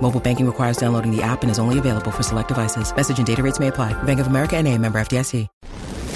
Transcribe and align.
Mobile 0.00 0.20
banking 0.20 0.46
requires 0.46 0.76
downloading 0.76 1.10
the 1.10 1.22
app 1.22 1.42
and 1.42 1.50
is 1.50 1.58
only 1.58 1.78
available 1.78 2.12
for 2.12 2.22
select 2.22 2.48
devices. 2.48 2.94
Message 2.94 3.18
and 3.18 3.26
data 3.26 3.42
rates 3.42 3.58
may 3.58 3.68
apply. 3.68 4.00
Bank 4.04 4.20
of 4.20 4.28
America 4.28 4.56
and 4.56 4.68
a 4.68 4.78
member 4.78 5.00
FDIC. 5.00 5.48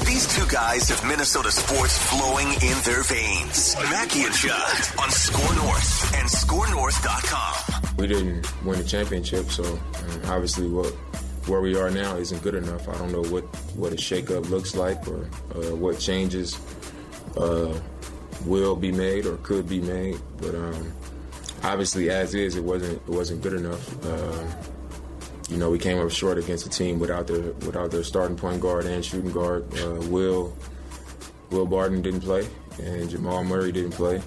These 0.07 0.37
two 0.37 0.47
guys 0.55 0.89
have 0.89 1.07
Minnesota 1.09 1.51
sports 1.51 1.97
flowing 2.11 2.49
in 2.49 2.77
their 2.85 3.03
veins. 3.05 3.75
Mackey 3.91 4.25
and 4.25 4.35
Judd 4.35 4.77
on 4.99 5.09
SKOR 5.11 5.55
North 5.55 6.15
and 6.15 6.29
ScoreNorth.com. 6.29 7.97
We 7.97 8.07
didn't 8.07 8.65
win 8.65 8.79
the 8.79 8.85
championship, 8.85 9.51
so 9.51 9.65
um, 9.65 10.21
obviously 10.27 10.69
what 10.69 10.93
where 11.47 11.61
we 11.61 11.77
are 11.77 11.91
now 11.91 12.17
isn't 12.17 12.43
good 12.43 12.55
enough. 12.55 12.89
I 12.89 12.99
don't 12.99 13.13
know 13.13 13.23
what 13.31 13.45
what 13.77 13.93
a 13.93 13.97
shakeup 13.97 14.51
looks 14.51 14.75
like 14.75 15.07
or 15.09 15.29
uh, 15.55 15.75
what 15.77 15.99
changes 15.99 16.59
uh, 17.37 17.79
will 18.45 18.77
be 18.77 18.93
made 18.93 19.27
or 19.27 19.37
could 19.39 19.69
be 19.69 19.81
made, 19.81 20.19
but 20.39 20.55
um, 20.55 20.93
obviously 21.63 22.11
as 22.11 22.35
is, 22.35 22.57
it 22.57 22.65
wasn't 22.65 23.01
it 23.03 23.09
wasn't 23.09 23.43
good 23.43 23.55
enough. 23.55 24.07
Um, 24.07 24.49
you 25.49 25.57
know, 25.57 25.71
we 25.71 25.79
came 25.79 25.99
up 25.99 26.11
short 26.11 26.39
against 26.39 26.67
a 26.67 26.71
team 26.71 26.99
without 26.99 27.27
their 27.27 27.53
without 27.67 27.91
their 27.91 28.05
starting 28.05 28.37
point 28.37 28.61
guard 28.61 28.87
and 28.87 29.05
shooting 29.05 29.33
guard. 29.33 29.67
Uh, 29.79 30.01
Will 30.09 30.57
Will 31.51 31.67
Barton 31.67 32.03
didn't 32.03 32.21
play, 32.21 32.47
and 32.81 33.11
Jamal 33.11 33.43
Murray 33.45 33.73
didn't 33.73 33.93
play, 33.93 34.23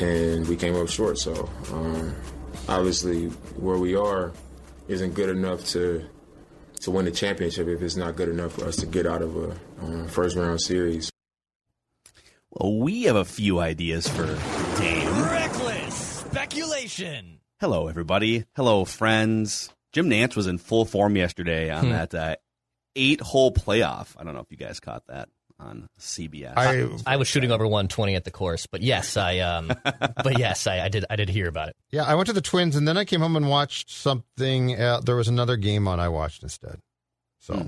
and 0.00 0.46
we 0.48 0.56
came 0.56 0.76
up 0.76 0.88
short. 0.88 1.18
So 1.18 1.48
um, 1.72 2.14
obviously, 2.68 3.26
where 3.56 3.78
we 3.78 3.96
are 3.96 4.32
isn't 4.88 5.14
good 5.14 5.30
enough 5.30 5.64
to 5.68 6.04
to 6.80 6.90
win 6.90 7.06
the 7.06 7.10
championship 7.10 7.66
if 7.68 7.80
it's 7.80 7.96
not 7.96 8.16
good 8.16 8.28
enough 8.28 8.52
for 8.52 8.66
us 8.66 8.76
to 8.76 8.86
get 8.86 9.06
out 9.06 9.22
of 9.22 9.36
a 9.36 9.56
uh, 9.82 10.06
first 10.08 10.36
round 10.36 10.60
series. 10.60 11.10
Well, 12.50 12.78
we 12.78 13.04
have 13.04 13.16
a 13.16 13.24
few 13.24 13.60
ideas 13.60 14.08
for 14.08 14.24
speculation. 16.50 17.40
Hello, 17.60 17.88
everybody. 17.88 18.44
Hello, 18.54 18.84
friends. 18.84 19.70
Jim 19.92 20.08
Nantz 20.08 20.36
was 20.36 20.46
in 20.46 20.58
full 20.58 20.84
form 20.84 21.16
yesterday 21.16 21.70
on 21.70 21.86
Hmm. 21.86 21.90
that 21.90 22.14
uh, 22.14 22.36
eight-hole 22.94 23.52
playoff. 23.52 24.14
I 24.16 24.22
don't 24.24 24.34
know 24.34 24.40
if 24.40 24.50
you 24.50 24.56
guys 24.56 24.78
caught 24.78 25.04
that 25.08 25.28
on 25.58 25.88
CBS. 25.98 26.52
I 26.56 26.86
I 27.14 27.16
was 27.16 27.26
shooting 27.26 27.50
over 27.50 27.64
120 27.66 28.14
at 28.14 28.24
the 28.24 28.30
course, 28.30 28.66
but 28.66 28.80
yes, 28.82 29.16
I 29.16 29.38
um, 29.40 29.72
but 29.84 30.38
yes, 30.38 30.66
I, 30.68 30.84
I 30.84 30.88
did 30.88 31.04
I 31.10 31.16
did 31.16 31.28
hear 31.30 31.48
about 31.48 31.68
it. 31.70 31.76
yeah, 31.90 32.04
I 32.04 32.14
went 32.14 32.26
to 32.28 32.32
the 32.32 32.40
Twins 32.42 32.76
and 32.76 32.86
then 32.86 32.96
I 32.96 33.04
came 33.04 33.20
home 33.22 33.34
and 33.36 33.48
watched 33.48 33.90
something. 33.90 34.78
Uh, 34.80 35.00
there 35.00 35.16
was 35.16 35.28
another 35.28 35.56
game 35.56 35.88
on 35.88 35.98
I 35.98 36.08
watched 36.10 36.42
instead. 36.44 36.78
So, 37.40 37.54
Hmm. 37.54 37.66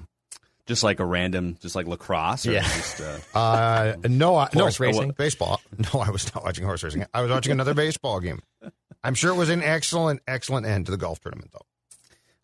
Just 0.69 0.85
like 0.85 1.01
a 1.01 1.05
random, 1.05 1.57
just 1.61 1.75
like 1.75 1.87
lacrosse. 1.87 2.47
Or 2.47 2.53
Yeah. 2.53 2.63
Just, 2.63 3.01
uh, 3.01 3.19
uh, 3.35 3.97
no, 4.09 4.37
I, 4.37 4.49
no 4.55 4.61
Horse 4.63 4.79
racing? 4.79 5.13
baseball. 5.13 5.61
No, 5.93 6.01
I 6.01 6.11
was 6.11 6.33
not 6.35 6.45
watching 6.45 6.65
horse 6.65 6.83
racing. 6.85 7.07
I 7.13 7.23
was 7.23 7.31
watching 7.31 7.53
another 7.53 7.75
baseball 7.75 8.21
game. 8.21 8.41
I'm 9.03 9.15
sure 9.15 9.33
it 9.33 9.37
was 9.37 9.49
an 9.49 9.63
excellent, 9.63 10.21
excellent 10.29 10.67
end 10.67 10.87
to 10.87 10.93
the 10.93 10.99
golf 10.99 11.21
tournament, 11.21 11.51
though. 11.53 11.65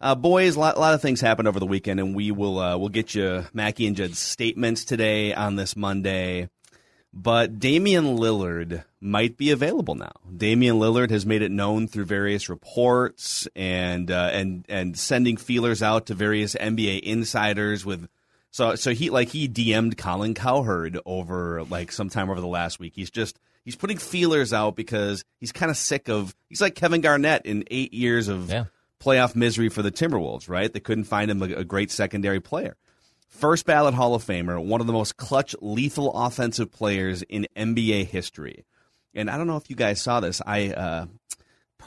Uh, 0.01 0.15
boys, 0.15 0.57
a 0.57 0.61
lot, 0.61 0.79
lot 0.79 0.95
of 0.95 1.01
things 1.03 1.21
happened 1.21 1.49
over 1.49 1.59
the 1.61 1.67
weekend, 1.67 2.01
and 2.01 2.15
we 2.15 2.31
will 2.31 2.59
uh, 2.59 2.77
we'll 2.77 2.89
get 2.91 3.15
you 3.15 3.45
Mackey 3.53 3.87
and 3.87 3.97
Judd's 3.97 4.19
statements 4.19 4.85
today 4.85 5.33
on 5.35 5.57
this 5.57 5.77
Monday. 5.77 6.49
But 7.17 7.61
Damian 7.61 8.17
Lillard 8.19 8.85
might 9.01 9.37
be 9.37 9.51
available 9.53 9.95
now. 9.95 10.13
Damian 10.37 10.77
Lillard 10.77 11.11
has 11.11 11.25
made 11.25 11.43
it 11.43 11.53
known 11.53 11.87
through 11.87 12.07
various 12.07 12.49
reports 12.49 13.47
and 13.55 14.11
uh, 14.11 14.31
and 14.33 14.67
and 14.69 14.99
sending 14.99 15.37
feelers 15.37 15.83
out 15.83 16.07
to 16.07 16.15
various 16.15 16.55
NBA 16.55 17.01
insiders 17.01 17.85
with. 17.85 18.09
So 18.55 18.77
so 18.77 18.93
he 18.95 19.11
like 19.11 19.31
he 19.31 19.49
DM'd 19.49 19.99
Colin 19.99 20.33
Cowherd 20.33 20.97
over 21.05 21.65
like 21.65 21.91
sometime 21.91 22.31
over 22.31 22.41
the 22.41 22.47
last 22.47 22.79
week. 22.79 22.93
He's 22.95 23.11
just 23.11 23.41
he's 23.65 23.75
putting 23.75 23.99
feelers 23.99 24.53
out 24.53 24.77
because 24.77 25.25
he's 25.41 25.51
kind 25.51 25.71
of 25.73 25.77
sick 25.77 26.09
of 26.09 26.37
he's 26.49 26.61
like 26.61 26.77
Kevin 26.77 27.01
Garnett 27.01 27.47
in 27.47 27.65
eight 27.69 27.93
years 27.93 28.29
of 28.29 28.49
Yeah. 28.49 28.67
playoff 29.03 29.35
misery 29.35 29.71
for 29.71 29.83
the 29.83 29.91
Timberwolves, 29.91 30.49
right? 30.49 30.73
They 30.73 30.79
couldn't 30.79 31.03
find 31.03 31.33
him 31.33 31.43
a, 31.43 31.47
a 31.47 31.65
great 31.65 31.91
secondary 31.91 32.39
player. 32.39 32.77
First 33.29 33.67
ballot 33.67 33.95
Hall 33.95 34.15
of 34.15 34.23
Famer, 34.25 34.65
one 34.65 34.81
of 34.81 34.87
the 34.87 34.93
most 34.93 35.17
clutch, 35.17 35.57
lethal 35.61 36.13
offensive 36.15 36.71
players 36.71 37.23
in 37.23 37.49
NBA 37.57 38.07
history. 38.07 38.65
And 39.17 39.29
I 39.29 39.37
don't 39.37 39.49
know 39.49 39.57
if 39.57 39.69
you 39.69 39.75
guys 39.75 40.01
saw 40.01 40.21
this. 40.21 40.41
I 40.47 40.69
uh, 40.69 41.07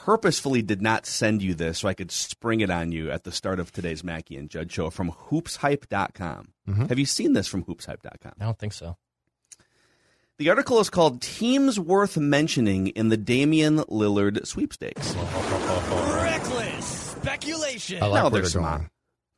purposefully 0.08 0.62
did 0.62 0.80
not 0.80 1.04
send 1.04 1.42
you 1.42 1.52
this 1.52 1.80
so 1.80 1.86
I 1.86 1.92
could 1.92 2.10
spring 2.10 2.60
it 2.60 2.70
on 2.70 2.92
you 2.92 3.10
at 3.10 3.24
the 3.24 3.30
start 3.30 3.60
of 3.60 3.70
today's 3.70 4.02
Mackey 4.02 4.38
and 4.38 4.48
Judd 4.48 4.72
show 4.72 4.88
from 4.88 5.12
hoopshype.com. 5.12 6.48
Mm-hmm. 6.66 6.86
Have 6.86 6.98
you 6.98 7.04
seen 7.04 7.34
this 7.34 7.46
from 7.46 7.62
hoopshype.com? 7.64 8.32
I 8.40 8.44
don't 8.46 8.58
think 8.58 8.72
so. 8.72 8.96
The 10.38 10.48
article 10.48 10.80
is 10.80 10.88
called 10.88 11.20
Teams 11.20 11.78
Worth 11.78 12.16
Mentioning 12.16 12.86
in 12.86 13.10
the 13.10 13.18
Damian 13.18 13.80
Lillard 13.80 14.46
Sweepstakes. 14.46 15.14
Reckless 15.14 16.86
speculation. 16.86 18.02
I 18.02 18.06
like 18.06 18.22
No, 18.22 18.30
there's 18.30 18.52
some, 18.52 18.62
going. 18.62 18.88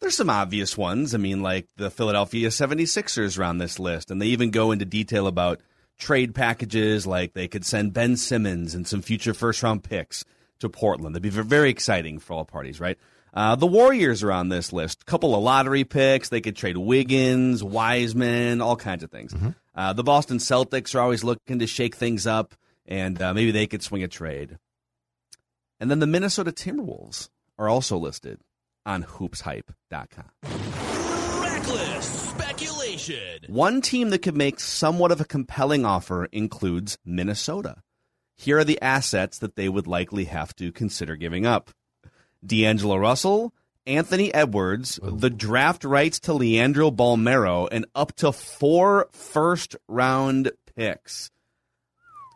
there's 0.00 0.16
some 0.16 0.30
obvious 0.30 0.78
ones. 0.78 1.16
I 1.16 1.18
mean, 1.18 1.42
like 1.42 1.66
the 1.78 1.90
Philadelphia 1.90 2.46
76ers 2.46 3.40
are 3.40 3.44
on 3.44 3.58
this 3.58 3.80
list, 3.80 4.12
and 4.12 4.22
they 4.22 4.26
even 4.26 4.52
go 4.52 4.70
into 4.70 4.84
detail 4.84 5.26
about 5.26 5.60
trade 5.98 6.32
packages, 6.32 7.08
like 7.08 7.32
they 7.32 7.48
could 7.48 7.66
send 7.66 7.92
Ben 7.92 8.16
Simmons 8.16 8.72
and 8.72 8.86
some 8.86 9.02
future 9.02 9.34
first 9.34 9.64
round 9.64 9.82
picks 9.82 10.24
to 10.60 10.68
Portland. 10.68 11.14
That'd 11.14 11.22
be 11.22 11.30
very 11.30 11.70
exciting 11.70 12.18
for 12.18 12.34
all 12.34 12.44
parties, 12.44 12.80
right? 12.80 12.98
Uh, 13.32 13.54
the 13.56 13.66
Warriors 13.66 14.22
are 14.22 14.32
on 14.32 14.48
this 14.48 14.72
list. 14.72 15.02
A 15.02 15.04
couple 15.04 15.34
of 15.34 15.42
lottery 15.42 15.84
picks. 15.84 16.28
They 16.28 16.40
could 16.40 16.56
trade 16.56 16.76
Wiggins, 16.76 17.62
Wiseman, 17.62 18.60
all 18.60 18.76
kinds 18.76 19.02
of 19.04 19.10
things. 19.10 19.34
Uh, 19.74 19.92
the 19.92 20.02
Boston 20.02 20.38
Celtics 20.38 20.94
are 20.94 21.00
always 21.00 21.22
looking 21.22 21.60
to 21.60 21.66
shake 21.66 21.94
things 21.94 22.26
up, 22.26 22.54
and 22.86 23.20
uh, 23.22 23.32
maybe 23.32 23.50
they 23.50 23.66
could 23.66 23.82
swing 23.82 24.02
a 24.02 24.08
trade. 24.08 24.58
And 25.78 25.90
then 25.90 26.00
the 26.00 26.06
Minnesota 26.06 26.52
Timberwolves 26.52 27.30
are 27.58 27.68
also 27.68 27.96
listed 27.96 28.40
on 28.84 29.04
hoopshype.com. 29.04 30.30
Reckless 31.42 32.06
speculation. 32.30 33.44
One 33.46 33.80
team 33.80 34.10
that 34.10 34.22
could 34.22 34.36
make 34.36 34.60
somewhat 34.60 35.12
of 35.12 35.20
a 35.20 35.24
compelling 35.24 35.84
offer 35.84 36.26
includes 36.26 36.98
Minnesota. 37.04 37.76
Here 38.40 38.58
are 38.58 38.64
the 38.64 38.80
assets 38.80 39.38
that 39.40 39.54
they 39.54 39.68
would 39.68 39.86
likely 39.86 40.24
have 40.24 40.56
to 40.56 40.72
consider 40.72 41.14
giving 41.14 41.44
up 41.44 41.72
D'Angelo 42.44 42.96
Russell, 42.96 43.52
Anthony 43.86 44.32
Edwards, 44.32 44.98
oh, 45.02 45.10
the 45.10 45.28
draft 45.28 45.84
rights 45.84 46.18
to 46.20 46.32
Leandro 46.32 46.90
Bolmaro, 46.90 47.68
and 47.70 47.84
up 47.94 48.16
to 48.16 48.32
four 48.32 49.08
first 49.12 49.76
round 49.88 50.52
picks. 50.74 51.30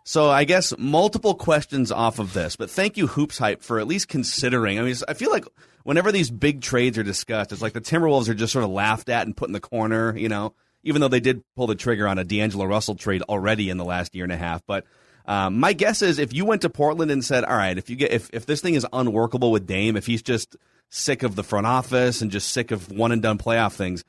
So 0.05 0.29
I 0.29 0.45
guess 0.45 0.75
multiple 0.77 1.35
questions 1.35 1.91
off 1.91 2.19
of 2.19 2.35
this, 2.35 2.57
but 2.57 2.69
thank 2.69 2.99
you, 2.99 3.07
Hoops 3.07 3.39
Hype, 3.39 3.63
for 3.63 3.81
at 3.81 3.87
least 3.87 4.09
considering. 4.09 4.79
I 4.79 4.83
mean, 4.83 4.95
I 5.09 5.15
feel 5.15 5.31
like 5.31 5.47
whenever 5.85 6.13
these 6.13 6.31
big 6.31 6.61
trades 6.61 6.99
are 6.99 7.03
discussed, 7.03 7.51
it's 7.51 7.63
like 7.63 7.73
the 7.73 7.81
Timberwolves 7.81 8.29
are 8.29 8.35
just 8.35 8.53
sort 8.53 8.67
of 8.67 8.71
laughed 8.71 9.09
at 9.09 9.27
and 9.27 9.35
put 9.35 9.49
in 9.49 9.55
the 9.55 9.61
corner, 9.61 10.15
you 10.15 10.29
know, 10.29 10.53
even 10.83 11.01
though 11.01 11.09
they 11.09 11.21
did 11.21 11.43
pull 11.57 11.67
the 11.67 11.75
trigger 11.75 12.07
on 12.07 12.19
a 12.19 12.25
D'Angelo 12.25 12.67
Russell 12.67 12.95
trade 12.95 13.23
already 13.23 13.71
in 13.71 13.79
the 13.79 13.87
last 13.87 14.15
year 14.15 14.25
and 14.25 14.33
a 14.33 14.37
half. 14.37 14.61
But 14.67 14.85
um, 15.27 15.59
my 15.59 15.73
guess 15.73 16.03
is 16.03 16.19
if 16.19 16.33
you 16.33 16.45
went 16.45 16.63
to 16.63 16.71
Portland 16.71 17.11
and 17.11 17.25
said, 17.25 17.45
all 17.45 17.57
right, 17.57 17.79
if 17.79 17.89
you 17.89 17.97
get 17.97 18.13
if, 18.13 18.31
if 18.33 18.47
this 18.47 18.61
thing 18.61 18.75
is 18.75 18.87
unworkable 18.93 19.51
with 19.51 19.67
Dame, 19.67 19.97
if 19.97 20.07
he's 20.07 20.23
just 20.23 20.57
sick 20.91 21.23
of 21.23 21.35
the 21.35 21.43
front 21.43 21.67
office 21.67 22.21
and 22.21 22.31
just 22.31 22.51
sick 22.51 22.71
of 22.71 22.91
one 22.91 23.11
and 23.11 23.23
done 23.23 23.39
playoff 23.39 23.73
things, 23.73 24.05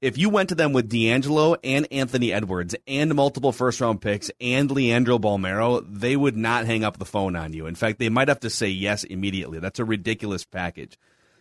if 0.00 0.18
you 0.18 0.28
went 0.28 0.50
to 0.50 0.54
them 0.54 0.72
with 0.72 0.88
D'Angelo 0.88 1.56
and 1.64 1.86
Anthony 1.90 2.32
Edwards 2.32 2.74
and 2.86 3.14
multiple 3.14 3.52
first 3.52 3.80
round 3.80 4.00
picks 4.00 4.30
and 4.40 4.70
Leandro 4.70 5.18
Bolmaro, 5.18 5.84
they 5.88 6.16
would 6.16 6.36
not 6.36 6.66
hang 6.66 6.84
up 6.84 6.98
the 6.98 7.04
phone 7.04 7.36
on 7.36 7.52
you. 7.52 7.66
In 7.66 7.74
fact, 7.74 7.98
they 7.98 8.08
might 8.08 8.28
have 8.28 8.40
to 8.40 8.50
say 8.50 8.68
yes 8.68 9.04
immediately. 9.04 9.58
That's 9.58 9.78
a 9.78 9.84
ridiculous 9.84 10.44
package. 10.44 10.98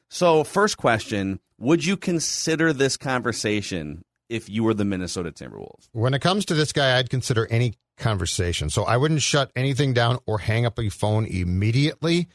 So, 0.08 0.44
first 0.44 0.78
question 0.78 1.40
Would 1.58 1.84
you 1.84 1.98
consider 1.98 2.72
this 2.72 2.96
conversation 2.96 4.06
if 4.30 4.50
you 4.50 4.64
were 4.64 4.74
the 4.74 4.86
Minnesota 4.86 5.32
Timberwolves? 5.32 5.88
When 5.92 6.14
it 6.14 6.22
comes 6.22 6.46
to 6.46 6.54
this 6.54 6.72
guy, 6.72 6.98
I'd 6.98 7.10
consider 7.10 7.48
any 7.50 7.76
conversation. 7.98 8.70
So 8.70 8.84
I 8.84 8.98
wouldn't 8.98 9.22
shut 9.22 9.52
anything 9.56 9.94
down 9.94 10.20
or 10.26 10.40
hang 10.40 10.66
up 10.66 10.80
a 10.80 10.90
phone 10.90 11.26
immediately 11.26 12.28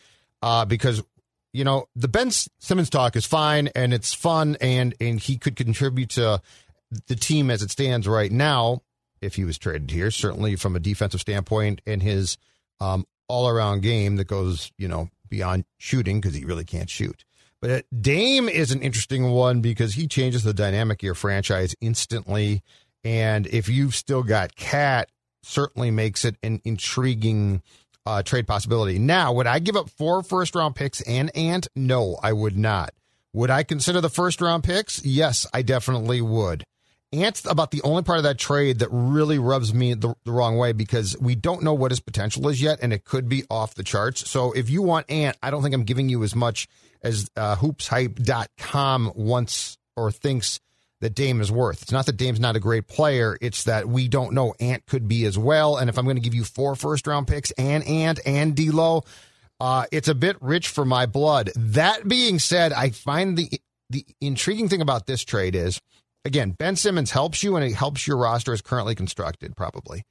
uh, 0.43 0.65
because 0.65 1.03
you 1.53 1.65
know 1.65 1.87
the 1.97 2.09
Ben 2.09 2.31
Simmons 2.31 2.91
talk 2.91 3.17
is 3.17 3.27
fine 3.27 3.69
and 3.75 3.93
it's 3.93 4.15
fun 4.15 4.57
and 4.61 4.95
and 5.01 5.21
he 5.21 5.37
could 5.37 5.57
contribute 5.57 6.11
to 6.11 6.41
the 7.07 7.17
team 7.17 7.51
as 7.51 7.63
it 7.63 7.71
stands 7.71 8.09
right 8.09 8.33
now 8.33 8.83
if 9.21 9.35
he 9.35 9.45
was 9.45 9.59
traded 9.59 9.91
here. 9.91 10.11
Certainly 10.11 10.57
from 10.57 10.77
a 10.77 10.81
defensive 10.81 11.21
standpoint 11.21 11.81
and 11.87 12.03
his 12.03 12.39
um, 12.81 13.07
all 13.29 13.49
around 13.49 13.83
game 13.83 14.17
that 14.17 14.27
goes 14.27 14.73
you 14.79 14.89
know 14.89 15.11
beyond 15.29 15.65
shooting 15.79 16.21
because 16.21 16.35
he 16.35 16.45
really 16.45 16.65
can't 16.65 16.91
shoot. 16.91 17.25
But 17.61 17.85
Dame 18.01 18.49
is 18.49 18.71
an 18.71 18.81
interesting 18.81 19.31
one 19.31 19.61
because 19.61 19.95
he 19.95 20.07
changes 20.07 20.45
the 20.45 20.55
dynamic 20.55 21.01
of 21.01 21.05
your 21.05 21.15
franchise 21.15 21.75
instantly. 21.81 22.63
And 23.05 23.47
if 23.47 23.69
you've 23.69 23.95
still 23.95 24.23
got 24.23 24.57
Cat, 24.57 25.11
certainly 25.43 25.91
makes 25.91 26.25
it 26.25 26.37
an 26.43 26.61
intriguing 26.65 27.63
uh, 28.07 28.23
trade 28.23 28.47
possibility. 28.47 28.99
Now, 28.99 29.33
would 29.33 29.47
I 29.47 29.59
give 29.59 29.77
up 29.77 29.91
four 29.91 30.23
first 30.23 30.55
round 30.55 30.75
picks 30.75 31.01
and 31.03 31.35
Ant? 31.37 31.69
No, 31.77 32.19
I 32.23 32.33
would 32.33 32.57
not. 32.57 32.93
Would 33.33 33.51
I 33.51 33.63
consider 33.63 34.01
the 34.01 34.09
first 34.11 34.41
round 34.41 34.65
picks? 34.65 35.05
Yes, 35.05 35.47
I 35.53 35.63
definitely 35.63 36.21
would. 36.21 36.65
Ant's 37.13 37.45
about 37.45 37.73
the 37.73 37.83
only 37.83 38.03
part 38.03 38.19
of 38.19 38.25
that 38.25 38.39
trade 38.39 38.79
that 38.79 38.89
really 38.91 39.39
rubs 39.39 39.75
me 39.75 39.95
the, 39.95 40.15
the, 40.25 40.31
wrong 40.31 40.57
way 40.57 40.73
because 40.73 41.17
we 41.21 41.35
don't 41.35 41.63
know 41.63 41.75
what 41.75 41.91
his 41.91 41.99
potential 41.99 42.49
is 42.49 42.63
yet, 42.63 42.79
and 42.83 42.93
it 42.93 43.05
could 43.05 43.29
be 43.29 43.45
off 43.51 43.75
the 43.75 43.83
charts. 43.83 44.31
So 44.31 44.53
if 44.53 44.71
you 44.71 44.83
want 44.83 45.11
Ant, 45.11 45.37
I 45.43 45.51
don't 45.51 45.63
think 45.63 45.75
I'm 45.75 45.83
giving 45.83 46.09
you 46.09 46.23
as 46.23 46.37
much 46.37 46.69
as 47.03 47.29
uh, 47.37 47.57
hoopshype.com 47.57 49.13
wants 49.17 49.77
or 49.97 50.13
thinks 50.13 50.61
that 51.01 51.15
Dame 51.15 51.41
is 51.41 51.51
worth. 51.51 51.83
It's 51.83 51.93
not 51.93 52.07
that 52.07 52.17
Dame's 52.17 52.41
not 52.41 52.57
a 52.57 52.61
great 52.61 52.87
player. 52.87 53.37
It's 53.41 53.65
that 53.65 53.89
we 53.89 54.07
don't 54.07 54.33
know 54.33 54.55
Ant 54.61 54.87
could 54.87 55.09
be 55.09 55.25
as 55.25 55.37
well. 55.37 55.79
And 55.79 55.89
if 55.89 55.99
I'm 55.99 56.05
going 56.05 56.17
to 56.17 56.23
give 56.23 56.35
you 56.35 56.45
four 56.45 56.77
first 56.77 57.07
round 57.07 57.27
picks 57.27 57.51
and 57.53 57.83
Ant 57.87 58.21
and 58.25 58.55
D'Lo, 58.55 59.03
uh, 59.59 59.87
it's 59.91 60.09
a 60.09 60.15
bit 60.15 60.37
rich 60.41 60.69
for 60.69 60.85
my 60.85 61.07
blood. 61.07 61.51
That 61.57 62.07
being 62.07 62.39
said, 62.39 62.73
I 62.73 62.91
find 62.91 63.37
the 63.37 63.61
the 63.89 64.07
intriguing 64.21 64.69
thing 64.69 64.81
about 64.81 65.07
this 65.07 65.25
trade 65.25 65.57
is 65.57 65.81
again, 66.25 66.53
Ben 66.53 66.77
Simmons 66.77 67.11
helps 67.11 67.43
you 67.43 67.57
and 67.57 67.65
it 67.65 67.75
helps 67.75 68.07
your 68.07 68.17
roster 68.17 68.53
as 68.53 68.63
currently 68.63 68.95
constructed, 68.95 69.57
probably. 69.57 70.05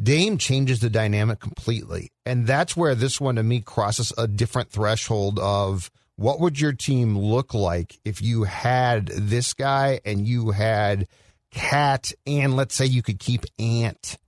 Dame 0.00 0.38
changes 0.38 0.80
the 0.80 0.90
dynamic 0.90 1.38
completely. 1.40 2.10
And 2.26 2.46
that's 2.46 2.76
where 2.76 2.94
this 2.94 3.20
one 3.20 3.36
to 3.36 3.42
me 3.42 3.60
crosses 3.60 4.12
a 4.18 4.26
different 4.26 4.70
threshold 4.70 5.38
of 5.38 5.90
what 6.16 6.40
would 6.40 6.60
your 6.60 6.72
team 6.72 7.16
look 7.16 7.54
like 7.54 7.98
if 8.04 8.22
you 8.22 8.44
had 8.44 9.06
this 9.08 9.52
guy 9.54 10.00
and 10.04 10.26
you 10.26 10.50
had 10.50 11.06
Cat 11.50 12.12
and 12.26 12.56
let's 12.56 12.74
say 12.74 12.86
you 12.86 13.02
could 13.02 13.20
keep 13.20 13.44
Ant? 13.58 14.18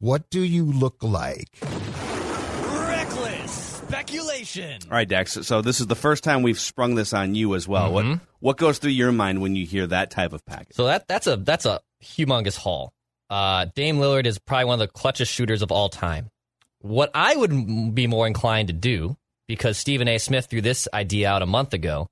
What 0.00 0.28
do 0.30 0.40
you 0.40 0.64
look 0.64 1.02
like? 1.02 1.48
Reckless 3.94 4.20
speculation. 4.20 4.80
All 4.84 4.96
right, 4.96 5.08
Dex. 5.08 5.32
So 5.42 5.62
this 5.62 5.80
is 5.80 5.86
the 5.86 5.94
first 5.94 6.24
time 6.24 6.42
we've 6.42 6.60
sprung 6.60 6.94
this 6.94 7.12
on 7.12 7.34
you 7.34 7.54
as 7.54 7.68
well. 7.68 7.92
Mm-hmm. 7.92 8.10
What 8.10 8.20
what 8.40 8.56
goes 8.56 8.78
through 8.78 8.90
your 8.90 9.12
mind 9.12 9.40
when 9.40 9.56
you 9.56 9.64
hear 9.66 9.86
that 9.86 10.10
type 10.10 10.32
of 10.32 10.44
package? 10.44 10.76
So 10.76 10.86
that 10.86 11.08
that's 11.08 11.26
a 11.26 11.36
that's 11.36 11.66
a 11.66 11.80
humongous 12.02 12.56
haul. 12.56 12.92
Uh, 13.30 13.66
Dame 13.74 13.98
Lillard 13.98 14.26
is 14.26 14.38
probably 14.38 14.66
one 14.66 14.80
of 14.80 14.86
the 14.86 14.92
clutchest 14.98 15.28
shooters 15.28 15.62
of 15.62 15.72
all 15.72 15.88
time. 15.88 16.30
What 16.80 17.10
I 17.14 17.34
would 17.34 17.94
be 17.94 18.06
more 18.06 18.26
inclined 18.26 18.68
to 18.68 18.74
do, 18.74 19.16
because 19.48 19.78
Stephen 19.78 20.08
A. 20.08 20.18
Smith 20.18 20.46
threw 20.46 20.60
this 20.60 20.86
idea 20.92 21.30
out 21.30 21.42
a 21.42 21.46
month 21.46 21.72
ago, 21.72 22.08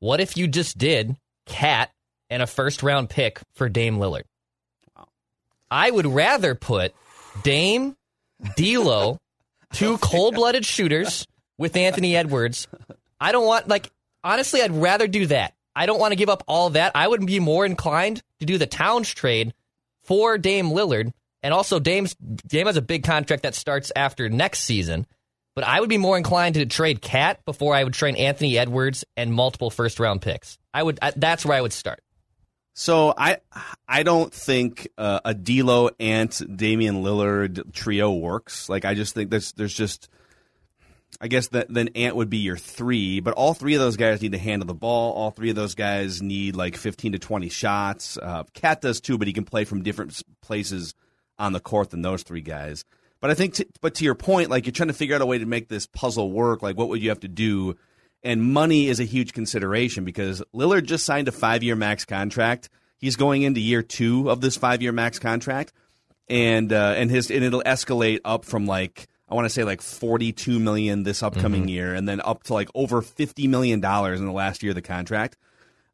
what 0.00 0.20
if 0.20 0.36
you 0.36 0.48
just 0.48 0.76
did 0.76 1.16
Cat 1.46 1.90
and 2.28 2.42
a 2.42 2.46
first 2.46 2.82
round 2.82 3.08
pick 3.08 3.40
for 3.54 3.68
Dame 3.68 3.98
Lillard? 3.98 4.24
I 5.70 5.90
would 5.90 6.06
rather 6.06 6.54
put 6.54 6.94
Dame, 7.42 7.94
D'Lo, 8.56 9.18
two 9.72 9.98
cold 10.02 10.34
blooded 10.34 10.64
shooters 10.64 11.26
with 11.56 11.76
Anthony 11.76 12.16
Edwards. 12.16 12.68
I 13.20 13.32
don't 13.32 13.46
want 13.46 13.68
like 13.68 13.90
honestly, 14.24 14.62
I'd 14.62 14.72
rather 14.72 15.06
do 15.06 15.26
that. 15.26 15.54
I 15.74 15.86
don't 15.86 16.00
want 16.00 16.12
to 16.12 16.16
give 16.16 16.28
up 16.28 16.42
all 16.48 16.70
that. 16.70 16.92
I 16.94 17.06
would 17.06 17.24
be 17.24 17.40
more 17.40 17.64
inclined 17.64 18.22
to 18.40 18.46
do 18.46 18.58
the 18.58 18.66
Towns 18.66 19.12
trade 19.12 19.54
for 20.02 20.36
Dame 20.38 20.70
Lillard, 20.70 21.12
and 21.42 21.54
also 21.54 21.78
Dame's 21.78 22.14
Dame 22.14 22.66
has 22.66 22.76
a 22.76 22.82
big 22.82 23.04
contract 23.04 23.44
that 23.44 23.54
starts 23.54 23.92
after 23.94 24.28
next 24.28 24.60
season. 24.60 25.06
But 25.54 25.64
I 25.64 25.80
would 25.80 25.88
be 25.88 25.98
more 25.98 26.16
inclined 26.16 26.54
to 26.54 26.66
trade 26.66 27.02
Cat 27.02 27.44
before 27.44 27.74
I 27.74 27.82
would 27.82 27.92
trade 27.92 28.14
Anthony 28.14 28.56
Edwards 28.56 29.04
and 29.16 29.32
multiple 29.32 29.70
first 29.70 29.98
round 29.98 30.22
picks. 30.22 30.56
I 30.72 30.82
would. 30.82 30.98
I, 31.02 31.12
that's 31.16 31.44
where 31.44 31.56
I 31.56 31.60
would 31.60 31.72
start. 31.72 32.00
So 32.78 33.12
I 33.18 33.38
I 33.88 34.04
don't 34.04 34.32
think 34.32 34.86
uh, 34.96 35.18
a 35.24 35.34
D'Lo, 35.34 35.90
Ant, 35.98 36.40
Damian 36.56 37.02
Lillard 37.02 37.72
trio 37.72 38.12
works. 38.12 38.68
Like 38.68 38.84
I 38.84 38.94
just 38.94 39.16
think 39.16 39.30
there's 39.30 39.50
there's 39.54 39.74
just 39.74 40.08
I 41.20 41.26
guess 41.26 41.48
that 41.48 41.74
then 41.74 41.88
Ant 41.96 42.14
would 42.14 42.30
be 42.30 42.36
your 42.36 42.56
three, 42.56 43.18
but 43.18 43.34
all 43.34 43.52
three 43.52 43.74
of 43.74 43.80
those 43.80 43.96
guys 43.96 44.22
need 44.22 44.30
to 44.30 44.38
handle 44.38 44.68
the 44.68 44.74
ball. 44.74 45.12
All 45.14 45.32
three 45.32 45.50
of 45.50 45.56
those 45.56 45.74
guys 45.74 46.22
need 46.22 46.54
like 46.54 46.76
15 46.76 47.12
to 47.12 47.18
20 47.18 47.48
shots. 47.48 48.16
Uh, 48.16 48.44
Cat 48.54 48.80
does 48.80 49.00
too, 49.00 49.18
but 49.18 49.26
he 49.26 49.32
can 49.32 49.44
play 49.44 49.64
from 49.64 49.82
different 49.82 50.22
places 50.40 50.94
on 51.36 51.52
the 51.52 51.60
court 51.60 51.90
than 51.90 52.02
those 52.02 52.22
three 52.22 52.42
guys. 52.42 52.84
But 53.20 53.32
I 53.32 53.34
think, 53.34 53.54
t- 53.54 53.66
but 53.80 53.96
to 53.96 54.04
your 54.04 54.14
point, 54.14 54.50
like 54.50 54.66
you're 54.66 54.72
trying 54.72 54.86
to 54.86 54.94
figure 54.94 55.16
out 55.16 55.20
a 55.20 55.26
way 55.26 55.38
to 55.38 55.46
make 55.46 55.66
this 55.66 55.88
puzzle 55.88 56.30
work. 56.30 56.62
Like, 56.62 56.78
what 56.78 56.90
would 56.90 57.02
you 57.02 57.08
have 57.08 57.20
to 57.20 57.28
do? 57.28 57.74
And 58.24 58.42
money 58.42 58.88
is 58.88 58.98
a 58.98 59.04
huge 59.04 59.32
consideration 59.32 60.04
because 60.04 60.42
Lillard 60.54 60.84
just 60.84 61.04
signed 61.04 61.28
a 61.28 61.32
five 61.32 61.62
year 61.62 61.76
max 61.76 62.04
contract. 62.04 62.68
He's 62.98 63.14
going 63.16 63.42
into 63.42 63.60
year 63.60 63.82
two 63.82 64.28
of 64.30 64.40
this 64.40 64.56
five 64.56 64.82
year 64.82 64.92
max 64.92 65.18
contract, 65.18 65.72
and 66.28 66.72
uh, 66.72 66.94
and 66.96 67.10
his 67.10 67.30
and 67.30 67.44
it'll 67.44 67.62
escalate 67.62 68.20
up 68.24 68.44
from 68.44 68.66
like 68.66 69.06
I 69.28 69.34
want 69.34 69.44
to 69.44 69.50
say 69.50 69.62
like 69.62 69.82
42 69.82 70.58
million 70.58 71.02
this 71.04 71.22
upcoming 71.22 71.62
Mm-hmm. 71.62 71.68
year, 71.68 71.94
and 71.94 72.08
then 72.08 72.20
up 72.20 72.42
to 72.44 72.54
like 72.54 72.68
over 72.74 73.02
50 73.02 73.46
million 73.46 73.80
dollars 73.80 74.18
in 74.18 74.26
the 74.26 74.32
last 74.32 74.62
year 74.62 74.70
of 74.70 74.76
the 74.76 74.82
contract. 74.82 75.36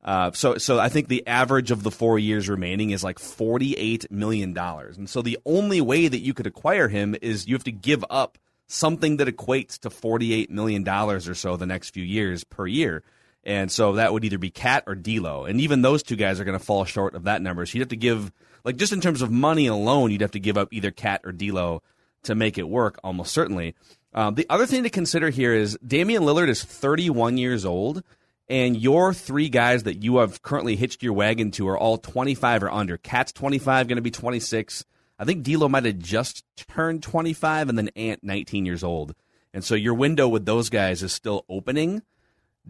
Uh, 0.03 0.31
so, 0.33 0.59
so 0.59 0.79
I 0.79 0.91
think 0.91 1.09
the 1.09 1.27
average 1.27 1.71
of 1.71 1.83
the 1.83 1.91
four 1.91 2.19
years 2.19 2.47
remaining 2.47 2.91
is 2.91 3.03
like 3.03 3.19
48 3.19 4.11
million 4.11 4.53
dollars, 4.53 4.97
and 4.97 5.09
so 5.09 5.21
the 5.23 5.39
only 5.45 5.81
way 5.81 6.09
that 6.09 6.21
you 6.21 6.33
could 6.35 6.47
acquire 6.47 6.89
him 6.89 7.17
is 7.23 7.47
you 7.49 7.55
have 7.55 7.65
to 7.65 7.73
give 7.73 8.05
up 8.11 8.39
something 8.75 9.19
that 9.19 9.29
equates 9.29 9.79
to 9.81 9.91
48 9.91 10.51
million 10.51 10.83
dollars 10.83 11.29
or 11.29 11.35
so 11.35 11.57
the 11.57 11.67
next 11.67 11.91
few 11.91 12.05
years 12.05 12.45
per 12.45 12.67
year. 12.67 13.03
And 13.45 13.71
so 13.71 13.93
that 13.95 14.13
would 14.13 14.25
either 14.25 14.39
be 14.39 14.51
Cat 14.51 14.85
or 14.87 14.95
D'Lo, 14.95 15.45
and 15.45 15.61
even 15.61 15.83
those 15.83 16.03
two 16.03 16.17
guys 16.17 16.41
are 16.41 16.45
going 16.45 16.59
to 16.59 16.65
fall 16.65 16.87
short 16.87 17.15
of 17.15 17.25
that 17.25 17.43
number. 17.43 17.67
So 17.67 17.77
you'd 17.77 17.83
have 17.83 17.89
to 17.91 17.97
give, 17.97 18.33
like, 18.65 18.77
just 18.77 18.93
in 18.93 19.03
terms 19.03 19.21
of 19.21 19.31
money 19.31 19.67
alone, 19.67 20.11
you'd 20.11 20.23
have 20.23 20.31
to 20.31 20.41
give 20.41 20.57
up 20.57 20.73
either 20.73 20.91
Cat 20.91 21.21
or 21.25 21.33
D'Lo 21.33 21.83
to 22.23 22.35
make 22.35 22.57
it 22.57 22.69
work, 22.69 22.99
almost 23.05 23.33
certainly. 23.33 23.75
Um, 24.15 24.35
the 24.35 24.47
other 24.49 24.65
thing 24.65 24.85
to 24.85 24.91
consider 24.91 25.29
here 25.29 25.53
is 25.53 25.79
Damian 25.87 26.23
Lillard 26.23 26.49
is 26.49 26.65
31 26.65 27.37
years 27.37 27.67
old, 27.67 28.03
and 28.49 28.77
your 28.81 29.13
three 29.13 29.51
guys 29.51 29.83
that 29.83 30.03
you 30.03 30.17
have 30.19 30.41
currently 30.41 30.77
hitched 30.77 31.03
your 31.03 31.13
wagon 31.13 31.51
to 31.53 31.69
are 31.69 31.79
all 31.79 31.99
25 31.99 32.63
or 32.63 32.71
under. 32.71 32.97
Cat's 32.97 33.33
25, 33.33 33.89
going 33.89 33.97
to 33.97 34.03
be 34.03 34.11
26. 34.11 34.87
I 35.19 35.25
think 35.25 35.45
D'Lo 35.45 35.69
might 35.69 35.85
have 35.85 35.99
just 35.99 36.45
turned 36.57 37.03
25, 37.03 37.69
and 37.69 37.79
then 37.79 37.89
Ant 37.97 38.25
19 38.25 38.67
years 38.67 38.83
old. 38.83 39.15
And 39.53 39.65
so 39.65 39.75
your 39.75 39.95
window 39.95 40.27
with 40.27 40.47
those 40.47 40.69
guys 40.69 41.03
is 41.03 41.13
still 41.13 41.45
opening. 41.49 42.03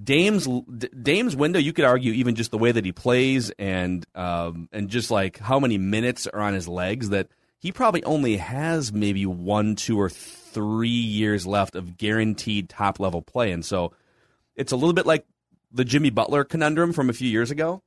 Dame's 0.01 0.49
Dame's 1.03 1.37
window, 1.37 1.59
you 1.59 1.73
could 1.73 1.85
argue 1.85 2.13
even 2.13 2.35
just 2.35 2.51
the 2.51 2.59
way 2.59 2.73
that 2.73 2.85
he 2.85 2.93
plays 2.93 3.51
and 3.59 4.05
um, 4.15 4.69
and 4.73 4.89
just 4.89 5.11
like 5.11 5.39
how 5.39 5.61
many 5.61 5.79
minutes 5.79 6.27
are 6.27 6.41
on 6.41 6.53
his 6.53 6.67
legs 6.67 7.11
that 7.11 7.29
he 7.61 7.73
probably 7.73 8.05
only 8.05 8.37
has 8.37 8.93
maybe 8.93 9.25
one, 9.25 9.77
two, 9.77 9.99
or 9.99 10.11
three 10.11 10.89
years 10.89 11.47
left 11.47 11.77
of 11.77 11.97
guaranteed 11.97 12.69
top 12.69 13.01
level 13.01 13.23
play. 13.23 13.53
And 13.53 13.65
so 13.65 13.93
it's 14.55 14.73
a 14.73 14.77
little 14.77 14.93
bit 14.93 15.07
like 15.07 15.25
the 15.73 15.85
Jimmy 15.85 16.11
Butler 16.11 16.45
conundrum 16.45 16.93
from 16.93 17.09
a 17.09 17.15
few 17.15 17.29
years 17.29 17.51
ago. 17.51 17.83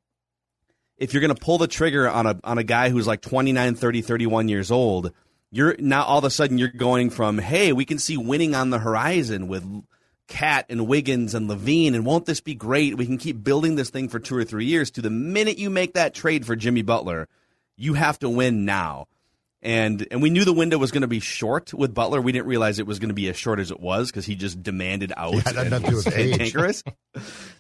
If 0.98 1.13
you're 1.13 1.22
going 1.22 1.36
to 1.36 1.42
pull 1.42 1.58
the 1.58 1.68
trigger 1.68 2.10
on 2.10 2.25
a 2.25 2.39
on 2.44 2.58
a 2.58 2.63
guy 2.63 2.89
who's 2.89 3.08
like 3.08 3.22
29, 3.22 3.75
30, 3.75 4.01
31 4.01 4.50
years 4.50 4.72
old, 4.72 5.12
you're 5.51 5.75
now 5.80 6.04
all 6.04 6.20
of 6.20 6.24
a 6.24 6.30
sudden 6.30 6.58
you're 6.58 6.70
going 6.70 7.10
from, 7.10 7.38
hey, 7.38 7.72
we 7.74 7.86
can 7.86 8.00
see 8.00 8.18
winning 8.18 8.56
on 8.56 8.70
the 8.70 8.80
horizon 8.80 9.48
with 9.48 9.63
Cat 10.27 10.66
and 10.70 10.88
Wiggins 10.88 11.34
and 11.34 11.50
LaVine, 11.50 11.96
and 11.96 12.06
won't 12.06 12.25
this 12.25 12.42
be 12.42 12.54
great? 12.54 12.98
We 12.98 13.06
can 13.06 13.18
keep 13.18 13.44
building 13.44 13.75
this 13.75 13.89
thing 13.89 14.10
for 14.10 14.20
two 14.20 14.36
or 14.36 14.44
three 14.44 14.66
years. 14.66 14.92
To 14.92 15.01
the 15.01 15.10
minute 15.10 15.58
you 15.58 15.70
make 15.70 15.94
that 15.94 16.13
trade 16.13 16.46
for 16.46 16.56
Jimmy 16.56 16.82
Butler, 16.82 17.27
you 17.77 17.94
have 17.94 18.20
to 18.20 18.30
win 18.30 18.66
now. 18.66 19.08
And 19.62 20.06
and 20.12 20.22
we 20.22 20.30
knew 20.30 20.46
the 20.46 20.54
window 20.54 20.78
was 20.78 20.92
going 20.92 21.02
to 21.02 21.08
be 21.08 21.20
short 21.20 21.74
with 21.74 21.94
Butler. 21.94 22.22
We 22.22 22.32
didn't 22.32 22.46
realize 22.46 22.78
it 22.78 22.86
was 22.86 23.00
going 23.00 23.10
to 23.10 23.16
be 23.16 23.28
as 23.28 23.38
short 23.38 23.60
as 23.60 23.72
it 23.72 23.80
was 23.80 24.12
because 24.12 24.26
he 24.26 24.36
just 24.36 24.62
demanded 24.62 25.12
out. 25.18 25.34
Yeah, 25.34 25.42
that 25.42 25.70
nothing 25.70 25.82
to 25.86 25.90
do 25.90 25.96
with 25.96 26.16
age. 26.16 26.38
cantankerous. 26.38 26.84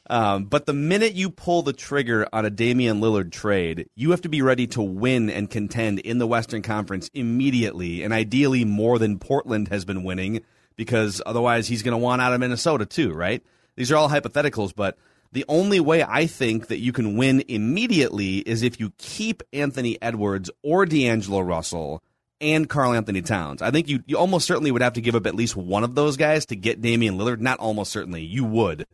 um, 0.07 0.45
but 0.45 0.67
the 0.67 0.73
minute 0.73 1.13
you 1.13 1.31
pull 1.31 1.63
the 1.63 1.73
trigger 1.73 2.27
on 2.31 2.45
a 2.45 2.51
Damian 2.51 3.01
Lillard 3.01 3.31
trade, 3.31 3.89
you 3.95 4.11
have 4.11 4.21
to 4.21 4.29
be 4.29 4.43
ready 4.43 4.67
to 4.67 4.81
win 4.81 5.31
and 5.31 5.49
contend 5.49 5.97
in 5.99 6.19
the 6.19 6.27
Western 6.27 6.61
Conference 6.61 7.09
immediately, 7.15 8.03
and 8.03 8.13
ideally 8.13 8.63
more 8.63 8.99
than 8.99 9.17
Portland 9.17 9.69
has 9.69 9.83
been 9.83 10.03
winning, 10.03 10.41
because 10.75 11.19
otherwise 11.25 11.67
he's 11.67 11.81
going 11.81 11.93
to 11.93 11.97
want 11.97 12.21
out 12.21 12.31
of 12.31 12.39
Minnesota 12.39 12.85
too, 12.85 13.11
right? 13.11 13.43
These 13.75 13.91
are 13.91 13.95
all 13.95 14.09
hypotheticals, 14.09 14.73
but 14.75 14.97
The 15.31 15.45
only 15.47 15.79
way 15.79 16.03
I 16.03 16.25
think 16.25 16.67
that 16.67 16.79
you 16.79 16.91
can 16.91 17.17
win 17.17 17.43
immediately 17.47 18.37
is 18.37 18.63
if 18.63 18.79
you 18.79 18.93
keep 18.97 19.43
Anthony 19.53 19.97
Edwards 20.01 20.49
or 20.63 20.85
D'Angelo 20.85 21.41
Russell 21.41 22.03
and 22.39 22.69
Karl 22.69 22.93
Anthony 22.93 23.21
Towns. 23.21 23.61
I 23.61 23.71
think 23.71 23.89
you, 23.89 24.03
you 24.05 24.17
almost 24.17 24.47
certainly 24.47 24.71
would 24.71 24.81
have 24.81 24.93
to 24.93 25.01
give 25.01 25.15
up 25.15 25.25
at 25.25 25.35
least 25.35 25.55
one 25.55 25.83
of 25.83 25.95
those 25.95 26.17
guys 26.17 26.45
to 26.47 26.55
get 26.55 26.81
Damian 26.81 27.17
Lillard. 27.17 27.39
Not 27.39 27.59
almost 27.59 27.91
certainly, 27.91 28.23
you 28.23 28.45
would 28.45 28.85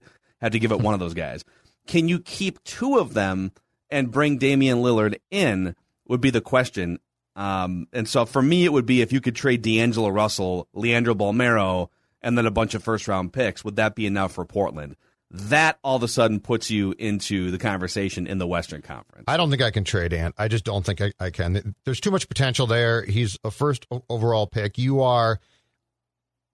have 0.42 0.52
to 0.54 0.60
give 0.60 0.72
up 0.72 0.82
one 0.82 0.94
of 0.94 1.00
those 1.00 1.14
guys. 1.14 1.44
Can 1.86 2.08
you 2.08 2.20
keep 2.20 2.64
two 2.64 2.98
of 2.98 3.14
them 3.14 3.52
and 3.90 4.12
bring 4.12 4.38
Damian 4.38 4.80
Lillard 4.80 5.20
in? 5.30 5.76
Would 6.08 6.22
be 6.22 6.32
the 6.32 6.42
question. 6.42 7.00
Um, 7.36 7.88
and 7.94 8.08
so 8.08 8.26
for 8.26 8.42
me, 8.42 8.66
it 8.66 8.74
would 8.74 8.86
be 8.86 9.02
if 9.02 9.12
you 9.12 9.22
could 9.22 9.36
trade 9.36 9.62
D'Angelo 9.62 10.10
Russell, 10.10 10.68
Leandro 10.74 11.16
Bolmaro, 11.16 11.90
and 12.22 12.38
then 12.38 12.46
a 12.46 12.52
bunch 12.52 12.74
of 12.74 12.84
first 12.84 13.08
round 13.08 13.34
picks. 13.34 13.64
Would 13.64 13.78
that 13.78 13.96
be 13.96 14.06
enough 14.06 14.34
for 14.34 14.46
Portland? 14.46 14.96
That 15.36 15.80
all 15.84 15.96
of 15.96 16.04
a 16.04 16.08
sudden 16.08 16.40
puts 16.40 16.70
you 16.70 16.94
into 17.00 17.50
the 17.50 17.58
conversation 17.58 18.28
in 18.28 18.38
the 18.38 18.46
Western 18.46 18.84
Conference. 18.84 19.26
I 19.28 19.36
don't 19.36 19.50
think 19.50 19.64
I 19.64 19.72
can 19.72 19.84
trade 19.84 20.14
Ant. 20.14 20.36
I 20.38 20.48
just 20.48 20.64
don't 20.64 20.86
think 20.86 21.02
I, 21.02 21.12
I 21.20 21.32
can. 21.32 21.74
There's 21.86 22.00
too 22.00 22.12
much 22.12 22.28
potential 22.28 22.68
there. 22.68 23.04
He's 23.04 23.40
a 23.44 23.50
first 23.50 23.88
overall 24.10 24.46
pick. 24.46 24.78
You 24.78 25.02
are. 25.02 25.40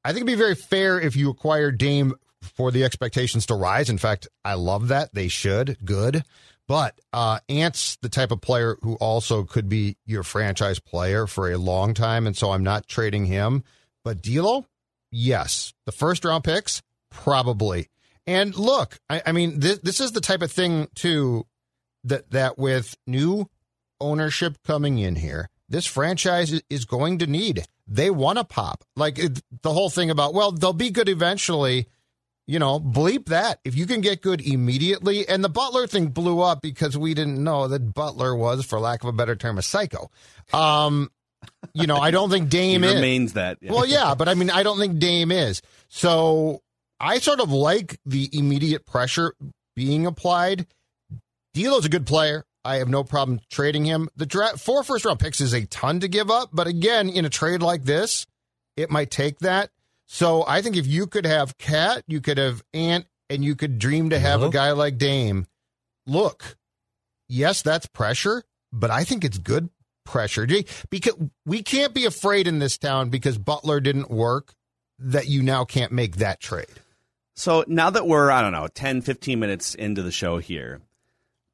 I 0.05 0.09
think 0.09 0.19
it'd 0.19 0.27
be 0.27 0.35
very 0.35 0.55
fair 0.55 0.97
if 0.97 1.17
you 1.17 1.29
acquire 1.29 1.71
Dame 1.71 2.15
for 2.41 2.71
the 2.71 2.85
expectations 2.85 3.45
to 3.47 3.55
rise. 3.55 3.89
In 3.89 3.97
fact, 3.97 4.29
I 4.45 4.53
love 4.53 4.87
that. 4.87 5.13
They 5.13 5.27
should. 5.27 5.77
Good. 5.83 6.23
But 6.65 7.01
uh, 7.11 7.39
Ant's 7.49 7.97
the 7.97 8.07
type 8.07 8.31
of 8.31 8.39
player 8.39 8.77
who 8.81 8.93
also 8.95 9.43
could 9.43 9.67
be 9.67 9.97
your 10.05 10.23
franchise 10.23 10.79
player 10.79 11.27
for 11.27 11.51
a 11.51 11.57
long 11.57 11.93
time. 11.93 12.27
And 12.27 12.37
so 12.37 12.51
I'm 12.51 12.63
not 12.63 12.87
trading 12.87 13.25
him. 13.25 13.65
But 14.05 14.21
D'Lo, 14.21 14.67
yes. 15.11 15.73
The 15.85 15.91
first 15.91 16.23
round 16.23 16.45
picks, 16.45 16.81
probably. 17.09 17.89
And 18.29 18.55
look, 18.55 18.99
I, 19.09 19.21
I 19.25 19.31
mean, 19.31 19.59
this, 19.59 19.79
this 19.79 19.99
is 19.99 20.11
the 20.11 20.21
type 20.21 20.41
of 20.41 20.51
thing, 20.51 20.87
too, 20.95 21.47
that, 22.03 22.29
that 22.31 22.57
with 22.57 22.95
new 23.07 23.49
ownership 23.99 24.57
coming 24.63 24.99
in 24.99 25.15
here, 25.15 25.49
this 25.67 25.85
franchise 25.85 26.61
is 26.69 26.85
going 26.85 27.17
to 27.19 27.27
need. 27.27 27.65
They 27.87 28.11
want 28.11 28.37
to 28.37 28.43
pop. 28.43 28.83
Like 28.95 29.15
the 29.15 29.73
whole 29.73 29.89
thing 29.89 30.09
about, 30.09 30.33
well, 30.33 30.51
they'll 30.51 30.73
be 30.73 30.91
good 30.91 31.09
eventually 31.09 31.87
you 32.49 32.57
know, 32.57 32.79
bleep 32.79 33.27
that. 33.27 33.59
If 33.63 33.75
you 33.75 33.85
can 33.85 34.01
get 34.01 34.23
good 34.23 34.41
immediately, 34.41 35.29
and 35.29 35.43
the 35.43 35.49
Butler 35.49 35.85
thing 35.85 36.07
blew 36.07 36.41
up 36.41 36.63
because 36.63 36.97
we 36.97 37.13
didn't 37.13 37.43
know 37.43 37.67
that 37.67 37.93
Butler 37.93 38.35
was, 38.35 38.65
for 38.65 38.79
lack 38.79 39.03
of 39.03 39.09
a 39.09 39.11
better 39.11 39.35
term, 39.35 39.59
a 39.59 39.61
psycho. 39.61 40.09
Um, 40.51 41.11
you 41.75 41.85
know, 41.85 41.97
I 41.97 42.09
don't 42.09 42.31
think 42.31 42.49
Dame 42.49 42.83
is. 42.83 42.95
remains 42.95 43.33
that. 43.33 43.59
Yeah. 43.61 43.71
Well, 43.71 43.85
yeah, 43.85 44.15
but 44.15 44.27
I 44.27 44.33
mean, 44.33 44.49
I 44.49 44.63
don't 44.63 44.79
think 44.79 44.97
Dame 44.97 45.31
is. 45.31 45.61
So 45.89 46.63
I 46.99 47.19
sort 47.19 47.39
of 47.39 47.51
like 47.51 47.99
the 48.05 48.29
immediate 48.33 48.85
pressure 48.85 49.33
being 49.75 50.05
applied. 50.05 50.67
D'Lo's 51.53 51.85
a 51.85 51.89
good 51.89 52.05
player. 52.05 52.45
I 52.65 52.75
have 52.75 52.89
no 52.89 53.03
problem 53.03 53.39
trading 53.49 53.85
him. 53.85 54.09
The 54.15 54.25
draft 54.25 54.59
four 54.59 54.83
first 54.83 55.05
round 55.05 55.19
picks 55.19 55.39
is 55.39 55.53
a 55.53 55.65
ton 55.65 56.01
to 56.01 56.07
give 56.07 56.29
up, 56.29 56.49
but 56.51 56.67
again, 56.67 57.09
in 57.09 57.25
a 57.25 57.29
trade 57.29 57.61
like 57.61 57.85
this, 57.85 58.27
it 58.75 58.89
might 58.89 59.09
take 59.09 59.39
that. 59.39 59.69
So 60.07 60.43
I 60.47 60.61
think 60.61 60.75
if 60.75 60.85
you 60.85 61.07
could 61.07 61.25
have 61.25 61.57
Cat, 61.57 62.03
you 62.07 62.19
could 62.19 62.37
have 62.37 62.63
Ant, 62.73 63.05
and 63.29 63.45
you 63.45 63.55
could 63.55 63.79
dream 63.79 64.09
to 64.09 64.19
have 64.19 64.41
a 64.41 64.49
guy 64.49 64.71
like 64.71 64.97
Dame. 64.97 65.45
Look, 66.07 66.57
yes, 67.27 67.61
that's 67.61 67.85
pressure, 67.85 68.43
but 68.73 68.89
I 68.89 69.03
think 69.03 69.23
it's 69.23 69.37
good 69.37 69.69
pressure 70.05 70.47
because 70.89 71.13
we 71.45 71.61
can't 71.61 71.93
be 71.93 72.05
afraid 72.05 72.47
in 72.47 72.59
this 72.59 72.77
town 72.77 73.09
because 73.09 73.37
Butler 73.37 73.79
didn't 73.79 74.09
work 74.09 74.55
that 74.97 75.27
you 75.27 75.43
now 75.43 75.63
can't 75.63 75.91
make 75.91 76.17
that 76.17 76.39
trade. 76.39 76.65
So 77.39 77.63
now 77.67 77.89
that 77.89 78.05
we're, 78.05 78.29
I 78.29 78.41
don't 78.41 78.51
know, 78.51 78.67
10, 78.67 78.99
15 78.99 79.39
minutes 79.39 79.73
into 79.73 80.01
the 80.01 80.11
show 80.11 80.39
here, 80.39 80.81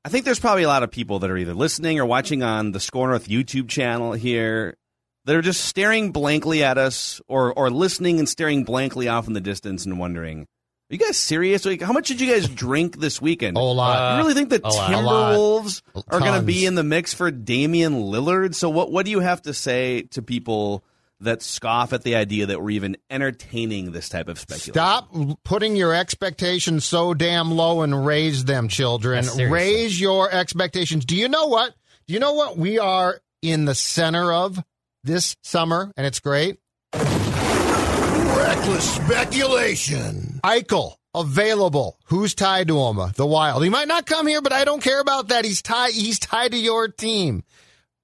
I 0.03 0.09
think 0.09 0.25
there's 0.25 0.39
probably 0.39 0.63
a 0.63 0.67
lot 0.67 0.81
of 0.81 0.89
people 0.89 1.19
that 1.19 1.29
are 1.29 1.37
either 1.37 1.53
listening 1.53 1.99
or 1.99 2.07
watching 2.07 2.41
on 2.41 2.71
the 2.71 2.79
SKOR 2.79 3.09
North 3.09 3.27
YouTube 3.27 3.69
channel 3.69 4.13
here 4.13 4.77
that 5.25 5.35
are 5.35 5.43
just 5.43 5.63
staring 5.63 6.11
blankly 6.11 6.63
at 6.63 6.79
us 6.79 7.21
or 7.27 7.53
or 7.53 7.69
listening 7.69 8.17
and 8.17 8.27
staring 8.27 8.63
blankly 8.63 9.07
off 9.07 9.27
in 9.27 9.33
the 9.33 9.41
distance 9.41 9.85
and 9.85 9.99
wondering, 9.99 10.41
are 10.41 10.95
you 10.95 10.97
guys 10.97 11.17
serious? 11.17 11.65
Like, 11.65 11.83
how 11.83 11.93
much 11.93 12.07
did 12.07 12.19
you 12.19 12.33
guys 12.33 12.49
drink 12.49 12.99
this 12.99 13.21
weekend? 13.21 13.55
A 13.55 13.59
lot. 13.59 14.17
you 14.17 14.23
really 14.23 14.33
think 14.33 14.49
the 14.49 14.61
Timberwolves 14.61 15.83
are 16.07 16.19
going 16.19 16.39
to 16.39 16.45
be 16.45 16.65
in 16.65 16.73
the 16.73 16.83
mix 16.83 17.13
for 17.13 17.29
Damian 17.29 17.93
Lillard? 17.93 18.55
So 18.55 18.71
what 18.71 18.91
what 18.91 19.05
do 19.05 19.11
you 19.11 19.19
have 19.19 19.43
to 19.43 19.53
say 19.53 20.01
to 20.13 20.23
people 20.23 20.83
that 21.25 21.43
scoff 21.43 21.93
at 21.93 22.03
the 22.03 22.15
idea 22.15 22.47
that 22.47 22.61
we're 22.61 22.71
even 22.71 22.97
entertaining 23.09 23.91
this 23.91 24.09
type 24.09 24.27
of 24.27 24.39
speculation? 24.39 24.73
Stop 24.73 25.13
putting 25.43 25.75
your 25.75 25.93
expectations 25.93 26.85
so 26.85 27.13
damn 27.13 27.51
low 27.51 27.81
and 27.81 28.05
raise 28.05 28.45
them, 28.45 28.67
children. 28.67 29.25
raise 29.51 29.99
your 29.99 30.31
expectations. 30.31 31.05
Do 31.05 31.15
you 31.15 31.29
know 31.29 31.47
what? 31.47 31.73
Do 32.07 32.13
you 32.13 32.19
know 32.19 32.33
what 32.33 32.57
we 32.57 32.79
are 32.79 33.19
in 33.41 33.65
the 33.65 33.75
center 33.75 34.33
of? 34.33 34.63
this 35.05 35.37
summer, 35.41 35.91
and 35.95 36.05
it's 36.05 36.19
great. 36.19 36.57
Reckless 36.93 38.95
speculation. 38.95 40.41
Eichel 40.43 40.95
available. 41.13 41.97
Who's 42.05 42.35
tied 42.35 42.67
to 42.67 42.77
him? 42.77 42.99
The 43.15 43.25
Wild. 43.25 43.63
He 43.63 43.69
might 43.69 43.87
not 43.87 44.05
come 44.05 44.27
here, 44.27 44.41
but 44.41 44.51
I 44.51 44.65
don't 44.65 44.83
care 44.83 44.99
about 44.99 45.29
that. 45.29 45.45
He's 45.45 45.61
tied. 45.61 45.93
He's 45.93 46.19
tied 46.19 46.51
to 46.51 46.57
your 46.57 46.89
team. 46.89 47.43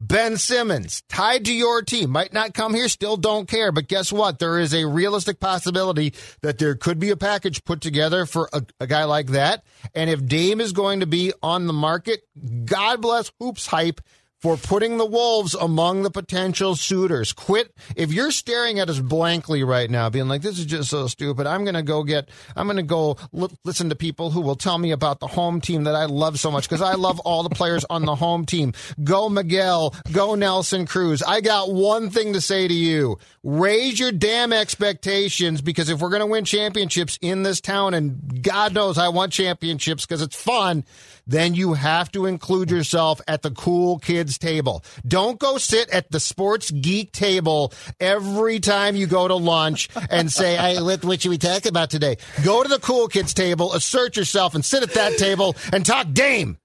Ben 0.04 0.36
Simmons 0.36 1.04
tied 1.10 1.46
to 1.46 1.54
your 1.54 1.84
team 1.84 2.10
might 2.10 2.34
not 2.34 2.56
come 2.56 2.74
here. 2.74 2.90
Still 2.90 3.18
don't 3.18 3.48
care. 3.48 3.72
But 3.72 3.88
guess 3.88 4.12
what? 4.12 4.40
There 4.40 4.58
is 4.58 4.74
a 4.74 4.88
realistic 4.88 5.40
possibility 5.40 6.16
that 6.42 6.58
there 6.58 6.74
could 6.74 7.00
be 7.00 7.12
a 7.12 7.18
package 7.18 7.64
put 7.64 7.82
together 7.82 8.26
for 8.26 8.50
a, 8.52 8.64
a 8.80 8.88
guy 8.88 9.04
like 9.04 9.28
that. 9.28 9.64
And 9.94 10.10
if 10.10 10.26
Dame 10.26 10.60
is 10.60 10.72
going 10.72 11.02
to 11.02 11.06
be 11.06 11.34
on 11.44 11.68
the 11.68 11.74
market, 11.74 12.24
God 12.66 13.00
bless 13.00 13.32
hoops 13.40 13.68
hype 13.68 14.02
for 14.42 14.58
putting 14.58 14.98
the 14.98 15.06
Wolves 15.06 15.54
among 15.54 16.02
the 16.02 16.10
potential 16.10 16.76
suitors. 16.76 17.32
Quit. 17.32 17.74
If 17.96 18.12
you're 18.12 18.32
staring 18.32 18.80
at 18.80 18.90
us 18.90 19.00
blankly 19.00 19.64
right 19.64 19.90
now, 19.90 20.10
being 20.10 20.28
like, 20.28 20.42
this 20.42 20.58
is 20.58 20.66
just 20.66 20.90
so 20.90 21.08
stupid, 21.08 21.46
I'm 21.46 21.64
going 21.64 21.76
to 21.76 21.84
go 21.84 22.04
get, 22.04 22.30
I'm 22.56 22.66
going 22.66 22.78
to 22.78 22.84
go 22.84 23.18
listen 23.64 23.90
to 23.90 23.96
people 23.96 24.32
who 24.32 24.42
will 24.42 24.56
tell 24.56 24.78
me 24.78 24.92
about 24.92 25.20
the 25.20 25.28
home 25.28 25.62
team 25.62 25.84
that 25.84 25.96
I 25.96 26.06
love 26.06 26.40
so 26.40 26.50
much 26.50 26.68
because 26.68 26.82
I 26.82 26.96
love 26.96 27.20
all 27.20 27.44
the 27.44 27.50
players 27.50 27.86
on 27.90 28.06
the 28.06 28.16
home 28.16 28.46
team. 28.46 28.74
Go 29.04 29.30
Miguel. 29.30 29.96
Go 30.12 30.36
Nelson 30.36 30.86
Cruz. 30.86 31.22
I 31.22 31.42
got 31.42 31.72
one 31.72 32.10
thing 32.10 32.34
to 32.34 32.42
say 32.42 32.68
to 32.68 32.74
you. 32.74 33.20
Raise 33.44 34.00
your 34.00 34.12
damn 34.12 34.54
expectations 34.54 35.62
because 35.62 35.90
if 35.90 36.00
we're 36.00 36.10
going 36.10 36.22
to 36.22 36.26
win 36.26 36.46
championships 36.46 37.20
in 37.22 37.44
this 37.44 37.62
town, 37.62 37.94
and 37.94 38.42
God 38.42 38.74
knows 38.74 38.98
I 38.98 39.10
want 39.10 39.34
championships 39.34 40.06
because 40.06 40.22
it's 40.22 40.36
fun, 40.36 40.84
then 41.28 41.54
you 41.54 41.74
have 41.74 42.12
to 42.12 42.26
include 42.26 42.72
yourself 42.72 43.22
at 43.28 43.42
the 43.42 43.52
cool 43.52 44.00
kids 44.00 44.38
table. 44.38 44.84
Don't 45.08 45.40
go 45.40 45.58
sit 45.58 45.90
at 45.90 46.12
the 46.12 46.20
sports 46.20 46.72
geek 46.72 47.12
table 47.12 47.74
every 48.00 48.60
time 48.60 48.96
you 48.96 49.08
go 49.08 49.28
to 49.28 49.36
lunch 49.36 49.90
and 50.10 50.32
say, 50.32 50.56
hey, 50.56 50.82
what, 50.82 51.04
what 51.04 51.22
should 51.22 51.32
we 51.32 51.38
talk 51.38 51.66
about 51.66 51.90
today? 51.90 52.18
Go 52.44 52.64
to 52.64 52.70
the 52.70 52.80
cool 52.80 53.08
kids 53.08 53.34
table, 53.34 53.74
assert 53.74 54.18
yourself, 54.18 54.56
and 54.56 54.64
sit 54.64 54.84
at 54.84 54.94
that 54.94 55.18
table 55.18 55.56
and 55.74 55.86
talk 55.86 56.08
Dame. 56.12 56.58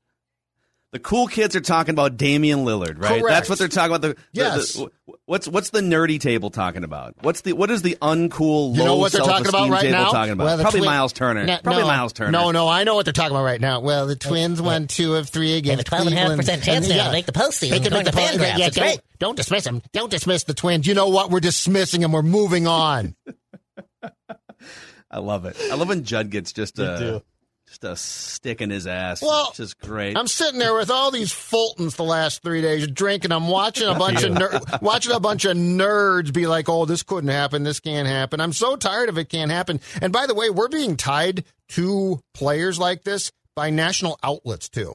The 0.96 1.02
cool 1.02 1.26
kids 1.26 1.54
are 1.54 1.60
talking 1.60 1.92
about 1.94 2.16
Damian 2.16 2.60
Lillard, 2.60 2.98
right? 2.98 3.20
Correct. 3.20 3.26
That's 3.28 3.48
what 3.50 3.58
they're 3.58 3.68
talking 3.68 3.94
about. 3.94 4.00
The, 4.00 4.16
yes. 4.32 4.72
The, 4.72 4.86
the, 5.06 5.12
what's 5.26 5.46
what's 5.46 5.68
the 5.68 5.82
nerdy 5.82 6.18
table 6.18 6.48
talking 6.48 6.84
about? 6.84 7.14
What's 7.20 7.42
the 7.42 7.52
what 7.52 7.70
is 7.70 7.82
the 7.82 7.98
uncool 8.00 8.74
you 8.74 8.78
low 8.80 8.84
know 8.86 8.96
what 8.96 9.12
they're 9.12 9.20
talking 9.20 9.46
about 9.46 9.68
right 9.68 9.82
table 9.82 9.98
now? 9.98 10.10
talking 10.10 10.32
about? 10.32 10.44
Well, 10.44 10.58
Probably 10.60 10.80
twi- 10.80 10.86
Myles 10.88 11.12
Turner. 11.12 11.44
No, 11.44 11.58
Probably 11.62 11.82
no, 11.82 11.88
Myles 11.88 12.14
Turner. 12.14 12.30
No, 12.30 12.50
no, 12.50 12.66
I 12.66 12.84
know 12.84 12.94
what 12.94 13.04
they're 13.04 13.12
talking 13.12 13.32
about 13.36 13.44
right 13.44 13.60
now. 13.60 13.80
Well, 13.80 14.06
the 14.06 14.16
Twins 14.16 14.62
won 14.62 14.86
two 14.86 15.16
of 15.16 15.28
three 15.28 15.60
They 15.60 15.68
have 15.72 15.80
against 15.80 15.88
a 15.88 15.90
12.5% 15.90 16.02
Cleveland. 16.14 16.62
chance 16.62 16.88
And, 16.88 16.96
now 16.96 17.06
to 17.08 17.12
make 17.12 17.26
the 17.26 17.32
postseason 17.32 17.70
They 17.70 17.80
can 17.80 17.92
make 17.92 18.04
the 18.06 18.12
to 18.12 18.16
postseason. 18.16 18.58
Yeah, 18.58 18.66
It's 18.68 18.76
don't, 18.76 18.84
great. 18.86 19.00
don't 19.18 19.36
dismiss 19.36 19.64
them. 19.64 19.82
Don't 19.92 20.10
dismiss 20.10 20.44
the 20.44 20.54
Twins. 20.54 20.86
You 20.86 20.94
know 20.94 21.08
what? 21.08 21.30
We're 21.30 21.40
dismissing 21.40 22.00
them. 22.00 22.12
We're 22.12 22.22
moving 22.22 22.66
on. 22.66 23.16
I 25.10 25.18
love 25.18 25.44
it. 25.44 25.58
I 25.70 25.74
love 25.74 25.88
when 25.88 26.04
Judd 26.04 26.30
gets 26.30 26.52
just 26.52 26.78
a 26.78 27.22
just 27.66 27.84
a 27.84 27.96
stick 27.96 28.60
in 28.60 28.70
his 28.70 28.86
ass. 28.86 29.20
Well, 29.22 29.48
it's 29.48 29.56
just 29.56 29.78
great. 29.80 30.16
I'm 30.16 30.26
sitting 30.28 30.58
there 30.58 30.74
with 30.74 30.90
all 30.90 31.10
these 31.10 31.32
Fultons 31.32 31.96
the 31.96 32.04
last 32.04 32.42
three 32.42 32.62
days 32.62 32.86
drinking. 32.86 33.32
I'm 33.32 33.48
watching 33.48 33.88
a 33.88 33.94
bunch 33.98 34.22
of 34.22 34.32
ner- 34.32 34.60
watching 34.80 35.12
a 35.12 35.20
bunch 35.20 35.44
of 35.44 35.56
nerds 35.56 36.32
be 36.32 36.46
like, 36.46 36.68
"Oh, 36.68 36.84
this 36.84 37.02
couldn't 37.02 37.30
happen. 37.30 37.64
This 37.64 37.80
can't 37.80 38.06
happen." 38.08 38.40
I'm 38.40 38.52
so 38.52 38.76
tired 38.76 39.08
of 39.08 39.18
it 39.18 39.28
can't 39.28 39.50
happen. 39.50 39.80
And 40.00 40.12
by 40.12 40.26
the 40.26 40.34
way, 40.34 40.48
we're 40.50 40.68
being 40.68 40.96
tied 40.96 41.44
to 41.70 42.20
players 42.34 42.78
like 42.78 43.02
this 43.02 43.32
by 43.56 43.70
national 43.70 44.18
outlets 44.22 44.68
too. 44.68 44.92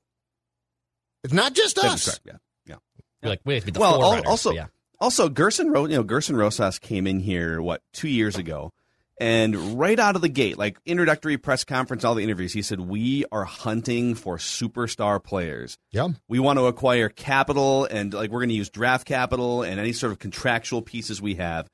It's 1.23 1.33
not 1.33 1.53
just 1.53 1.77
us. 1.77 2.05
correct, 2.05 2.21
Yeah, 2.25 2.33
yeah. 2.65 2.75
You're 3.21 3.29
like, 3.29 3.41
we 3.45 3.53
have 3.55 3.63
to 3.63 3.67
be 3.67 3.71
the 3.73 3.79
well, 3.79 3.93
al- 3.95 4.01
forerunners, 4.01 4.27
also, 4.29 4.51
yeah. 4.51 4.67
also 4.99 5.29
Gerson, 5.29 5.69
Ro- 5.71 5.85
you 5.85 5.95
know, 5.97 6.03
Gerson 6.03 6.35
Rosas 6.35 6.79
came 6.79 7.05
in 7.05 7.19
here 7.19 7.61
what 7.61 7.81
two 7.93 8.07
years 8.07 8.37
ago, 8.37 8.71
and 9.21 9.79
right 9.79 9.99
out 9.99 10.15
of 10.15 10.23
the 10.23 10.29
gate, 10.29 10.57
like 10.57 10.79
introductory 10.83 11.37
press 11.37 11.63
conference, 11.63 12.03
all 12.03 12.15
the 12.15 12.23
interviews, 12.23 12.53
he 12.53 12.63
said, 12.63 12.79
"We 12.79 13.23
are 13.31 13.43
hunting 13.43 14.15
for 14.15 14.37
superstar 14.37 15.23
players. 15.23 15.77
Yeah. 15.91 16.07
We 16.27 16.39
want 16.39 16.57
to 16.57 16.65
acquire 16.65 17.07
capital, 17.07 17.85
and 17.85 18.13
like 18.15 18.31
we're 18.31 18.39
going 18.39 18.49
to 18.49 18.55
use 18.55 18.71
draft 18.71 19.05
capital 19.05 19.61
and 19.61 19.79
any 19.79 19.93
sort 19.93 20.11
of 20.11 20.17
contractual 20.17 20.81
pieces 20.81 21.21
we 21.21 21.35
have." 21.35 21.69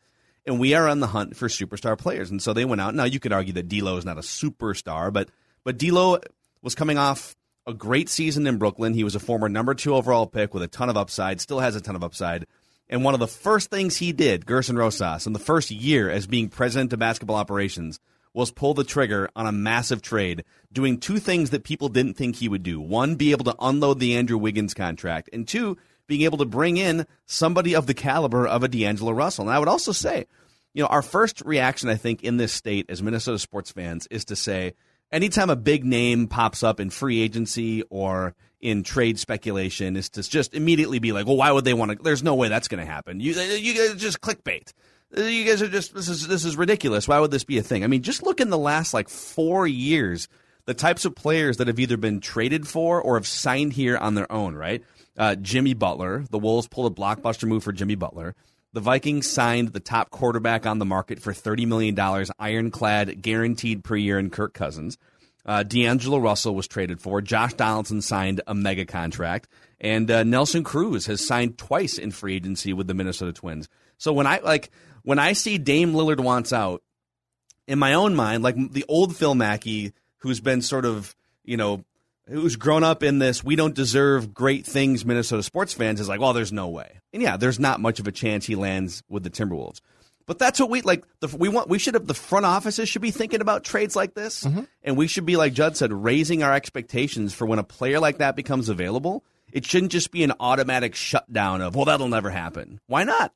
And 0.45 0.59
we 0.59 0.73
are 0.73 0.89
on 0.89 0.99
the 0.99 1.07
hunt 1.07 1.37
for 1.37 1.47
superstar 1.47 1.97
players, 1.97 2.29
and 2.29 2.41
so 2.41 2.51
they 2.51 2.65
went 2.65 2.81
out. 2.81 2.93
Now 2.93 3.05
you 3.05 3.19
could 3.19 3.31
argue 3.31 3.53
that 3.53 3.69
D'Lo 3.69 3.95
is 3.95 4.03
not 4.03 4.17
a 4.17 4.21
superstar, 4.21 5.11
but 5.13 5.29
but 5.63 5.77
D'Lo, 5.77 6.19
was 6.61 6.75
coming 6.75 6.97
off 6.97 7.33
a 7.65 7.73
great 7.73 8.09
season 8.09 8.45
in 8.45 8.57
Brooklyn. 8.57 8.93
He 8.93 9.05
was 9.05 9.15
a 9.15 9.19
former 9.19 9.47
number 9.47 9.73
two 9.73 9.95
overall 9.95 10.27
pick 10.27 10.53
with 10.53 10.63
a 10.63 10.67
ton 10.67 10.89
of 10.89 10.97
upside, 10.97 11.39
still 11.39 11.59
has 11.59 11.77
a 11.77 11.81
ton 11.81 11.95
of 11.95 12.03
upside. 12.03 12.45
And 12.89 13.03
one 13.03 13.13
of 13.13 13.19
the 13.19 13.27
first 13.27 13.69
things 13.69 13.97
he 13.97 14.11
did, 14.11 14.45
Gerson 14.45 14.77
Rosas, 14.77 15.27
in 15.27 15.33
the 15.33 15.39
first 15.39 15.71
year 15.71 16.09
as 16.09 16.27
being 16.27 16.49
president 16.49 16.93
of 16.93 16.99
basketball 16.99 17.35
operations, 17.35 17.99
was 18.33 18.51
pull 18.51 18.73
the 18.73 18.83
trigger 18.83 19.29
on 19.35 19.47
a 19.47 19.51
massive 19.51 20.01
trade, 20.01 20.43
doing 20.71 20.99
two 20.99 21.17
things 21.17 21.49
that 21.49 21.63
people 21.63 21.89
didn't 21.89 22.13
think 22.13 22.35
he 22.35 22.47
would 22.47 22.63
do. 22.63 22.79
One, 22.79 23.15
be 23.15 23.31
able 23.31 23.45
to 23.45 23.55
unload 23.59 23.99
the 23.99 24.15
Andrew 24.15 24.37
Wiggins 24.37 24.73
contract, 24.73 25.29
and 25.33 25.47
two, 25.47 25.77
being 26.07 26.21
able 26.21 26.37
to 26.37 26.45
bring 26.45 26.77
in 26.77 27.05
somebody 27.25 27.75
of 27.75 27.87
the 27.87 27.93
caliber 27.93 28.47
of 28.47 28.63
a 28.63 28.67
D'Angelo 28.67 29.11
Russell. 29.11 29.45
And 29.45 29.53
I 29.53 29.59
would 29.59 29.67
also 29.67 29.91
say, 29.91 30.27
you 30.73 30.83
know, 30.83 30.87
our 30.87 31.01
first 31.01 31.41
reaction, 31.41 31.89
I 31.89 31.95
think, 31.95 32.23
in 32.23 32.37
this 32.37 32.53
state 32.53 32.85
as 32.89 33.01
Minnesota 33.03 33.39
sports 33.39 33.71
fans 33.71 34.07
is 34.11 34.25
to 34.25 34.35
say, 34.35 34.73
anytime 35.11 35.49
a 35.49 35.55
big 35.55 35.83
name 35.83 36.27
pops 36.27 36.63
up 36.63 36.79
in 36.79 36.91
free 36.91 37.19
agency 37.21 37.83
or 37.89 38.35
in 38.61 38.83
trade 38.83 39.19
speculation 39.19 39.95
is 39.95 40.09
to 40.09 40.23
just 40.23 40.53
immediately 40.53 40.99
be 40.99 41.11
like, 41.11 41.25
well, 41.25 41.37
why 41.37 41.51
would 41.51 41.65
they 41.65 41.73
want 41.73 41.91
to? 41.91 41.97
There's 42.01 42.23
no 42.23 42.35
way 42.35 42.49
that's 42.49 42.67
going 42.67 42.85
to 42.85 42.91
happen. 42.91 43.19
You, 43.19 43.33
you 43.33 43.75
guys 43.75 43.95
just 43.95 44.21
clickbait. 44.21 44.73
You 45.15 45.45
guys 45.45 45.61
are 45.61 45.67
just 45.67 45.93
this 45.93 46.09
is 46.09 46.27
this 46.27 46.43
is 46.43 46.57
ridiculous. 46.57 47.07
Why 47.07 47.19
would 47.19 47.31
this 47.31 47.45
be 47.45 47.57
a 47.57 47.63
thing? 47.63 47.83
I 47.83 47.87
mean, 47.87 48.01
just 48.01 48.23
look 48.23 48.41
in 48.41 48.49
the 48.49 48.57
last 48.57 48.93
like 48.93 49.07
four 49.07 49.65
years, 49.65 50.27
the 50.65 50.73
types 50.73 51.05
of 51.05 51.15
players 51.15 51.57
that 51.57 51.67
have 51.67 51.79
either 51.79 51.95
been 51.95 52.19
traded 52.19 52.67
for 52.67 53.01
or 53.01 53.15
have 53.15 53.27
signed 53.27 53.73
here 53.73 53.97
on 53.97 54.15
their 54.15 54.29
own. 54.31 54.55
Right? 54.55 54.83
Uh, 55.17 55.35
Jimmy 55.35 55.73
Butler. 55.73 56.25
The 56.29 56.39
Wolves 56.39 56.67
pulled 56.67 56.91
a 56.91 56.95
blockbuster 56.95 57.47
move 57.47 57.63
for 57.63 57.71
Jimmy 57.71 57.95
Butler. 57.95 58.35
The 58.73 58.81
Vikings 58.81 59.27
signed 59.27 59.69
the 59.69 59.79
top 59.79 60.11
quarterback 60.11 60.65
on 60.65 60.77
the 60.77 60.85
market 60.85 61.19
for 61.19 61.33
$30 61.33 61.65
million, 61.65 61.97
ironclad, 62.37 63.21
guaranteed 63.21 63.83
per 63.83 63.95
year 63.95 64.19
in 64.19 64.29
Kirk 64.29 64.53
Cousins. 64.53 64.97
Uh, 65.47 65.63
D'Angelo 65.63 66.17
Russell 66.17 66.53
was 66.53 66.67
traded 66.67 66.99
for. 66.99 67.21
Josh 67.21 67.53
Donaldson 67.53 68.01
signed 68.01 68.41
a 68.45 68.53
mega 68.53 68.85
contract. 68.85 69.47
And 69.79 70.09
uh, 70.11 70.23
Nelson 70.23 70.63
Cruz 70.63 71.05
has 71.05 71.25
signed 71.25 71.57
twice 71.57 71.97
in 71.97 72.11
free 72.11 72.35
agency 72.35 72.73
with 72.73 72.87
the 72.87 72.93
Minnesota 72.93 73.31
Twins. 73.31 73.69
So 73.97 74.11
when 74.11 74.27
I 74.27 74.39
like 74.39 74.71
when 75.03 75.19
I 75.19 75.33
see 75.33 75.57
Dame 75.57 75.93
Lillard 75.93 76.19
wants 76.19 76.51
out, 76.51 76.83
in 77.67 77.79
my 77.79 77.93
own 77.93 78.15
mind, 78.15 78.43
like 78.43 78.55
the 78.71 78.85
old 78.87 79.15
Phil 79.15 79.35
Mackey, 79.35 79.93
who's 80.17 80.39
been 80.39 80.61
sort 80.61 80.85
of, 80.85 81.15
you 81.43 81.57
know, 81.57 81.83
who's 82.27 82.55
grown 82.55 82.83
up 82.83 83.03
in 83.03 83.19
this 83.19 83.43
we 83.43 83.55
don't 83.55 83.73
deserve 83.73 84.33
great 84.33 84.65
things 84.65 85.05
Minnesota 85.05 85.43
sports 85.43 85.73
fans 85.73 86.01
is 86.01 86.09
like, 86.09 86.19
well, 86.19 86.33
there's 86.33 86.51
no 86.51 86.67
way. 86.67 86.99
And 87.13 87.21
yeah, 87.21 87.37
there's 87.37 87.59
not 87.59 87.79
much 87.79 87.99
of 87.99 88.07
a 88.07 88.11
chance 88.11 88.45
he 88.45 88.55
lands 88.55 89.03
with 89.07 89.23
the 89.23 89.29
Timberwolves. 89.29 89.79
But 90.27 90.39
that's 90.39 90.59
what 90.59 90.69
we 90.69 90.81
like. 90.81 91.05
The, 91.21 91.35
we 91.35 91.47
want. 91.47 91.69
We 91.69 91.79
should 91.79 91.93
have 91.93 92.05
the 92.05 92.13
front 92.13 92.45
offices 92.45 92.89
should 92.89 93.01
be 93.01 93.11
thinking 93.11 93.39
about 93.39 93.63
trades 93.63 93.95
like 93.95 94.13
this, 94.13 94.43
mm-hmm. 94.43 94.63
and 94.83 94.97
we 94.97 95.07
should 95.07 95.25
be 95.25 95.37
like 95.37 95.53
Judd 95.53 95.77
said, 95.77 95.91
raising 95.93 96.43
our 96.43 96.53
expectations 96.53 97.33
for 97.33 97.45
when 97.45 97.59
a 97.59 97.63
player 97.63 97.99
like 97.99 98.17
that 98.17 98.35
becomes 98.35 98.67
available. 98.67 99.23
It 99.53 99.65
shouldn't 99.65 99.93
just 99.93 100.11
be 100.11 100.23
an 100.23 100.33
automatic 100.41 100.95
shutdown 100.95 101.61
of 101.61 101.75
well, 101.75 101.85
that'll 101.85 102.09
never 102.09 102.29
happen. 102.29 102.81
Why 102.87 103.05
not? 103.05 103.33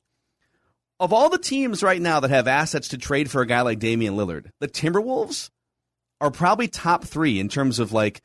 Of 1.00 1.14
all 1.14 1.30
the 1.30 1.38
teams 1.38 1.82
right 1.82 2.00
now 2.00 2.20
that 2.20 2.30
have 2.30 2.46
assets 2.46 2.88
to 2.88 2.98
trade 2.98 3.30
for 3.30 3.40
a 3.40 3.46
guy 3.46 3.62
like 3.62 3.78
Damian 3.78 4.14
Lillard, 4.14 4.50
the 4.60 4.68
Timberwolves 4.68 5.50
are 6.20 6.30
probably 6.30 6.68
top 6.68 7.04
three 7.04 7.40
in 7.40 7.48
terms 7.48 7.78
of 7.78 7.92
like 7.92 8.22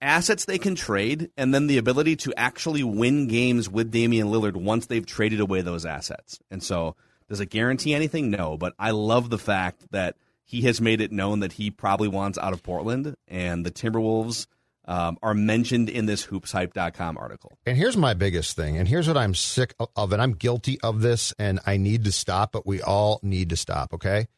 assets 0.00 0.44
they 0.44 0.58
can 0.58 0.76
trade 0.76 1.30
and 1.36 1.52
then 1.52 1.66
the 1.66 1.78
ability 1.78 2.14
to 2.14 2.32
actually 2.36 2.84
win 2.84 3.26
games 3.26 3.68
with 3.68 3.90
Damian 3.90 4.28
Lillard 4.28 4.56
once 4.56 4.86
they've 4.86 5.04
traded 5.04 5.40
away 5.40 5.62
those 5.62 5.84
assets. 5.84 6.38
And 6.50 6.62
so 6.62 6.94
does 7.34 7.40
it 7.40 7.50
guarantee 7.50 7.94
anything? 7.94 8.30
No, 8.30 8.56
but 8.56 8.74
I 8.78 8.92
love 8.92 9.28
the 9.28 9.38
fact 9.38 9.90
that 9.90 10.14
he 10.44 10.62
has 10.62 10.80
made 10.80 11.00
it 11.00 11.10
known 11.10 11.40
that 11.40 11.54
he 11.54 11.68
probably 11.68 12.06
wants 12.06 12.38
out 12.38 12.52
of 12.52 12.62
Portland, 12.62 13.16
and 13.26 13.66
the 13.66 13.72
Timberwolves 13.72 14.46
um, 14.84 15.18
are 15.20 15.34
mentioned 15.34 15.88
in 15.88 16.06
this 16.06 16.24
hoopshype.com 16.26 17.18
article. 17.18 17.58
And 17.66 17.76
here's 17.76 17.96
my 17.96 18.14
biggest 18.14 18.54
thing, 18.54 18.76
and 18.76 18.86
here's 18.86 19.08
what 19.08 19.16
I'm 19.16 19.34
sick 19.34 19.74
of, 19.96 20.12
and 20.12 20.22
I'm 20.22 20.34
guilty 20.34 20.78
of 20.80 21.00
this, 21.00 21.34
and 21.40 21.58
I 21.66 21.76
need 21.76 22.04
to 22.04 22.12
stop, 22.12 22.52
but 22.52 22.64
we 22.64 22.80
all 22.80 23.18
need 23.24 23.50
to 23.50 23.56
stop, 23.56 23.94
okay? 23.94 24.28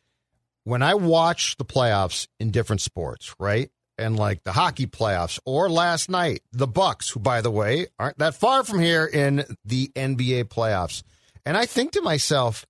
When 0.65 0.83
I 0.83 0.95
watch 0.95 1.59
the 1.59 1.67
playoffs 1.67 2.29
in 2.41 2.51
different 2.51 2.81
sports, 2.81 3.35
right? 3.39 3.71
And 3.99 4.17
like 4.17 4.43
the 4.45 4.53
hockey 4.53 4.87
playoffs, 4.87 5.39
or 5.45 5.69
last 5.69 6.09
night, 6.09 6.41
the 6.51 6.67
Bucks, 6.67 7.11
who 7.11 7.21
by 7.21 7.43
the 7.43 7.51
way 7.51 7.89
aren't 7.99 8.19
that 8.19 8.35
far 8.37 8.65
from 8.65 8.79
here 8.79 9.05
in 9.05 9.45
the 9.67 9.89
NBA 9.95 10.45
playoffs. 10.45 11.03
And 11.47 11.57
I 11.57 11.67
think 11.67 11.93
to 11.93 12.03
myself, 12.03 12.67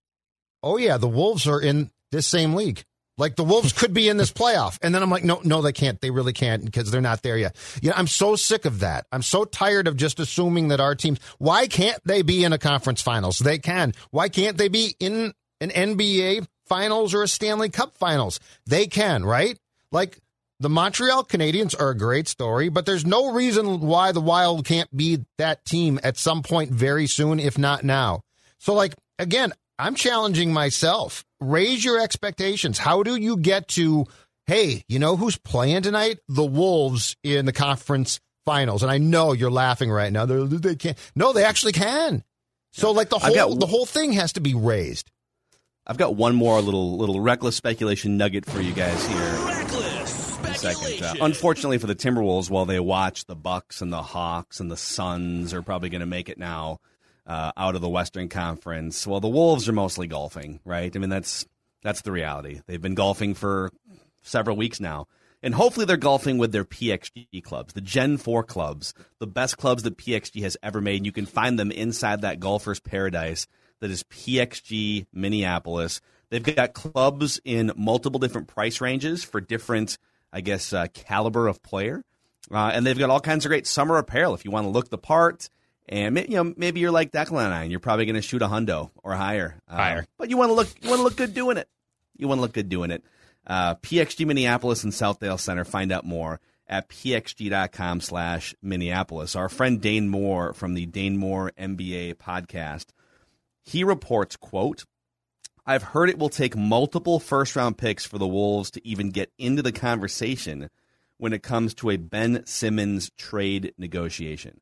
oh 0.62 0.76
yeah, 0.76 0.96
the 0.96 1.08
Wolves 1.08 1.46
are 1.46 1.60
in 1.60 1.90
this 2.12 2.26
same 2.26 2.54
league. 2.54 2.84
Like 3.18 3.36
the 3.36 3.44
Wolves 3.44 3.72
could 3.72 3.94
be 3.94 4.08
in 4.08 4.18
this 4.18 4.32
playoff. 4.32 4.78
And 4.82 4.94
then 4.94 5.02
I'm 5.02 5.10
like, 5.10 5.24
no, 5.24 5.40
no, 5.42 5.62
they 5.62 5.72
can't. 5.72 6.00
They 6.00 6.10
really 6.10 6.34
can't 6.34 6.64
because 6.64 6.90
they're 6.90 7.00
not 7.00 7.22
there 7.22 7.38
yet. 7.38 7.56
Yeah, 7.80 7.92
I'm 7.96 8.06
so 8.06 8.36
sick 8.36 8.66
of 8.66 8.80
that. 8.80 9.06
I'm 9.10 9.22
so 9.22 9.44
tired 9.44 9.88
of 9.88 9.96
just 9.96 10.20
assuming 10.20 10.68
that 10.68 10.80
our 10.80 10.94
teams, 10.94 11.18
why 11.38 11.66
can't 11.66 11.98
they 12.04 12.20
be 12.20 12.44
in 12.44 12.52
a 12.52 12.58
conference 12.58 13.00
finals? 13.00 13.38
They 13.38 13.58
can. 13.58 13.94
Why 14.10 14.28
can't 14.28 14.58
they 14.58 14.68
be 14.68 14.94
in 15.00 15.32
an 15.60 15.70
NBA 15.70 16.46
finals 16.66 17.14
or 17.14 17.22
a 17.22 17.28
Stanley 17.28 17.70
Cup 17.70 17.96
finals? 17.96 18.38
They 18.66 18.86
can, 18.86 19.24
right? 19.24 19.58
Like 19.90 20.18
the 20.60 20.68
Montreal 20.68 21.24
Canadiens 21.24 21.78
are 21.78 21.90
a 21.90 21.96
great 21.96 22.28
story, 22.28 22.68
but 22.68 22.86
there's 22.86 23.06
no 23.06 23.32
reason 23.32 23.80
why 23.80 24.12
the 24.12 24.20
Wild 24.20 24.64
can't 24.66 24.94
be 24.94 25.24
that 25.38 25.64
team 25.64 25.98
at 26.02 26.16
some 26.16 26.42
point 26.42 26.70
very 26.70 27.06
soon, 27.06 27.40
if 27.40 27.58
not 27.58 27.84
now. 27.84 28.22
So, 28.58 28.72
like, 28.72 28.94
again, 29.18 29.52
I'm 29.78 29.94
challenging 29.94 30.52
myself. 30.52 31.24
Raise 31.40 31.84
your 31.84 32.00
expectations. 32.00 32.78
How 32.78 33.02
do 33.02 33.16
you 33.16 33.36
get 33.36 33.68
to, 33.68 34.06
hey, 34.46 34.84
you 34.88 34.98
know 34.98 35.16
who's 35.16 35.36
playing 35.36 35.82
tonight? 35.82 36.18
The 36.28 36.44
Wolves 36.44 37.16
in 37.22 37.44
the 37.44 37.52
conference 37.52 38.20
finals. 38.46 38.82
And 38.82 38.90
I 38.90 38.98
know 38.98 39.32
you're 39.32 39.50
laughing 39.50 39.90
right 39.90 40.12
now. 40.12 40.24
They're, 40.24 40.44
they 40.44 40.76
can't. 40.76 40.98
No, 41.14 41.32
they 41.32 41.44
actually 41.44 41.72
can. 41.72 42.24
So, 42.72 42.90
like, 42.90 43.08
the 43.08 43.18
whole, 43.18 43.34
got, 43.34 43.60
the 43.60 43.66
whole 43.66 43.86
thing 43.86 44.12
has 44.12 44.34
to 44.34 44.40
be 44.40 44.54
raised. 44.54 45.10
I've 45.86 45.98
got 45.98 46.16
one 46.16 46.34
more 46.34 46.60
little 46.60 46.98
little 46.98 47.20
reckless 47.20 47.54
speculation 47.54 48.16
nugget 48.16 48.44
for 48.44 48.60
you 48.60 48.72
guys 48.72 49.06
here. 49.06 49.38
Reckless 49.46 50.58
speculation. 50.58 51.04
Uh, 51.04 51.14
unfortunately 51.20 51.78
for 51.78 51.86
the 51.86 51.94
Timberwolves, 51.94 52.50
while 52.50 52.66
they 52.66 52.80
watch 52.80 53.26
the 53.26 53.36
Bucks 53.36 53.80
and 53.82 53.92
the 53.92 54.02
Hawks 54.02 54.58
and 54.58 54.70
the 54.70 54.76
Suns 54.76 55.54
are 55.54 55.62
probably 55.62 55.88
going 55.88 56.00
to 56.00 56.06
make 56.06 56.28
it 56.28 56.38
now 56.38 56.80
uh, 57.26 57.52
out 57.56 57.74
of 57.74 57.80
the 57.80 57.88
Western 57.88 58.28
Conference. 58.28 59.06
Well, 59.06 59.20
the 59.20 59.28
Wolves 59.28 59.68
are 59.68 59.72
mostly 59.72 60.06
golfing, 60.06 60.60
right? 60.64 60.94
I 60.94 60.98
mean, 60.98 61.10
that's 61.10 61.46
that's 61.82 62.02
the 62.02 62.12
reality. 62.12 62.60
They've 62.66 62.80
been 62.80 62.94
golfing 62.94 63.34
for 63.34 63.70
several 64.22 64.56
weeks 64.56 64.80
now. 64.80 65.06
And 65.42 65.54
hopefully 65.54 65.86
they're 65.86 65.96
golfing 65.96 66.38
with 66.38 66.50
their 66.50 66.64
PXG 66.64 67.42
clubs, 67.44 67.74
the 67.74 67.80
Gen 67.80 68.16
4 68.16 68.42
clubs, 68.42 68.94
the 69.20 69.26
best 69.26 69.58
clubs 69.58 69.82
that 69.84 69.98
PXG 69.98 70.42
has 70.42 70.56
ever 70.62 70.80
made. 70.80 70.96
And 70.96 71.06
you 71.06 71.12
can 71.12 71.26
find 71.26 71.58
them 71.58 71.70
inside 71.70 72.22
that 72.22 72.40
golfer's 72.40 72.80
paradise 72.80 73.46
that 73.80 73.90
is 73.90 74.02
PXG 74.04 75.06
Minneapolis. 75.12 76.00
They've 76.30 76.42
got 76.42 76.74
clubs 76.74 77.40
in 77.44 77.70
multiple 77.76 78.18
different 78.18 78.48
price 78.48 78.80
ranges 78.80 79.22
for 79.22 79.40
different, 79.40 79.98
I 80.32 80.40
guess, 80.40 80.72
uh, 80.72 80.86
caliber 80.92 81.46
of 81.46 81.62
player. 81.62 82.02
Uh, 82.50 82.70
and 82.72 82.86
they've 82.86 82.98
got 82.98 83.10
all 83.10 83.20
kinds 83.20 83.44
of 83.44 83.50
great 83.50 83.66
summer 83.66 83.98
apparel 83.98 84.34
if 84.34 84.44
you 84.44 84.50
want 84.50 84.64
to 84.64 84.70
look 84.70 84.88
the 84.88 84.98
part. 84.98 85.48
And 85.88 86.18
you 86.18 86.42
know, 86.42 86.54
maybe 86.56 86.80
you're 86.80 86.90
like 86.90 87.12
Declan 87.12 87.44
and 87.44 87.54
I, 87.54 87.62
and 87.62 87.70
you're 87.70 87.80
probably 87.80 88.06
going 88.06 88.16
to 88.16 88.22
shoot 88.22 88.42
a 88.42 88.48
hundo 88.48 88.90
or 89.02 89.14
higher. 89.14 89.60
Uh, 89.68 89.76
higher. 89.76 90.06
But 90.18 90.30
you 90.30 90.36
want 90.36 90.50
to 90.50 90.54
look, 90.54 90.68
you 90.80 90.90
want 90.90 91.00
to 91.00 91.04
look 91.04 91.16
good 91.16 91.34
doing 91.34 91.56
it. 91.56 91.68
You 92.16 92.28
want 92.28 92.38
to 92.38 92.42
look 92.42 92.52
good 92.52 92.68
doing 92.68 92.90
it. 92.90 93.04
Uh, 93.46 93.76
PXG 93.76 94.26
Minneapolis 94.26 94.82
and 94.82 94.92
Southdale 94.92 95.38
Center. 95.38 95.64
Find 95.64 95.92
out 95.92 96.04
more 96.04 96.40
at 96.68 96.88
pxg.com 96.88 98.00
slash 98.00 98.54
Minneapolis. 98.60 99.36
Our 99.36 99.48
friend 99.48 99.80
Dane 99.80 100.08
Moore 100.08 100.52
from 100.52 100.74
the 100.74 100.86
Dane 100.86 101.16
Moore 101.16 101.52
NBA 101.58 102.14
podcast, 102.14 102.86
he 103.62 103.84
reports, 103.84 104.36
quote, 104.36 104.84
I've 105.64 105.82
heard 105.82 106.08
it 106.10 106.18
will 106.18 106.28
take 106.28 106.56
multiple 106.56 107.18
first 107.18 107.56
round 107.56 107.76
picks 107.76 108.04
for 108.04 108.18
the 108.18 108.26
Wolves 108.26 108.70
to 108.72 108.86
even 108.86 109.10
get 109.10 109.32
into 109.38 109.62
the 109.62 109.72
conversation 109.72 110.70
when 111.18 111.32
it 111.32 111.42
comes 111.42 111.74
to 111.74 111.90
a 111.90 111.96
Ben 111.96 112.44
Simmons 112.46 113.10
trade 113.16 113.72
negotiation. 113.78 114.60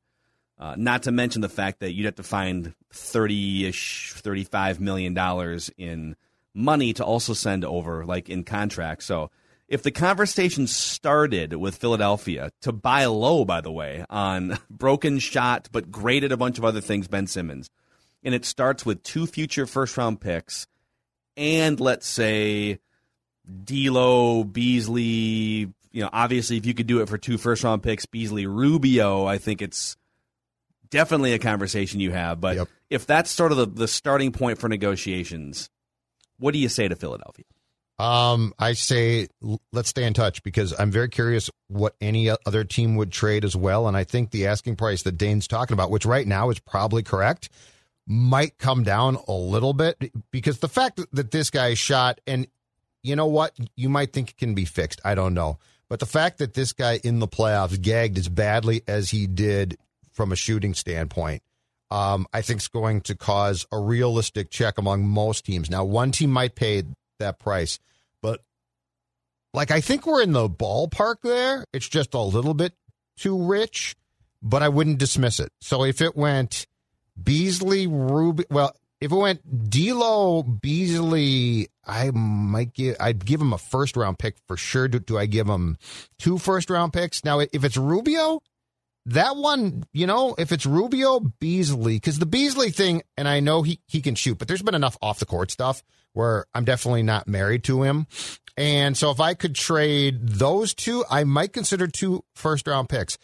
Uh, 0.59 0.75
not 0.79 1.03
to 1.03 1.13
mention 1.13 1.41
the 1.41 1.49
fact 1.49 1.81
that 1.81 1.93
you'd 1.93 2.07
have 2.07 2.15
to 2.15 2.23
find 2.23 2.75
30-ish, 2.93 4.15
$35 4.17 4.79
million 4.79 5.61
in 5.77 6.17
money 6.55 6.93
to 6.93 7.05
also 7.05 7.33
send 7.33 7.65
over, 7.65 8.05
like 8.05 8.29
in 8.29 8.45
contracts. 8.45 9.05
So 9.05 9.31
if 9.67 9.83
the 9.83 9.91
conversation 9.91 10.67
started 10.67 11.55
with 11.55 11.77
Philadelphia 11.77 12.53
to 12.63 12.73
buy 12.73 13.07
low, 13.07 13.45
by 13.45 13.61
the 13.61 13.73
way, 13.73 14.05
on 14.09 14.59
broken 14.71 15.19
shot, 15.19 15.69
but 15.73 15.91
graded 15.91 16.31
a 16.31 16.37
bunch 16.37 16.59
of 16.59 16.65
other 16.65 16.81
things, 16.81 17.09
Ben 17.09 17.27
Simmons, 17.27 17.69
and 18.23 18.35
it 18.35 18.45
starts 18.45 18.87
with 18.87 19.03
two 19.03 19.27
future 19.27 19.67
first 19.67 19.97
round 19.97 20.21
picks 20.21 20.67
and 21.37 21.81
let's 21.81 22.07
say 22.07 22.79
D'Lo, 23.65 24.45
Beasley, 24.45 25.73
you 25.93 26.03
know, 26.03 26.11
obviously 26.13 26.57
if 26.57 26.67
you 26.67 26.75
could 26.75 26.87
do 26.87 27.01
it 27.01 27.09
for 27.09 27.19
two 27.19 27.39
first 27.39 27.65
round 27.65 27.83
picks, 27.83 28.07
Beasley, 28.07 28.47
Rubio, 28.47 29.27
I 29.27 29.39
think 29.39 29.63
it's 29.63 29.97
definitely 30.91 31.33
a 31.33 31.39
conversation 31.39 32.01
you 32.01 32.13
have. 32.13 32.41
But 32.41 32.57
yep. 32.57 32.69
if 32.91 33.07
that's 33.07 33.31
sort 33.31 33.53
of 33.53 33.59
the, 33.59 33.67
the 33.67 33.89
starting 33.89 34.33
point 34.33 34.59
for 34.59 34.69
negotiations, 34.69 35.71
what 36.39 36.53
do 36.53 36.59
you 36.59 36.69
say 36.69 36.89
to 36.89 36.97
Philadelphia? 36.97 37.45
Um, 37.99 38.53
I 38.59 38.73
say 38.73 39.29
let's 39.73 39.89
stay 39.89 40.05
in 40.05 40.15
touch 40.15 40.43
because 40.43 40.75
I'm 40.79 40.91
very 40.91 41.09
curious 41.09 41.49
what 41.69 41.95
any 42.01 42.29
other 42.29 42.65
team 42.65 42.97
would 42.97 43.13
trade 43.13 43.45
as 43.45 43.55
well. 43.55 43.87
And 43.87 43.97
I 43.97 44.03
think 44.03 44.31
the 44.31 44.49
asking 44.49 44.77
price 44.77 45.03
that 45.05 45.17
Dane's 45.17 45.47
talking 45.47 45.75
about, 45.75 45.91
which 45.91 46.05
right 46.05 46.27
now 46.27 46.51
is 46.51 46.59
probably 46.59 47.05
correct, 47.05 47.51
might 48.07 48.59
come 48.59 48.83
down 48.83 49.17
a 49.29 49.33
little 49.33 49.73
bit 49.73 50.13
because 50.31 50.59
the 50.59 50.69
fact 50.69 51.01
that 51.13 51.31
this 51.31 51.51
guy 51.51 51.75
shot, 51.75 52.21
and 52.27 52.49
you 53.03 53.15
know 53.15 53.27
what, 53.27 53.57
you 53.77 53.89
might 53.89 54.13
think 54.13 54.31
it 54.31 54.39
can 54.39 54.55
be 54.55 54.65
fixed. 54.65 55.01
I 55.05 55.15
don't 55.15 55.35
know. 55.35 55.59
But 55.89 56.01
the 56.01 56.07
fact 56.07 56.39
that 56.39 56.55
this 56.55 56.73
guy 56.73 56.99
in 57.05 57.21
the 57.21 57.29
playoffs 57.29 57.81
gagged 57.81 58.19
as 58.19 58.29
badly 58.29 58.83
as 58.89 59.11
he 59.11 59.27
did 59.27 59.79
from 60.15 60.33
a 60.33 60.37
shooting 60.37 60.75
standpoint, 60.75 61.43
um, 61.91 62.27
I 62.33 62.41
think 62.41 62.61
is 62.61 62.69
going 62.69 63.03
to 63.03 63.15
cause 63.15 63.67
a 63.71 63.79
realistic 63.79 64.51
check 64.51 64.79
among 64.79 65.07
most 65.07 65.45
teams. 65.45 65.71
Now, 65.71 65.85
one 65.85 66.13
team 66.13 66.31
might 66.31 66.55
pay 66.55 66.85
that 67.19 67.39
price, 67.39 67.79
but 68.23 68.41
like 69.53 69.71
I 69.71 69.81
think 69.81 70.07
we're 70.07 70.23
in 70.23 70.33
the 70.33 70.49
ballpark 70.49 71.17
there. 71.23 71.65
It's 71.73 71.89
just 71.89 72.15
a 72.15 72.21
little 72.21 72.55
bit 72.55 72.73
too 73.17 73.47
rich, 73.47 73.97
but 74.43 74.63
I 74.63 74.69
wouldn't 74.69 74.99
dismiss 74.99 75.41
it. 75.41 75.51
So 75.61 75.85
if 75.85 76.01
it 76.01 76.17
went 76.17 76.67
Beasley, 77.23 77.87
Ruby, 77.87 78.45
well, 78.51 78.75
if 79.01 79.13
it 79.13 79.17
went 79.17 79.71
D'Lo, 79.71 80.43
Beasley, 80.43 81.69
I 81.87 82.11
might 82.11 82.73
give. 82.73 82.97
I'd 82.99 83.25
give 83.25 83.41
him 83.41 83.53
a 83.53 83.59
first 83.59 83.97
round 83.97 84.19
pick 84.19 84.37
for 84.47 84.57
sure. 84.57 84.89
Do, 84.89 84.99
do 84.99 85.19
I 85.19 85.27
give 85.27 85.47
him 85.47 85.77
two 86.19 86.39
first 86.39 86.71
round 86.71 86.93
picks? 86.93 87.25
Now, 87.25 87.41
if 87.41 87.65
it's 87.65 87.77
Rubio, 87.77 88.41
that 89.07 89.37
one, 89.37 89.85
you 89.93 90.07
know, 90.07 90.35
if 90.39 90.53
it's 90.53 90.67
Rubio, 90.67 91.21
Beasley, 91.21 91.97
because 91.97 92.19
the 92.19 92.27
Beasley 92.27 92.71
thing, 92.71 93.03
and 93.17 93.29
I 93.29 93.41
know 93.41 93.63
he, 93.63 93.81
he 93.87 94.01
can 94.01 94.15
shoot, 94.15 94.39
but 94.39 94.49
there's 94.49 94.63
been 94.63 94.75
enough 94.75 94.97
off 95.03 95.19
the 95.19 95.27
court 95.27 95.51
stuff 95.51 95.83
where 96.15 96.47
I'm 96.55 96.65
definitely 96.65 97.03
not 97.03 97.29
married 97.29 97.65
to 97.65 97.83
him. 97.83 98.07
And 98.57 98.97
so 98.97 99.11
if 99.11 99.21
I 99.21 99.35
could 99.35 99.55
trade 99.55 100.29
those 100.29 100.75
two, 100.75 101.05
I 101.11 101.25
might 101.25 101.53
consider 101.53 101.87
two 101.87 102.25
first 102.35 102.67
round 102.67 102.89
picks. 102.89 103.19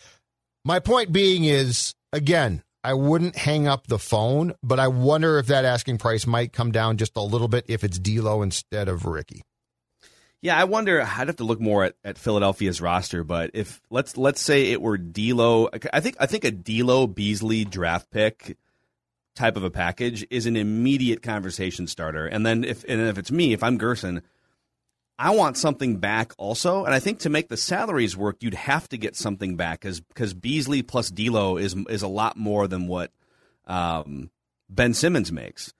My 0.64 0.80
point 0.80 1.12
being 1.12 1.44
is, 1.44 1.94
again, 2.12 2.62
I 2.82 2.94
wouldn't 2.94 3.36
hang 3.36 3.68
up 3.68 3.86
the 3.86 3.98
phone, 3.98 4.54
but 4.62 4.80
I 4.80 4.88
wonder 4.88 5.38
if 5.38 5.46
that 5.46 5.64
asking 5.64 5.98
price 5.98 6.26
might 6.26 6.52
come 6.52 6.72
down 6.72 6.96
just 6.96 7.16
a 7.16 7.22
little 7.22 7.48
bit 7.48 7.66
if 7.68 7.84
it's 7.84 7.98
D'Lo 7.98 8.42
instead 8.42 8.88
of 8.88 9.06
Ricky. 9.06 9.42
Yeah, 10.42 10.58
I 10.58 10.64
wonder. 10.64 11.02
I'd 11.02 11.26
have 11.26 11.36
to 11.36 11.44
look 11.44 11.60
more 11.60 11.84
at, 11.84 11.94
at 12.02 12.16
Philadelphia's 12.16 12.80
roster, 12.80 13.24
but 13.24 13.50
if 13.52 13.80
let's 13.90 14.16
let's 14.16 14.40
say 14.40 14.72
it 14.72 14.80
were 14.80 14.96
D'Lo, 14.96 15.68
I 15.92 16.00
think 16.00 16.16
I 16.18 16.26
think 16.26 16.44
a 16.44 16.50
D'Lo 16.50 17.06
Beasley 17.06 17.64
draft 17.64 18.10
pick 18.10 18.56
type 19.36 19.56
of 19.56 19.64
a 19.64 19.70
package 19.70 20.26
is 20.30 20.46
an 20.46 20.56
immediate 20.56 21.22
conversation 21.22 21.86
starter. 21.86 22.26
And 22.26 22.44
then 22.44 22.64
if 22.64 22.84
and 22.88 23.00
if 23.00 23.18
it's 23.18 23.30
me, 23.30 23.52
if 23.52 23.62
I'm 23.62 23.76
Gerson, 23.76 24.22
I 25.18 25.30
want 25.30 25.58
something 25.58 25.98
back 25.98 26.32
also. 26.38 26.86
And 26.86 26.94
I 26.94 27.00
think 27.00 27.20
to 27.20 27.30
make 27.30 27.48
the 27.48 27.56
salaries 27.58 28.16
work, 28.16 28.38
you'd 28.40 28.54
have 28.54 28.88
to 28.88 28.96
get 28.96 29.16
something 29.16 29.56
back 29.56 29.80
because 29.80 30.00
because 30.00 30.32
Beasley 30.32 30.82
plus 30.82 31.10
D'Lo 31.10 31.58
is 31.58 31.76
is 31.90 32.02
a 32.02 32.08
lot 32.08 32.38
more 32.38 32.66
than 32.66 32.86
what 32.86 33.12
um, 33.66 34.30
Ben 34.70 34.94
Simmons 34.94 35.30
makes. 35.30 35.74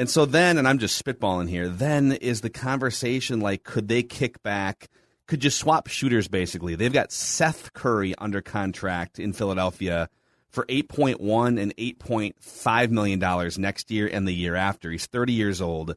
And 0.00 0.08
so 0.08 0.24
then, 0.24 0.56
and 0.56 0.66
I'm 0.66 0.78
just 0.78 1.04
spitballing 1.04 1.50
here, 1.50 1.68
then 1.68 2.12
is 2.12 2.40
the 2.40 2.48
conversation 2.48 3.40
like, 3.40 3.64
could 3.64 3.86
they 3.86 4.02
kick 4.02 4.42
back? 4.42 4.88
Could 5.26 5.44
you 5.44 5.50
swap 5.50 5.88
shooters 5.88 6.26
basically? 6.26 6.74
They've 6.74 6.90
got 6.90 7.12
Seth 7.12 7.74
Curry 7.74 8.14
under 8.16 8.40
contract 8.40 9.18
in 9.18 9.34
Philadelphia 9.34 10.08
for 10.48 10.64
8.1 10.64 11.60
and 11.60 11.76
8.5 11.76 12.90
million 12.90 13.18
dollars 13.18 13.58
next 13.58 13.90
year 13.90 14.08
and 14.10 14.26
the 14.26 14.32
year 14.32 14.54
after. 14.54 14.90
He's 14.90 15.04
30 15.04 15.34
years 15.34 15.60
old. 15.60 15.94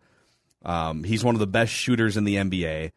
Um, 0.66 1.06
he's 1.06 1.24
one 1.24 1.36
of 1.36 1.39
the 1.39 1.48
best 1.48 1.72
shooters 1.72 2.18
in 2.18 2.26
the 2.26 2.36
NBA. 2.36 2.92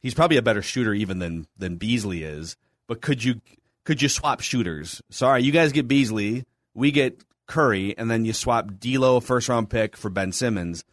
He's 0.00 0.14
probably 0.14 0.38
a 0.38 0.42
better 0.42 0.62
shooter 0.62 0.94
even 0.94 1.18
than 1.18 1.46
than 1.58 1.76
Beasley 1.76 2.22
is. 2.22 2.56
But 2.86 3.02
could 3.02 3.22
you 3.22 3.42
could 3.84 4.00
you 4.00 4.08
swap 4.08 4.40
shooters? 4.40 5.02
Sorry, 5.10 5.42
you 5.42 5.52
guys 5.52 5.72
get 5.72 5.86
Beasley, 5.86 6.46
we 6.72 6.92
get 6.92 7.22
Curry, 7.46 7.96
and 7.96 8.10
then 8.10 8.24
you 8.24 8.32
swap 8.32 8.78
D'Lo 8.78 9.20
first 9.20 9.48
round 9.48 9.70
pick 9.70 9.96
for 9.96 10.10
Ben 10.10 10.32
Simmons. 10.32 10.84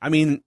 I 0.00 0.08
mean, 0.08 0.42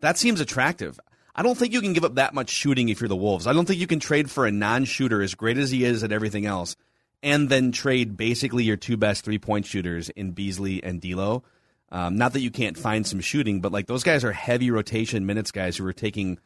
that 0.00 0.18
seems 0.18 0.40
attractive. 0.40 1.00
I 1.34 1.42
don't 1.42 1.56
think 1.56 1.72
you 1.72 1.80
can 1.80 1.92
give 1.92 2.04
up 2.04 2.16
that 2.16 2.34
much 2.34 2.50
shooting 2.50 2.88
if 2.88 3.00
you're 3.00 3.08
the 3.08 3.16
Wolves. 3.16 3.46
I 3.46 3.52
don't 3.52 3.66
think 3.66 3.80
you 3.80 3.86
can 3.86 4.00
trade 4.00 4.30
for 4.30 4.46
a 4.46 4.50
non-shooter 4.50 5.22
as 5.22 5.34
great 5.34 5.58
as 5.58 5.70
he 5.70 5.84
is 5.84 6.02
at 6.02 6.12
everything 6.12 6.46
else, 6.46 6.76
and 7.22 7.48
then 7.48 7.72
trade 7.72 8.16
basically 8.16 8.64
your 8.64 8.76
two 8.76 8.96
best 8.96 9.24
three-point 9.24 9.66
shooters 9.66 10.08
in 10.10 10.32
Beasley 10.32 10.82
and 10.82 11.00
D'Lo. 11.00 11.44
Um, 11.90 12.16
not 12.16 12.32
that 12.34 12.40
you 12.40 12.50
can't 12.50 12.76
find 12.76 13.06
some 13.06 13.20
shooting, 13.20 13.60
but 13.60 13.72
like 13.72 13.86
those 13.86 14.02
guys 14.02 14.24
are 14.24 14.32
heavy 14.32 14.70
rotation 14.70 15.26
minutes 15.26 15.50
guys 15.50 15.76
who 15.76 15.86
are 15.86 15.92
taking 15.92 16.38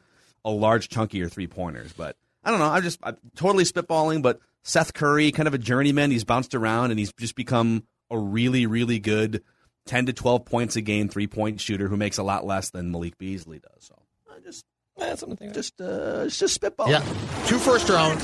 a 0.45 0.51
large 0.51 0.89
chunk 0.89 1.11
of 1.11 1.17
your 1.17 1.29
three 1.29 1.47
pointers. 1.47 1.91
But 1.93 2.15
I 2.43 2.51
don't 2.51 2.59
know. 2.59 2.69
I'm 2.69 2.83
just 2.83 2.99
I'm 3.03 3.17
totally 3.35 3.63
spitballing. 3.63 4.21
But 4.21 4.39
Seth 4.63 4.93
Curry, 4.93 5.31
kind 5.31 5.47
of 5.47 5.53
a 5.53 5.57
journeyman, 5.57 6.11
he's 6.11 6.23
bounced 6.23 6.53
around 6.55 6.91
and 6.91 6.99
he's 6.99 7.11
just 7.13 7.35
become 7.35 7.83
a 8.09 8.17
really, 8.17 8.65
really 8.65 8.99
good 8.99 9.43
10 9.85 10.05
to 10.07 10.13
12 10.13 10.45
points 10.45 10.75
a 10.75 10.81
game 10.81 11.09
three 11.09 11.27
point 11.27 11.59
shooter 11.59 11.87
who 11.87 11.97
makes 11.97 12.17
a 12.17 12.23
lot 12.23 12.45
less 12.45 12.69
than 12.69 12.91
Malik 12.91 13.17
Beasley 13.17 13.59
does. 13.59 13.85
So 13.85 13.95
I 14.33 14.39
just 14.39 14.65
That's 14.97 15.19
something 15.21 15.37
to 15.37 15.43
think 15.43 15.53
just 15.53 15.79
uh, 15.81 16.23
it's 16.25 16.37
just 16.39 16.59
spitballing. 16.61 16.89
Yeah, 16.89 16.99
two 17.47 17.57
first 17.59 17.89
round, 17.89 18.19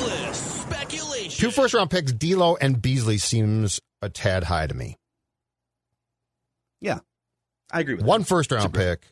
two 1.29 1.51
first 1.51 1.73
round 1.73 1.89
picks. 1.89 2.11
D'Lo 2.13 2.55
and 2.59 2.81
Beasley 2.81 3.17
seems 3.17 3.79
a 4.01 4.09
tad 4.09 4.43
high 4.45 4.67
to 4.67 4.73
me. 4.73 4.95
Yeah, 6.81 6.99
I 7.71 7.81
agree 7.81 7.95
with 7.95 8.05
One 8.05 8.21
that. 8.21 8.27
first 8.27 8.51
round 8.51 8.65
It's 8.65 8.73
a 8.73 8.77
great- 8.77 8.85
pick. 9.01 9.07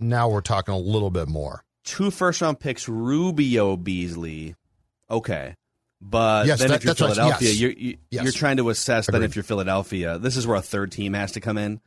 Now 0.00 0.28
we're 0.28 0.40
talking 0.42 0.74
a 0.74 0.78
little 0.78 1.10
bit 1.10 1.28
more. 1.28 1.64
Two 1.84 2.10
first 2.10 2.40
round 2.40 2.58
picks, 2.60 2.88
Rubio 2.88 3.76
Beasley. 3.76 4.54
Okay. 5.10 5.54
But 6.00 6.46
Yes, 6.46 6.58
then 6.58 6.68
that- 6.68 6.76
if 6.76 6.84
you're. 6.84 6.94
Philadelphia, 6.94 7.48
Yes. 7.48 7.58
you're, 7.60 7.70
you, 7.72 7.96
Yes. 8.10 8.24
you're 8.24 8.32
trying 8.32 8.56
to 8.58 8.68
assess 8.70 9.08
Agreed. 9.08 9.22
if 9.24 9.36
you're 9.36 9.42
Philadelphia, 9.42 10.18
this 10.18 10.36
is 10.36 10.46
where 10.46 10.56
a 10.56 10.62
third 10.62 10.92
team 10.92 11.14
has 11.14 11.32
to 11.32 11.40
come 11.40 11.56
in. 11.58 11.80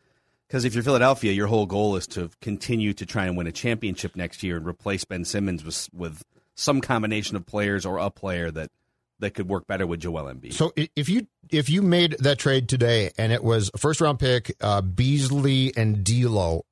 Because 0.47 0.63
if 0.65 0.73
you're 0.73 0.83
Philadelphia, 0.83 1.33
your 1.33 1.47
whole 1.47 1.65
goal 1.65 1.97
is 1.97 2.07
to 2.07 2.29
continue 2.41 2.93
to 2.93 3.05
try 3.05 3.25
and 3.25 3.35
win 3.35 3.47
a 3.47 3.51
championship 3.51 4.15
next 4.15 4.43
year 4.43 4.55
and 4.57 4.65
replace 4.65 5.03
Ben 5.03 5.25
Simmons 5.25 5.63
with, 5.63 5.89
with 5.93 6.23
some 6.55 6.79
combination 6.79 7.35
of 7.35 7.45
players 7.45 7.85
or 7.85 7.97
a 7.97 8.09
player 8.09 8.49
that, 8.51 8.71
that 9.19 9.33
could 9.33 9.49
work 9.49 9.67
better 9.67 9.85
with 9.85 9.99
Joel 9.99 10.23
Embiid. 10.33 10.53
So 10.53 10.73
if 10.95 11.09
you 11.09 11.27
if 11.49 11.69
you 11.69 11.81
made 11.81 12.15
that 12.19 12.37
trade 12.39 12.69
today 12.69 13.11
and 13.17 13.31
it 13.31 13.43
was 13.43 13.71
a 13.73 13.77
first 13.77 13.99
round 13.99 14.19
pick, 14.19 14.55
uh, 14.61 14.81
Beasley 14.81 15.73
and 15.75 16.03
D'Lo, 16.03 16.65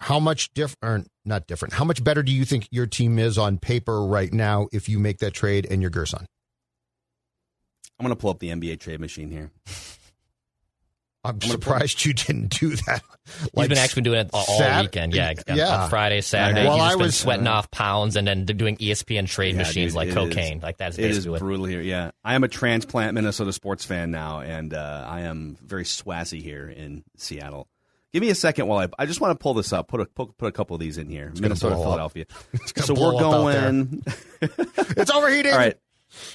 how 0.00 0.18
much 0.20 0.52
different? 0.54 1.08
Not 1.24 1.46
different. 1.46 1.74
How 1.74 1.84
much 1.84 2.02
better 2.04 2.22
do 2.22 2.32
you 2.32 2.44
think 2.44 2.68
your 2.70 2.86
team 2.86 3.18
is 3.18 3.38
on 3.38 3.58
paper 3.58 4.04
right 4.04 4.32
now 4.32 4.68
if 4.72 4.88
you 4.88 4.98
make 4.98 5.18
that 5.18 5.32
trade 5.32 5.66
and 5.70 5.80
you're 5.80 5.90
Gerson? 5.90 6.26
I'm 7.98 8.04
going 8.04 8.14
to 8.14 8.20
pull 8.20 8.30
up 8.30 8.38
the 8.40 8.48
NBA 8.50 8.80
trade 8.80 9.00
machine 9.00 9.30
here. 9.30 9.50
I'm 11.26 11.38
gonna 11.38 11.52
surprised 11.52 12.04
you 12.04 12.12
didn't 12.12 12.60
do 12.60 12.76
that. 12.76 13.00
He's 13.56 13.68
been 13.68 13.78
actually 13.78 14.02
doing 14.02 14.18
it 14.20 14.30
all, 14.34 14.44
all 14.46 14.58
Sat- 14.58 14.82
weekend. 14.82 15.14
Yeah, 15.14 15.32
yeah. 15.46 15.84
on 15.84 15.88
Friday, 15.90 16.20
Saturday. 16.20 16.64
Well, 16.66 16.74
he's 16.74 16.82
I 16.82 16.86
just 16.88 16.98
been 16.98 17.06
was- 17.06 17.16
sweating 17.16 17.46
off 17.46 17.70
pounds 17.70 18.16
and 18.16 18.28
then 18.28 18.44
doing 18.44 18.76
ESPN 18.76 19.26
trade 19.26 19.54
Yeah, 19.54 19.62
machines 19.62 19.92
dude, 19.92 19.96
like 19.96 20.08
it 20.08 20.10
is- 20.10 20.14
cocaine. 20.16 20.60
Like 20.60 20.76
that's 20.76 20.98
It 20.98 21.04
is 21.06 21.16
basically 21.16 21.30
what. 21.30 21.40
brutal 21.40 21.64
here. 21.64 21.80
Yeah, 21.80 22.10
I 22.22 22.34
am 22.34 22.44
a 22.44 22.48
transplant 22.48 23.14
Minnesota 23.14 23.54
sports 23.54 23.86
fan 23.86 24.10
now, 24.10 24.40
and 24.40 24.74
uh, 24.74 25.06
I 25.08 25.22
am 25.22 25.56
very 25.64 25.84
swassy 25.84 26.42
here 26.42 26.68
in 26.68 27.04
Seattle. 27.16 27.68
Give 28.14 28.20
me 28.20 28.30
a 28.30 28.34
second 28.36 28.68
while 28.68 28.78
I. 28.78 29.02
I 29.02 29.06
just 29.06 29.20
want 29.20 29.32
to 29.32 29.42
pull 29.42 29.54
this 29.54 29.72
up. 29.72 29.88
Put 29.88 30.00
a 30.00 30.06
put, 30.06 30.38
put 30.38 30.46
a 30.46 30.52
couple 30.52 30.74
of 30.74 30.80
these 30.80 30.98
in 30.98 31.08
here. 31.08 31.32
Minnesota. 31.36 31.74
Philadelphia. 31.74 32.26
So 32.76 32.94
we're 32.94 33.16
up 33.16 33.20
out 33.20 33.46
there. 33.50 33.72
going. 33.72 34.04
It's 34.96 35.10
overheating. 35.10 35.50
All 35.50 35.58
right. 35.58 35.76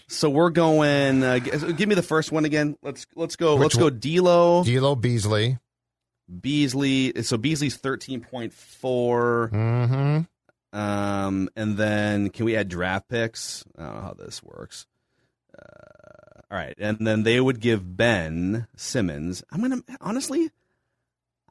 So 0.10 0.30
we're 0.30 0.50
going. 0.50 1.24
Uh, 1.24 1.40
give 1.40 1.88
me 1.88 1.96
the 1.96 2.04
first 2.04 2.34
one 2.34 2.44
again. 2.44 2.76
Let's 2.84 3.08
let's 3.16 3.38
go. 3.38 3.56
Which 3.56 3.78
let's 3.78 3.78
go. 3.78 3.90
D'Lo, 3.90 4.62
D'Lo 4.66 4.96
Beasley. 4.98 5.58
Beasley. 6.42 7.14
So 7.24 7.38
Beasley's 7.38 7.78
thirteen 7.78 8.20
point 8.20 8.52
four. 8.52 9.50
Mm-hmm. 9.54 10.78
Um, 10.78 11.50
and 11.56 11.78
then 11.78 12.30
can 12.30 12.44
we 12.44 12.58
add 12.58 12.68
draft 12.68 13.08
picks? 13.08 13.64
I 13.78 13.86
don't 13.86 13.96
know 13.96 14.02
how 14.02 14.16
this 14.16 14.44
works. 14.44 14.86
Uh, 15.58 16.42
all 16.52 16.58
right, 16.58 16.76
and 16.78 17.08
then 17.08 17.24
they 17.24 17.40
would 17.40 17.62
give 17.62 17.96
Ben 17.96 18.68
Simmons. 18.76 19.46
I'm 19.50 19.62
gonna 19.62 19.82
honestly, 20.02 20.52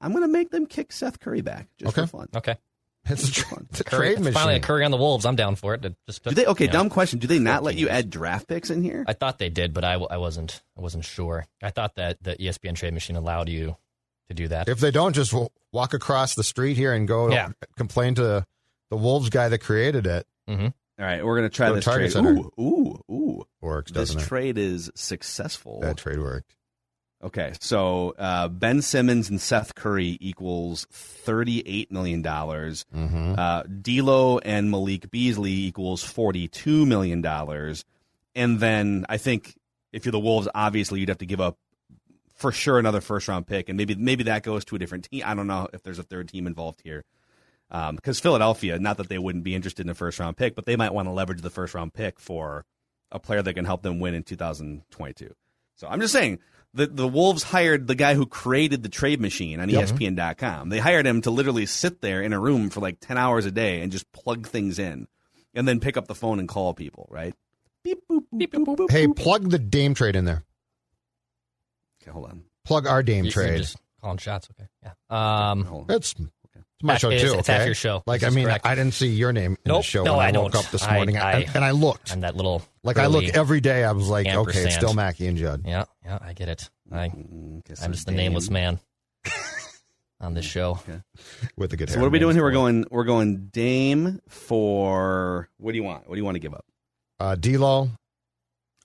I'm 0.00 0.12
gonna 0.12 0.28
make 0.28 0.50
them 0.50 0.66
kick 0.66 0.92
Seth 0.92 1.20
Curry 1.20 1.40
back 1.40 1.68
just 1.78 1.96
Okay. 1.96 2.06
for 2.06 2.18
fun. 2.18 2.28
Okay. 2.34 2.56
It's 3.10 3.26
a, 3.26 3.32
tra- 3.32 3.62
it's 3.70 3.80
a 3.80 3.84
Curry, 3.84 3.98
trade 4.00 4.12
it's 4.14 4.20
machine. 4.20 4.32
finally 4.34 4.56
a 4.56 4.60
Curry 4.60 4.84
on 4.84 4.90
the 4.90 4.98
Wolves. 4.98 5.24
I'm 5.24 5.36
down 5.36 5.54
for 5.56 5.72
it. 5.72 5.80
Just 6.06 6.24
to, 6.24 6.28
Do 6.30 6.34
they? 6.34 6.44
Okay, 6.44 6.64
you 6.64 6.68
know. 6.68 6.72
dumb 6.74 6.90
question. 6.90 7.18
Do 7.18 7.26
they 7.26 7.38
not 7.38 7.62
let 7.62 7.76
you 7.76 7.88
add 7.88 8.10
draft 8.10 8.48
picks 8.48 8.68
in 8.68 8.82
here? 8.82 9.02
I 9.08 9.14
thought 9.14 9.38
they 9.38 9.48
did, 9.48 9.72
but 9.72 9.82
I, 9.82 9.94
I 9.94 10.18
wasn't. 10.18 10.60
I 10.76 10.82
wasn't 10.82 11.06
sure. 11.06 11.46
I 11.62 11.70
thought 11.70 11.94
that 11.94 12.22
the 12.22 12.34
ESPN 12.36 12.74
trade 12.74 12.92
machine 12.92 13.16
allowed 13.16 13.48
you 13.48 13.76
to 14.28 14.34
do 14.34 14.48
that. 14.48 14.68
If 14.68 14.80
they 14.80 14.90
don't, 14.90 15.14
just 15.14 15.32
walk 15.72 15.94
across 15.94 16.34
the 16.34 16.44
street 16.44 16.76
here 16.76 16.92
and 16.92 17.08
go 17.08 17.30
Yeah. 17.30 17.50
complain 17.78 18.14
to 18.16 18.44
the 18.90 18.96
Wolves 18.96 19.30
guy 19.30 19.48
that 19.48 19.58
created 19.60 20.06
it. 20.06 20.26
hmm 20.46 20.64
All 20.66 20.70
right, 20.98 21.24
we're 21.24 21.36
gonna 21.36 21.48
try 21.48 21.68
Go 21.68 21.76
this 21.76 21.84
trade. 21.84 22.12
Center. 22.12 22.32
Ooh, 22.32 22.52
ooh, 22.60 23.00
ooh! 23.10 23.46
Works, 23.62 23.90
This 23.92 24.08
doesn't 24.10 24.20
it? 24.22 24.26
trade 24.26 24.58
is 24.58 24.90
successful. 24.94 25.80
That 25.80 25.96
trade 25.96 26.18
worked. 26.18 26.54
Okay, 27.22 27.52
so 27.60 28.14
uh, 28.16 28.46
Ben 28.46 28.80
Simmons 28.80 29.28
and 29.28 29.40
Seth 29.40 29.74
Curry 29.74 30.18
equals 30.20 30.86
thirty-eight 30.92 31.90
million 31.90 32.22
dollars. 32.22 32.86
Mm-hmm. 32.94 33.34
Uh, 33.36 33.62
D'Lo 33.64 34.38
and 34.38 34.70
Malik 34.70 35.10
Beasley 35.10 35.52
equals 35.52 36.04
forty-two 36.04 36.86
million 36.86 37.20
dollars, 37.20 37.84
and 38.36 38.60
then 38.60 39.04
I 39.08 39.16
think 39.16 39.56
if 39.92 40.04
you're 40.04 40.12
the 40.12 40.20
Wolves, 40.20 40.48
obviously 40.54 41.00
you'd 41.00 41.08
have 41.08 41.18
to 41.18 41.26
give 41.26 41.40
up 41.40 41.58
for 42.36 42.52
sure 42.52 42.78
another 42.78 43.00
first-round 43.00 43.48
pick, 43.48 43.68
and 43.68 43.76
maybe 43.76 43.96
maybe 43.96 44.22
that 44.24 44.44
goes 44.44 44.64
to 44.66 44.76
a 44.76 44.78
different 44.78 45.10
team. 45.10 45.24
I 45.26 45.34
don't 45.34 45.48
know 45.48 45.66
if 45.72 45.82
there's 45.82 45.98
a 45.98 46.04
third 46.04 46.28
team 46.28 46.46
involved 46.46 46.82
here, 46.84 47.04
because 47.68 48.20
Philadelphia, 48.20 48.78
not 48.78 48.96
that 48.98 49.08
they 49.08 49.18
wouldn't 49.18 49.42
be 49.42 49.56
interested 49.56 49.84
in 49.84 49.90
a 49.90 49.94
first-round 49.94 50.36
pick, 50.36 50.54
but 50.54 50.66
they 50.66 50.76
might 50.76 50.94
want 50.94 51.08
to 51.08 51.12
leverage 51.12 51.40
the 51.42 51.50
first-round 51.50 51.94
pick 51.94 52.20
for 52.20 52.64
a 53.10 53.18
player 53.18 53.42
that 53.42 53.54
can 53.54 53.64
help 53.64 53.82
them 53.82 53.98
win 53.98 54.14
in 54.14 54.22
2022. 54.22 55.34
So 55.74 55.88
I'm 55.88 56.00
just 56.00 56.12
saying 56.12 56.38
the 56.74 56.86
the 56.86 57.08
Wolves 57.08 57.42
hired 57.42 57.86
the 57.86 57.94
guy 57.94 58.14
who 58.14 58.26
created 58.26 58.82
the 58.82 58.88
trade 58.88 59.20
machine 59.20 59.60
on 59.60 59.70
E 59.70 59.74
ESPN.com. 59.74 60.68
They 60.68 60.78
hired 60.78 61.06
him 61.06 61.22
to 61.22 61.30
literally 61.30 61.66
sit 61.66 62.00
there 62.00 62.22
in 62.22 62.32
a 62.32 62.38
room 62.40 62.70
for 62.70 62.80
like 62.80 63.00
10 63.00 63.16
hours 63.18 63.46
a 63.46 63.50
day 63.50 63.80
and 63.80 63.90
just 63.90 64.10
plug 64.12 64.46
things 64.46 64.78
in 64.78 65.08
and 65.54 65.66
then 65.66 65.80
pick 65.80 65.96
up 65.96 66.06
the 66.06 66.14
phone 66.14 66.38
and 66.38 66.48
call 66.48 66.74
people, 66.74 67.08
right? 67.10 67.34
Beep, 67.84 68.00
boop, 68.10 68.24
boop, 68.32 68.48
boop, 68.50 68.76
boop, 68.76 68.90
Hey, 68.90 69.06
boop. 69.06 69.16
plug 69.16 69.50
the 69.50 69.58
Dame 69.58 69.94
trade 69.94 70.14
in 70.16 70.24
there. 70.24 70.44
Okay, 72.02 72.10
hold 72.10 72.26
on. 72.26 72.42
Plug 72.64 72.86
our 72.86 73.02
Dame 73.02 73.24
You- 73.24 73.30
trade. 73.30 73.58
just 73.58 73.76
calling 74.00 74.18
shots. 74.18 74.48
Okay. 74.50 74.68
Yeah. 74.82 75.50
Um, 75.50 75.64
Hold 75.64 75.90
on. 75.90 75.96
It's 76.80 76.84
it's 76.84 76.86
my 76.86 76.92
Half- 76.92 77.00
show 77.00 77.10
it 77.10 77.14
is- 77.16 77.22
too. 77.32 77.38
it's 77.38 77.48
okay? 77.48 77.58
half 77.58 77.66
your 77.66 77.74
show. 77.74 78.02
Like 78.06 78.20
This 78.20 78.32
I 78.32 78.34
mean, 78.36 78.44
correct. 78.44 78.64
I 78.66 78.74
didn't 78.76 78.94
see 78.94 79.08
your 79.08 79.32
name 79.32 79.56
in 79.64 79.72
the 79.72 79.82
show 79.82 80.04
No, 80.04 80.18
when 80.18 80.26
I, 80.26 80.28
I 80.38 80.42
woke 80.42 80.52
don't. 80.52 80.64
up 80.64 80.70
this 80.70 80.84
I- 80.84 80.94
morning, 80.94 81.16
I- 81.18 81.32
and, 81.40 81.56
and 81.56 81.64
I 81.64 81.72
looked. 81.72 82.12
I'm 82.12 82.20
that 82.20 82.36
little. 82.36 82.62
Like 82.84 82.98
I 82.98 83.06
look 83.06 83.24
every 83.24 83.60
day. 83.60 83.82
I 83.84 83.90
was 83.92 84.08
like, 84.08 84.26
okay, 84.28 84.60
it's 84.60 84.76
still 84.76 84.94
Mackey 84.94 85.26
and 85.26 85.36
Judd. 85.36 85.62
Yeah, 85.66 85.84
yeah, 86.04 86.18
I 86.22 86.32
get 86.34 86.48
it. 86.48 86.70
I, 86.92 87.08
mm, 87.08 87.62
I'm 87.82 87.92
just 87.92 88.06
the 88.06 88.12
nameless 88.12 88.48
man 88.48 88.78
on 90.20 90.34
this 90.34 90.44
show. 90.44 90.78
with 91.56 91.70
the 91.70 91.76
good 91.76 91.88
So 91.88 91.94
hair. 91.94 92.02
what 92.02 92.06
are 92.06 92.10
we 92.10 92.18
doing 92.20 92.34
here? 92.36 92.42
We're 92.44 92.52
going 92.52 92.84
we're 92.90 93.04
going 93.04 93.48
Dame 93.52 94.20
for 94.28 95.48
what 95.58 95.72
do 95.72 95.76
you 95.76 95.84
want? 95.84 96.08
What 96.08 96.14
do 96.14 96.18
you 96.20 96.24
want 96.24 96.36
to 96.36 96.40
give 96.40 96.54
up? 96.54 96.64
uh, 97.20 97.34
D'Lo. 97.34 97.90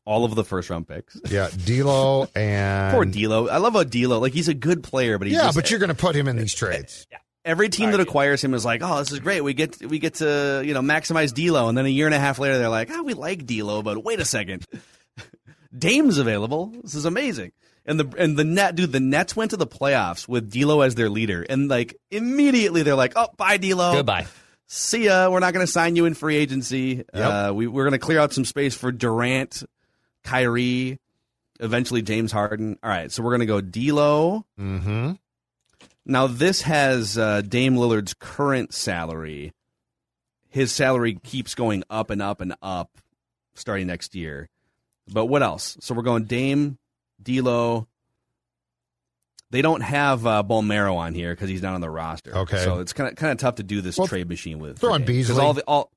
All 0.06 0.25
of 0.25 0.36
the 0.36 0.43
first 0.43 0.69
round 0.69 0.86
picks. 0.88 1.17
Yeah, 1.29 1.47
D'Lo 1.65 2.27
and 2.36 2.93
Poor 2.93 3.06
D'Lo. 3.06 3.47
I 3.47 3.58
love 3.58 3.73
how 3.73 3.84
D'Lo. 3.84 4.19
Like 4.19 4.34
he's 4.34 4.47
a 4.49 4.53
good 4.53 4.84
player, 4.84 5.17
but 5.17 5.27
he 5.27 5.34
yeah, 5.36 5.43
just, 5.43 5.56
but 5.56 5.69
you're 5.71 5.79
going 5.79 5.89
to 5.89 5.95
put 5.95 6.15
him 6.15 6.27
in 6.27 6.36
these 6.36 6.53
trades. 6.53 7.08
Every 7.45 7.69
team 7.69 7.91
that 7.91 7.99
acquires 7.99 8.43
him 8.43 8.53
is 8.53 8.63
like, 8.65 8.82
oh, 8.84 8.99
this 8.99 9.12
is 9.12 9.19
great. 9.19 9.41
We 9.41 9.53
get 9.53 9.79
we 9.86 9.99
get 9.99 10.15
to 10.15 10.62
you 10.65 10.73
know 10.73 10.82
maximize 10.82 11.34
D'Lo, 11.34 11.69
and 11.69 11.77
then 11.77 11.86
a 11.86 11.89
year 11.89 12.06
and 12.06 12.15
a 12.15 12.19
half 12.19 12.39
later, 12.39 12.58
they're 12.58 12.69
like, 12.69 12.89
oh, 12.91 13.03
we 13.03 13.13
like 13.13 13.45
D'Lo, 13.45 13.82
but 13.82 14.03
wait 14.03 14.19
a 14.19 14.25
second, 14.25 14.65
Dame's 15.77 16.17
available. 16.17 16.67
This 16.84 16.95
is 16.95 17.06
amazing. 17.06 17.51
And 17.86 17.99
the 17.99 18.15
and 18.17 18.38
the 18.38 18.45
net 18.45 18.75
dude, 18.75 18.91
the 18.91 18.99
Nets 18.99 19.36
went 19.36 19.51
to 19.51 19.58
the 19.58 19.67
playoffs 19.67 20.27
with 20.27 20.49
D'Lo 20.51 20.82
as 20.82 20.95
their 20.95 21.10
leader, 21.10 21.45
and 21.47 21.67
like 21.67 21.97
immediately 22.12 22.84
they're 22.84 22.95
like, 22.95 23.13
oh, 23.15 23.27
bye 23.36 23.58
D'Lo, 23.58 23.93
Goodbye. 23.93 24.25
see 24.67 25.06
ya. 25.06 25.29
We're 25.29 25.39
not 25.41 25.53
going 25.53 25.65
to 25.65 25.71
sign 25.71 25.95
you 25.97 26.06
in 26.06 26.13
free 26.13 26.38
agency. 26.38 27.03
Uh, 27.13 27.51
we, 27.53 27.67
we're 27.67 27.84
going 27.84 27.91
to 27.91 27.99
clear 27.99 28.19
out 28.19 28.32
some 28.32 28.45
space 28.45 28.73
for 28.73 28.91
Durant, 28.93 29.63
Kyrie, 30.23 30.97
eventually 31.60 32.01
James 32.01 32.32
Harden. 32.32 32.77
All 32.82 32.89
right, 32.89 33.12
so 33.12 33.21
we're 33.21 33.32
going 33.32 33.41
to 33.41 33.45
go 33.47 33.60
D'Lo. 33.60 34.45
Mm-hmm. 34.58 35.12
Now 36.06 36.28
this 36.28 36.62
has 36.63 37.18
uh, 37.18 37.42
Dame 37.42 37.76
Lillard's 37.76 38.13
current 38.13 38.74
salary. 38.74 39.54
His 40.50 40.72
salary 40.72 41.18
keeps 41.24 41.56
going 41.56 41.84
up 41.89 42.10
and 42.10 42.22
up 42.22 42.42
and 42.42 42.54
up 42.62 42.89
starting 43.56 43.88
next 43.88 44.13
year. 44.16 44.50
But 45.12 45.26
what 45.26 45.42
else? 45.44 45.78
So 45.82 45.94
we're 45.94 46.04
going 46.04 46.26
Dame, 46.26 46.78
D'Lo. 47.22 47.88
They 49.52 49.62
don't 49.62 49.82
have 49.82 50.26
uh, 50.26 50.44
Bolmaro 50.44 50.96
on 50.96 51.13
here 51.13 51.32
because 51.34 51.48
he's 51.50 51.62
not 51.62 51.76
on 51.76 51.82
the 51.82 51.89
roster. 51.89 52.36
Okay. 52.36 52.63
so 52.63 52.80
it's 52.80 52.92
kind 52.94 53.10
of 53.10 53.16
kind 53.16 53.32
of 53.32 53.38
tough 53.38 53.56
to 53.56 53.63
do 53.63 53.82
this 53.82 53.98
Well, 53.98 54.08
trade 54.08 54.28
machine 54.28 54.60
with. 54.60 54.80
throw 54.80 54.89
for 54.92 54.96
in 54.98 55.06
Dame. 55.06 55.18
'Cause 55.22 55.28
Beasley. 55.30 55.46
All 55.46 55.54
the, 55.54 55.62
all, 55.68 55.92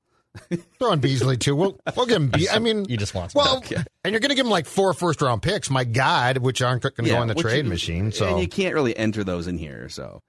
Throw 0.79 0.91
in 0.93 0.99
Beasley 0.99 1.37
too. 1.37 1.55
We'll 1.55 1.79
we'll 1.95 2.05
give 2.05 2.17
him. 2.17 2.29
Be- 2.29 2.49
I 2.49 2.59
mean, 2.59 2.85
You 2.89 2.97
just 2.97 3.13
want 3.13 3.33
well, 3.35 3.63
and 4.03 4.11
you're 4.11 4.19
going 4.19 4.29
to 4.29 4.35
give 4.35 4.45
him 4.45 4.51
like 4.51 4.65
four 4.65 4.93
first 4.93 5.21
round 5.21 5.41
picks. 5.41 5.69
My 5.69 5.83
God, 5.83 6.37
which 6.39 6.61
aren't 6.61 6.81
going 6.83 6.93
to 6.95 7.03
go 7.09 7.21
in 7.21 7.27
the 7.27 7.35
trade 7.35 7.65
you- 7.65 7.69
machine. 7.69 8.11
So 8.11 8.27
and 8.27 8.39
you 8.41 8.47
can't 8.47 8.73
really 8.73 8.95
enter 8.95 9.23
those 9.23 9.47
in 9.47 9.57
here. 9.57 9.89
So, 9.89 10.21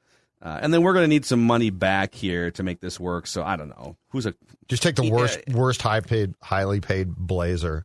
uh, 0.43 0.59
and 0.63 0.73
then 0.75 0.83
we're 0.83 0.93
going 0.93 1.05
to 1.05 1.09
need 1.09 1.25
some 1.25 1.45
money 1.47 1.71
back 1.71 2.15
here 2.15 2.51
to 2.53 2.63
make 2.63 2.81
this 2.81 2.99
work. 3.01 3.27
So 3.27 3.43
I 3.43 3.57
don't 3.57 3.69
know 3.69 3.97
who's 4.11 4.27
a 4.27 4.35
just 4.69 4.83
take 4.83 4.97
the 4.97 5.05
Yeah. 5.07 5.13
worst 5.13 5.41
worst 5.53 5.83
high 5.83 6.01
paid 6.01 6.35
highly 6.43 6.81
paid 6.81 7.15
Blazer. 7.15 7.85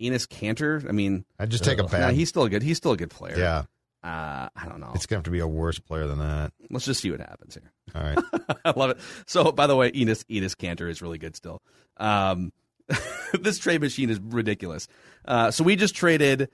Enes 0.00 0.26
Kanter. 0.26 0.88
I 0.88 0.92
mean, 0.92 1.26
I'd 1.38 1.50
just 1.50 1.62
take 1.64 1.78
a 1.78 1.84
Ugh. 1.84 1.92
no, 1.92 1.98
bad. 1.98 2.14
he's 2.14 2.28
still 2.30 2.44
a 2.44 2.48
good. 2.50 2.62
He's 2.62 2.78
still 2.78 2.92
a 2.92 2.96
good 2.96 3.10
player. 3.10 3.38
yeah, 3.38 3.64
Uh, 4.02 4.48
I 4.56 4.66
don't 4.68 4.80
know. 4.80 4.92
it's 4.94 5.04
going 5.06 5.16
to 5.16 5.18
have 5.18 5.24
to 5.24 5.30
be 5.30 5.40
a 5.40 5.46
worse 5.46 5.78
player 5.78 6.06
than 6.06 6.18
that. 6.20 6.52
Let's 6.70 6.86
just 6.86 7.00
see 7.02 7.10
what 7.10 7.20
happens 7.20 7.54
here. 7.54 7.70
All 7.94 8.02
right. 8.02 8.18
I 8.64 8.72
love 8.78 8.90
it. 8.90 8.98
So, 9.26 9.52
by 9.52 9.66
the 9.66 9.76
way, 9.76 9.90
Enos 9.94 10.24
Enes 10.24 10.54
Kanter 10.56 10.88
is 10.88 11.02
really 11.02 11.18
good 11.18 11.36
still. 11.36 11.60
Um, 11.98 12.52
this 13.40 13.58
trade 13.58 13.80
machine 13.82 14.08
is 14.10 14.18
ridiculous. 14.18 14.88
Uh, 15.24 15.50
so 15.50 15.64
we 15.64 15.76
just 15.76 15.94
traded 15.94 16.48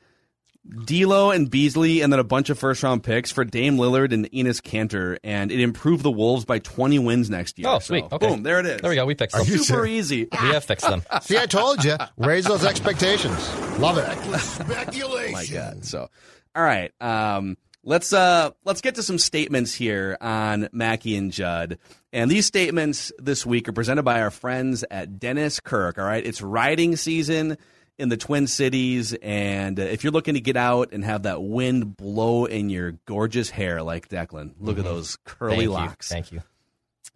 D'Lo 0.85 1.31
and 1.31 1.49
Beasley, 1.49 2.01
and 2.01 2.13
then 2.13 2.19
a 2.19 2.25
bunch 2.25 2.51
of 2.51 2.59
first 2.59 2.83
round 2.83 3.05
picks 3.05 3.31
for 3.31 3.45
Dame 3.45 3.77
Lillard 3.77 4.13
and 4.13 4.29
Enes 4.33 4.61
Kanter, 4.61 5.17
and 5.23 5.53
it 5.53 5.61
improved 5.61 6.03
the 6.03 6.11
Wolves 6.11 6.45
by 6.45 6.59
20 6.59 6.99
wins 6.99 7.31
next 7.31 7.57
year. 7.61 7.69
Oh, 7.69 7.79
So, 7.79 7.87
sweet. 7.87 8.05
Okay. 8.11 8.27
Boom, 8.29 8.43
there 8.43 8.59
it 8.59 8.67
is. 8.67 8.81
There 8.81 8.91
we 8.91 8.97
go. 8.97 9.07
We 9.07 9.15
fixed 9.15 9.37
Are 9.37 9.45
them. 9.45 9.53
you 9.53 9.59
Super 9.59 9.87
serious? 9.87 10.07
easy. 10.13 10.29
We 10.43 10.49
have 10.49 10.65
fixed 10.65 10.89
them. 10.89 11.05
See, 11.23 11.39
I 11.39 11.47
told 11.47 11.85
you. 11.85 11.97
Raise 12.17 12.47
those 12.47 12.65
expectations. 12.65 13.39
Love 13.79 13.99
it. 13.99 14.41
Speculation. 14.41 15.33
my 15.33 15.47
god 15.47 15.85
so 15.85 16.09
all 16.57 16.63
right 16.63 16.91
um 17.03 17.57
let's 17.85 18.13
uh 18.13 18.51
let's 18.65 18.81
get 18.81 18.95
to 18.95 19.03
some 19.03 19.19
statements 19.19 19.75
here 19.75 20.17
on 20.21 20.69
Mackey 20.73 21.17
and 21.17 21.31
Judd 21.31 21.79
and 22.13 22.31
these 22.31 22.47
statements 22.47 23.13
this 23.19 23.45
week 23.45 23.69
are 23.69 23.73
presented 23.73 24.05
by 24.05 24.23
our 24.23 24.31
friends 24.31 24.83
at 24.91 25.19
Dennis 25.19 25.61
Kirk 25.61 25.99
all 25.99 26.05
right 26.05 26.25
it's 26.25 26.41
riding 26.41 26.97
season 26.97 27.59
in 27.99 28.09
the 28.09 28.17
Twin 28.17 28.47
Cities 28.47 29.13
and 29.23 29.79
uh, 29.79 29.83
if 29.83 30.03
you're 30.03 30.13
looking 30.13 30.35
to 30.35 30.41
get 30.41 30.57
out 30.57 30.93
and 30.93 31.05
have 31.05 31.25
that 31.25 31.43
wind 31.43 31.97
blow 31.97 32.47
in 32.47 32.71
your 32.71 32.93
gorgeous 33.05 33.51
hair 33.51 33.83
like 33.83 34.09
Declan 34.09 34.55
look 34.59 34.79
at 34.79 34.85
those 34.85 35.19
curly 35.25 35.57
Mm-hmm. 35.57 35.59
Thank 35.59 35.63
you. 35.63 35.71
locks 35.71 36.09
Thank 36.09 36.33
you. 36.33 36.43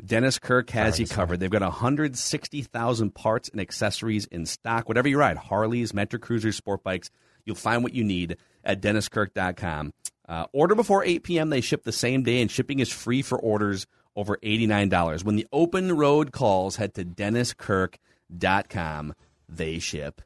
Dennis 0.04 0.38
Kirk 0.38 0.70
has 0.70 0.96
Sorry, 0.96 1.04
you 1.04 1.08
covered. 1.08 1.40
They've 1.40 1.50
got 1.50 1.60
160,000 1.60 3.14
parts 3.14 3.48
and 3.50 3.60
accessories 3.60 4.24
in 4.26 4.46
stock. 4.46 4.88
Whatever 4.88 5.08
you 5.08 5.18
ride, 5.18 5.36
Harleys, 5.36 5.92
metric 5.92 6.22
cruisers, 6.22 6.56
sport 6.56 6.82
bikes, 6.82 7.10
you'll 7.44 7.56
find 7.56 7.82
what 7.82 7.92
you 7.92 8.02
need 8.02 8.38
at 8.64 8.80
DennisKirk.com. 8.80 9.92
Uh, 10.28 10.46
order 10.52 10.74
before 10.74 11.04
8 11.04 11.22
p.m. 11.24 11.50
They 11.50 11.60
ship 11.60 11.82
the 11.82 11.92
same 11.92 12.22
day, 12.22 12.40
and 12.40 12.50
shipping 12.50 12.78
is 12.78 12.92
free 12.92 13.22
for 13.22 13.38
orders 13.38 13.86
over 14.14 14.36
$89. 14.36 15.24
When 15.24 15.36
the 15.36 15.46
open 15.52 15.96
road 15.96 16.32
calls, 16.32 16.76
head 16.76 16.94
to 16.94 17.04
DennisKirk.com. 17.04 19.14
They 19.48 19.78
ship 19.80 20.22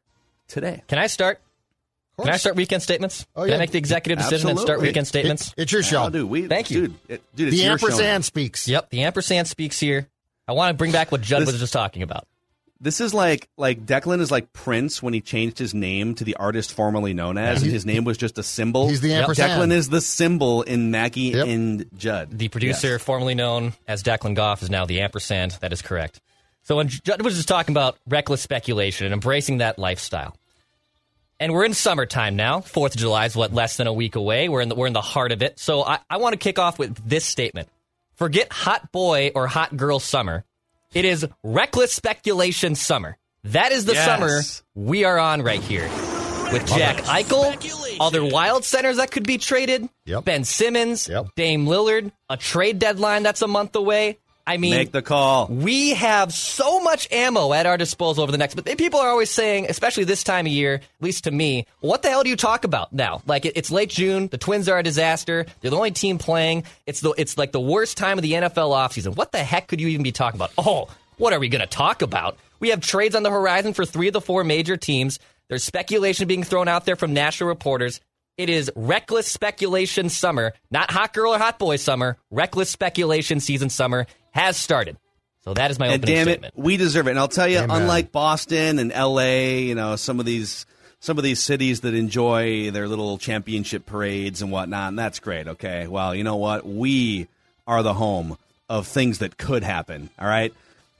today. 0.47 0.83
Can 0.88 0.99
I 0.99 1.07
start? 1.07 1.40
Can 2.20 2.29
I 2.29 2.37
start 2.37 2.57
weekend 2.57 2.83
statements? 2.83 3.27
Oh, 3.35 3.44
Can. 3.44 3.55
I 3.55 3.59
make 3.59 3.73
the 3.73 3.79
executive 3.79 4.23
decision 4.23 4.51
and 4.51 4.59
start 4.59 4.81
weekend 4.81 5.09
statements? 5.09 5.53
It's 5.57 5.73
your 5.73 5.83
show. 5.83 6.05
Oh, 6.05 6.11
dude, 6.11 6.29
we, 6.29 6.47
Thank 6.47 6.70
you. 6.70 6.88
Dude, 6.88 6.94
it, 7.09 7.23
dude 7.35 7.49
it's 7.49 7.57
the 7.57 7.62
your 7.64 7.79
show 7.79 7.87
ampersand 7.87 8.25
speaks. 8.25 8.68
Yep, 8.68 8.90
the 8.90 9.03
ampersand 9.03 9.49
speaks 9.49 9.81
here. 9.81 10.09
I 10.47 10.53
want 10.53 10.70
to 10.70 10.75
bring 10.75 10.92
back 10.92 11.11
what 11.11 11.23
Judd 11.23 11.42
This- 11.42 11.53
was 11.53 11.61
just 11.61 11.73
talking 11.73 12.03
about. 12.03 12.29
This 12.81 13.01
is 13.01 13.15
like 13.15 13.49
like 13.57 13.87
Declan 13.87 14.21
is 14.21 14.31
like 14.31 14.53
Prince 14.53 15.03
when 15.03 15.15
he 15.15 15.21
changed 15.21 15.59
his 15.59 15.73
name 15.75 16.15
to 16.17 16.25
the 16.25 16.37
artist 16.37 16.73
formerly 16.75 17.15
known 17.15 17.39
as, 17.39 17.63
and 17.63 17.71
his 17.73 17.87
name 17.87 18.05
was 18.05 18.19
just 18.19 18.37
a 18.37 18.43
symbol. 18.43 18.89
He's 18.89 19.01
the 19.01 19.09
Yep. 19.11 19.23
ampersand. 19.23 19.53
Declan 19.53 19.73
is 19.73 19.89
the 19.89 20.01
symbol 20.01 20.63
in 20.63 20.91
Mackey 20.91 21.21
Yep. 21.31 21.47
and 21.47 21.87
Judd. 21.97 22.37
The 22.39 22.49
producer, 22.49 22.93
Yes. 22.93 23.03
formerly 23.03 23.35
known 23.35 23.73
as 23.89 24.03
Declan 24.03 24.35
Goff, 24.35 24.63
is 24.63 24.71
now 24.71 24.85
the 24.87 25.01
ampersand. 25.01 25.53
That 25.61 25.73
is 25.73 25.81
correct. 25.83 26.21
So 26.63 26.77
when 26.77 26.89
Judd 26.89 27.23
was 27.23 27.37
just 27.37 27.49
talking 27.49 27.73
about 27.73 27.97
reckless 28.09 28.41
speculation 28.43 29.07
and 29.07 29.13
embracing 29.15 29.59
that 29.59 29.79
lifestyle, 29.79 30.37
and 31.41 31.53
we're 31.53 31.65
in 31.65 31.75
summertime 31.75 32.37
now. 32.37 32.61
Fourth 32.61 32.95
of 32.95 33.01
July 33.01 33.27
is 33.27 33.35
what 33.37 33.53
less 33.53 33.77
than 33.77 33.87
a 33.87 33.93
week 33.93 34.15
away. 34.15 34.49
We're 34.49 34.61
in 34.61 34.69
the 34.69 34.75
we're 34.75 34.87
in 34.87 34.93
the 34.93 35.01
heart 35.03 35.33
of 35.33 35.43
it. 35.43 35.59
So 35.59 35.83
I, 35.85 35.99
I 36.09 36.17
want 36.19 36.33
to 36.33 36.39
kick 36.39 36.59
off 36.59 36.79
with 36.79 36.97
this 37.09 37.25
statement: 37.25 37.69
Forget 38.15 38.53
hot 38.53 38.93
boy 38.93 39.33
or 39.35 39.47
hot 39.47 39.77
girl 39.77 39.99
summer. 40.01 40.45
It 40.95 41.05
is 41.05 41.27
reckless 41.43 41.93
speculation 41.93 42.75
summer. 42.75 43.17
That 43.45 43.73
is 43.73 43.85
the 43.85 43.95
Yes. 43.95 44.05
summer 44.07 44.41
we 44.75 45.05
are 45.05 45.19
on 45.19 45.43
right 45.43 45.61
here. 45.61 45.89
With 46.53 46.67
Jack 46.69 46.99
Eichel, 47.05 47.97
other 48.01 48.25
wild 48.25 48.65
centers 48.65 48.99
that 48.99 49.11
could 49.11 49.27
be 49.27 49.39
traded, 49.39 49.89
Yep. 50.07 50.25
Ben 50.25 50.45
Simmons, 50.45 51.09
Yep. 51.09 51.27
Dame 51.37 51.67
Lillard, 51.67 52.13
a 52.31 52.37
trade 52.37 52.79
deadline 52.79 53.23
that's 53.25 53.43
a 53.43 53.49
month 53.49 53.75
away. 53.75 54.19
I 54.47 54.59
mean, 54.59 54.73
Make 54.73 54.93
the 54.93 55.01
call. 55.01 55.47
we 55.47 55.95
have 55.95 56.33
so 56.33 56.81
much 56.81 57.11
ammo 57.11 57.53
at 57.55 57.65
our 57.65 57.79
disposal 57.79 58.23
over 58.23 58.31
the 58.33 58.37
next. 58.39 58.55
But 58.55 58.67
people 58.77 59.01
are 59.01 59.09
always 59.09 59.31
saying, 59.31 59.67
especially 59.71 60.05
this 60.05 60.23
time 60.23 60.45
of 60.47 60.53
year, 60.53 60.75
at 60.75 60.83
least 61.01 61.25
to 61.25 61.31
me, 61.31 61.67
what 61.81 62.03
the 62.03 62.11
hell 62.11 62.23
do 62.23 62.29
you 62.29 62.37
talk 62.37 62.65
about 62.65 62.93
now? 62.93 63.23
Like 63.27 63.47
it, 63.47 63.55
it's 63.57 63.71
late 63.71 63.89
June, 63.89 64.29
the 64.29 64.37
Twins 64.37 64.69
are 64.69 64.79
a 64.79 64.83
disaster. 64.83 65.47
They're 65.61 65.71
the 65.71 65.77
only 65.77 65.93
team 65.93 66.19
playing. 66.19 66.65
It's 66.87 67.01
the 67.01 67.15
it's 67.17 67.39
like 67.39 67.53
the 67.53 67.61
worst 67.61 67.97
time 67.97 68.19
of 68.19 68.23
the 68.23 68.33
NFL 68.33 68.71
offseason. 68.73 69.17
What 69.17 69.33
the 69.33 69.39
heck 69.39 69.67
could 69.69 69.81
you 69.81 69.89
even 69.89 70.03
be 70.03 70.13
talking 70.13 70.39
about? 70.39 70.53
Oh, 70.59 70.89
what 71.17 71.33
are 71.33 71.39
we 71.39 71.49
going 71.49 71.61
to 71.63 71.67
talk 71.67 72.03
about? 72.03 72.37
We 72.61 72.69
have 72.71 72.81
trades 72.81 73.15
on 73.15 73.23
the 73.23 73.31
horizon 73.31 73.73
for 73.73 73.85
three 73.87 74.09
of 74.09 74.13
the 74.13 74.21
four 74.21 74.45
major 74.45 74.77
teams. 74.77 75.19
There's 75.49 75.65
speculation 75.65 76.27
being 76.29 76.43
thrown 76.43 76.69
out 76.69 76.85
there 76.85 76.97
from 76.97 77.15
national 77.15 77.49
reporters. 77.49 78.01
It 78.37 78.51
is 78.51 78.70
reckless 78.75 79.29
speculation 79.29 80.09
summer, 80.09 80.55
not 80.70 80.90
hot 80.90 81.12
girl 81.12 81.35
or 81.35 81.38
hot 81.38 81.59
boy 81.59 81.77
summer. 81.77 82.18
Reckless 82.31 82.68
speculation 82.68 83.38
season 83.38 83.70
summer 83.70 84.07
has 84.33 84.57
started. 84.57 84.97
So 85.44 85.55
that 85.55 85.70
is 85.70 85.79
my 85.79 85.87
and 85.87 86.03
opening 86.03 86.16
damn 86.16 86.27
statement. 86.27 86.55
it, 86.57 86.61
we 86.61 86.77
deserve 86.77 87.07
it. 87.07 87.11
And 87.11 87.18
I'll 87.18 87.29
tell 87.29 87.47
you, 87.47 87.59
Amen. 87.59 87.83
unlike 87.83 88.11
Boston 88.11 88.79
and 88.79 88.90
L.A., 88.90 89.61
you 89.61 89.75
know, 89.75 89.97
some 89.97 90.18
of 90.18 90.27
these 90.27 90.66
some 91.01 91.18
of 91.18 91.25
these 91.25 91.38
cities 91.38 91.83
that 91.83 91.92
enjoy 91.92 92.70
their 92.70 92.88
little 92.88 93.18
championship 93.18 93.85
parades 93.85 94.40
and 94.40 94.51
whatnot, 94.51 94.88
and 94.88 94.99
that's 94.99 95.18
great. 95.18 95.47
Okay, 95.47 95.87
well, 95.87 96.14
you 96.14 96.25
know 96.25 96.37
what? 96.37 96.66
We 96.66 97.29
are 97.66 97.83
the 97.83 97.92
home 97.92 98.38
of 98.70 98.87
things 98.87 99.18
that 99.18 99.37
could 99.37 99.62
happen. 99.62 100.09
All 100.18 100.27
right. 100.27 100.53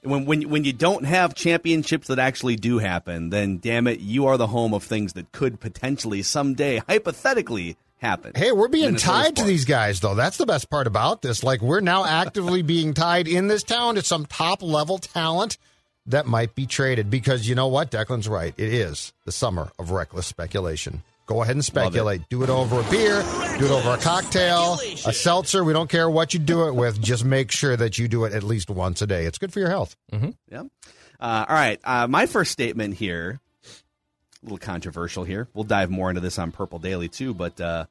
When, 0.05 0.27
when 0.27 0.49
when 0.51 0.65
you 0.65 0.73
don't 0.73 1.05
have 1.05 1.35
championships 1.35 2.09
that 2.09 2.19
actually 2.19 2.57
do 2.57 2.79
happen, 2.79 3.31
then 3.31 3.59
damn 3.59 3.87
it, 3.87 4.01
you 4.01 4.27
are 4.27 4.37
the 4.37 4.47
home 4.47 4.75
of 4.75 4.85
things 4.85 5.15
that 5.15 5.33
could 5.33 5.61
potentially 5.61 6.23
someday, 6.23 6.83
hypothetically, 6.87 7.77
happen. 8.05 8.33
Hey, 8.37 8.53
we're 8.53 8.69
being 8.69 8.87
Minnesota 8.87 9.13
tied 9.13 9.37
to 9.37 9.45
these 9.45 9.65
guys, 9.65 10.01
though. 10.01 10.15
That's 10.15 10.37
the 10.37 10.47
best 10.47 10.71
part 10.71 10.87
about 10.87 11.23
this. 11.23 11.43
Like, 11.43 11.63
we're 11.63 11.81
now 11.81 12.05
actively 12.05 12.63
being 12.75 12.95
tied 12.95 13.27
in 13.27 13.49
this 13.49 13.63
town 13.63 13.97
to 13.97 14.03
some 14.03 14.27
top 14.27 14.63
level 14.63 14.99
talent 14.99 15.59
that 16.07 16.27
might 16.27 16.55
be 16.55 16.67
traded 16.67 17.11
because 17.11 17.49
you 17.49 17.55
know 17.55 17.69
what? 17.69 17.91
Declan's 17.91 18.29
right. 18.29 18.55
It 18.57 18.73
is 18.73 19.13
the 19.25 19.33
summer 19.33 19.73
of 19.79 19.91
reckless 19.91 20.27
speculation. 20.27 21.03
Go 21.27 21.43
ahead 21.43 21.57
and 21.57 21.65
speculate. 21.65 22.29
Do 22.29 22.43
it 22.43 22.51
over 22.51 22.81
a 22.81 22.91
beer, 22.91 23.23
do 23.59 23.65
it 23.65 23.71
over 23.71 23.91
a 23.93 23.97
cocktail, 23.99 24.75
a 25.07 25.13
seltzer. 25.13 25.65
We 25.65 25.73
don't 25.73 25.89
care 25.89 26.09
what 26.11 26.35
you 26.35 26.41
do 26.41 26.69
it 26.69 26.75
with. 26.75 27.01
Just 27.01 27.25
make 27.25 27.51
sure 27.51 27.77
that 27.77 27.99
you 27.99 28.09
do 28.09 28.25
it 28.25 28.35
at 28.35 28.43
least 28.43 28.69
once 28.69 29.01
a 29.01 29.07
day. 29.07 29.25
It's 29.25 29.39
good 29.39 29.53
for 29.53 29.61
your 29.61 29.71
health. 29.71 29.97
Yeah. 30.51 30.65
Uh, 31.19 31.47
all 31.49 31.55
right. 31.55 31.81
Uh, 31.83 32.07
my 32.09 32.27
first 32.27 32.51
statement 32.51 32.95
here, 32.95 33.41
a 33.65 34.45
little 34.45 34.59
controversial 34.59 35.25
here. 35.25 35.49
We'll 35.55 35.65
dive 35.65 35.91
more 35.91 36.11
into 36.11 36.21
this 36.21 36.39
on 36.39 36.53
Purple 36.53 36.79
Daily 36.79 37.09
too. 37.09 37.33
But 37.33 37.59
uh, 37.59 37.87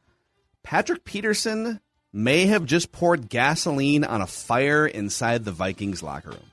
Patrick 0.62 1.04
Peterson 1.04 1.80
may 2.12 2.46
have 2.46 2.66
just 2.66 2.92
poured 2.92 3.30
gasoline 3.30 4.04
on 4.04 4.22
a 4.22 4.28
fire 4.28 4.86
inside 4.86 5.46
the 5.46 5.52
Vikings 5.52 6.04
locker 6.04 6.30
room. 6.30 6.52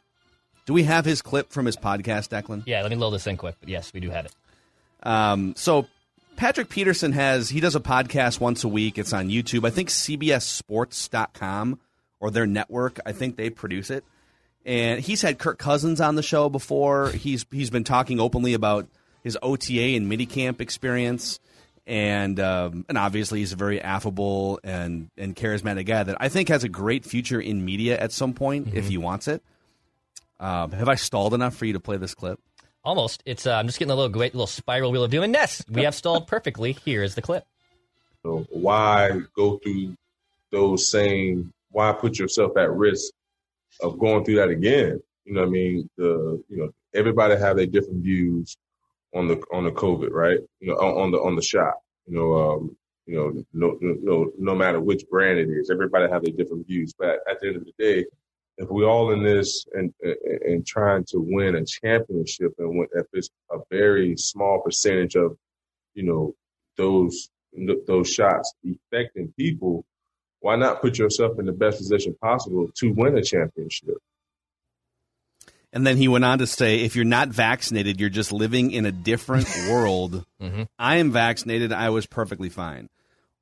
Do 0.64 0.73
we 0.73 0.85
have 0.85 1.05
his 1.05 1.21
clip 1.21 1.51
from 1.51 1.66
his 1.66 1.77
podcast, 1.77 2.29
Declan? 2.31 2.62
Yeah, 2.64 2.81
let 2.81 2.90
me 2.90 2.97
load 2.97 3.11
this 3.11 3.27
in 3.27 3.37
quick. 3.37 3.57
But 3.61 3.69
yes, 3.69 3.93
we 3.93 4.01
do 4.01 4.09
have 4.09 4.25
it. 4.27 4.33
Um, 5.03 5.55
so 5.57 5.87
Patrick 6.40 6.70
Peterson 6.70 7.12
has 7.12 7.50
he 7.50 7.61
does 7.61 7.76
a 7.76 7.81
podcast 7.81 8.40
once 8.40 8.64
a 8.64 8.68
week. 8.68 8.96
It's 8.96 9.12
on 9.12 9.29
YouTube. 9.29 9.66
I 9.66 9.70
think 9.70 9.90
CBSSports.com 9.90 11.79
or 12.18 12.31
their 12.31 12.46
network. 12.46 12.98
I 13.05 13.12
think 13.12 13.37
they 13.37 13.50
produce 13.50 13.90
it. 13.90 14.05
And 14.64 15.00
he's 15.00 15.20
had 15.20 15.38
Kirk 15.38 15.59
Cousins 15.59 16.00
on 16.00 16.14
the 16.14 16.22
show 16.22 16.48
before. 16.48 17.11
He's 17.11 17.44
he's 17.50 17.68
been 17.68 17.85
talking 17.85 18.20
openly 18.20 18.55
about 18.55 18.88
his 19.22 19.37
OTA 19.42 19.96
and 19.96 20.11
minicamp 20.11 20.62
experience. 20.62 21.40
And 21.87 22.40
um, 22.40 22.87
and 22.88 22.96
obviously 22.96 23.40
he's 23.40 23.53
a 23.53 23.57
very 23.57 23.79
affable 23.83 24.61
and, 24.64 25.11
and 25.18 25.37
charismatic 25.37 25.85
guy 25.85 26.05
that 26.05 26.16
I 26.20 26.31
think 26.31 26.48
has 26.48 26.64
a 26.64 26.70
great 26.70 27.05
future 27.05 27.38
in 27.38 27.66
media 27.66 27.98
at 27.98 28.12
some 28.12 28.33
point 28.33 28.72
if 28.72 28.88
he 28.88 28.96
wants 28.96 29.29
it. 29.29 29.42
Um, 30.38 30.72
have 30.72 30.88
I 30.88 30.94
stalled 30.94 31.35
enough 31.35 31.55
for 31.55 31.66
you 31.66 31.74
to 31.74 31.81
play 31.81 31.98
this 31.98 32.14
clip? 32.14 32.40
Almost. 32.85 33.23
It's. 33.27 33.47
Uh, 33.47 33.55
I'm 33.55 33.66
just 33.66 33.79
getting 33.79 33.93
a 33.93 33.95
little 33.95 34.11
great 34.11 34.35
little 34.35 34.47
spiral 34.47 34.90
wheel 34.90 35.05
of 35.05 35.11
doom. 35.11 35.25
And 35.25 35.35
yes, 35.35 35.62
we 35.69 35.83
have 35.83 35.95
stalled 35.95 36.27
perfectly. 36.27 36.73
Here 36.73 37.03
is 37.03 37.14
the 37.14 37.23
clip. 37.23 37.45
So 38.23 38.47
why 38.51 39.21
go 39.37 39.59
through 39.59 39.97
those 40.51 40.90
same? 40.90 41.53
Why 41.71 41.93
put 41.93 42.19
yourself 42.19 42.57
at 42.57 42.71
risk 42.73 43.12
of 43.83 43.99
going 43.99 44.25
through 44.25 44.37
that 44.37 44.49
again? 44.49 45.01
You 45.25 45.35
know, 45.35 45.43
I 45.43 45.47
mean, 45.47 45.90
the 45.97 46.43
you 46.49 46.57
know 46.57 46.71
everybody 46.95 47.37
have 47.37 47.57
their 47.57 47.66
different 47.66 48.03
views 48.03 48.57
on 49.14 49.29
the 49.29 49.43
on 49.53 49.64
the 49.64 49.73
COVID, 49.73 50.11
right? 50.11 50.38
You 50.61 50.69
know, 50.69 50.75
on, 50.77 51.03
on 51.03 51.11
the 51.11 51.19
on 51.19 51.37
the 51.37 51.43
shot. 51.43 51.75
You 52.07 52.14
know, 52.14 52.35
um, 52.35 52.77
you 53.07 53.16
know, 53.16 53.45
no, 53.53 53.79
no, 53.81 54.31
no 54.38 54.55
matter 54.55 54.81
which 54.81 55.05
brand 55.11 55.38
it 55.38 55.49
is, 55.51 55.71
everybody 55.71 56.11
have 56.11 56.23
their 56.23 56.33
different 56.33 56.66
views. 56.66 56.93
But 56.99 57.19
at 57.29 57.40
the 57.40 57.49
end 57.49 57.57
of 57.57 57.64
the 57.64 57.73
day, 57.79 58.07
if 58.61 58.70
we 58.70 58.85
all 58.85 59.11
in 59.12 59.23
this 59.23 59.64
and 59.73 59.92
and, 60.03 60.16
and 60.42 60.66
trying 60.66 61.05
to 61.09 61.18
win 61.18 61.57
a 61.57 61.64
championship, 61.64 62.53
and 62.59 62.79
when, 62.79 62.88
if 62.94 63.07
it's 63.12 63.31
a 63.51 63.57
very 63.70 64.16
small 64.16 64.61
percentage 64.61 65.16
of, 65.16 65.37
you 65.94 66.03
know, 66.03 66.35
those 66.77 67.31
those 67.87 68.09
shots 68.09 68.53
affecting 68.92 69.33
people, 69.37 69.85
why 70.40 70.57
not 70.57 70.83
put 70.83 70.99
yourself 70.99 71.38
in 71.38 71.46
the 71.46 71.53
best 71.53 71.79
position 71.79 72.14
possible 72.20 72.68
to 72.77 72.92
win 72.92 73.16
a 73.16 73.23
championship? 73.23 73.96
And 75.73 75.87
then 75.87 75.96
he 75.96 76.09
went 76.09 76.25
on 76.25 76.38
to 76.40 76.46
say, 76.46 76.81
if 76.81 76.96
you're 76.96 77.05
not 77.05 77.29
vaccinated, 77.29 78.01
you're 78.01 78.11
just 78.11 78.33
living 78.33 78.73
in 78.73 78.87
a 78.87 78.92
different 78.92 79.49
world. 79.70 80.27
Mm-hmm. 80.40 80.64
I 80.79 80.96
am 80.96 81.12
vaccinated. 81.12 81.73
I 81.73 81.90
was 81.90 82.07
perfectly 82.07 82.49
fine. 82.49 82.88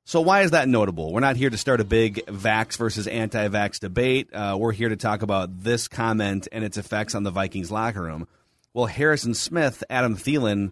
So 0.05 0.21
why 0.21 0.41
is 0.41 0.51
that 0.51 0.67
notable? 0.67 1.13
We're 1.13 1.19
not 1.19 1.35
here 1.35 1.51
to 1.51 1.57
start 1.57 1.81
a 1.81 1.85
big 1.85 2.25
vax 2.25 2.77
versus 2.77 3.05
anti-vax 3.05 3.79
debate. 3.79 4.33
Uh, 4.33 4.57
we're 4.59 4.71
here 4.71 4.89
to 4.89 4.95
talk 4.95 5.21
about 5.21 5.63
this 5.63 5.87
comment 5.87 6.47
and 6.51 6.63
its 6.63 6.77
effects 6.77 7.13
on 7.13 7.23
the 7.23 7.31
Vikings 7.31 7.71
locker 7.71 8.01
room. 8.01 8.27
Well, 8.73 8.87
Harrison 8.87 9.35
Smith, 9.35 9.83
Adam 9.89 10.15
Thielen, 10.15 10.71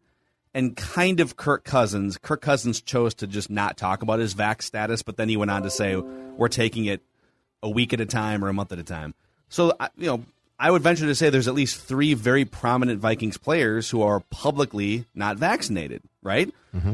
and 0.56 0.76
kind 0.76 1.20
of 1.20 1.36
Kirk 1.36 1.64
Cousins. 1.64 2.18
Kirk 2.18 2.42
Cousins 2.42 2.82
chose 2.82 3.14
to 3.16 3.28
just 3.28 3.52
not 3.52 3.78
talk 3.78 4.02
about 4.02 4.20
his 4.20 4.34
vax 4.34 4.64
status, 4.64 5.04
but 5.04 5.18
then 5.18 5.30
he 5.30 5.38
went 5.38 5.52
on 5.52 5.62
to 5.62 5.70
say, 5.70 5.96
we're 5.98 6.48
taking 6.48 6.86
it 6.86 7.04
a 7.62 7.70
week 7.70 7.94
at 7.94 8.02
a 8.02 8.06
time 8.08 8.44
or 8.44 8.50
a 8.50 8.54
month 8.54 8.72
at 8.72 8.80
a 8.80 8.84
time. 8.84 9.14
So, 9.50 9.74
you 9.98 10.08
know, 10.08 10.26
I 10.60 10.72
would 10.72 10.82
venture 10.82 11.06
to 11.06 11.14
say 11.16 11.30
there's 11.30 11.48
at 11.48 11.54
least 11.54 11.80
three 11.80 12.14
very 12.16 12.44
prominent 12.44 13.00
Vikings 13.00 13.38
players 13.38 13.90
who 13.90 14.02
are 14.02 14.22
publicly 14.32 15.06
not 15.14 15.38
vaccinated, 15.38 16.02
right? 16.24 16.52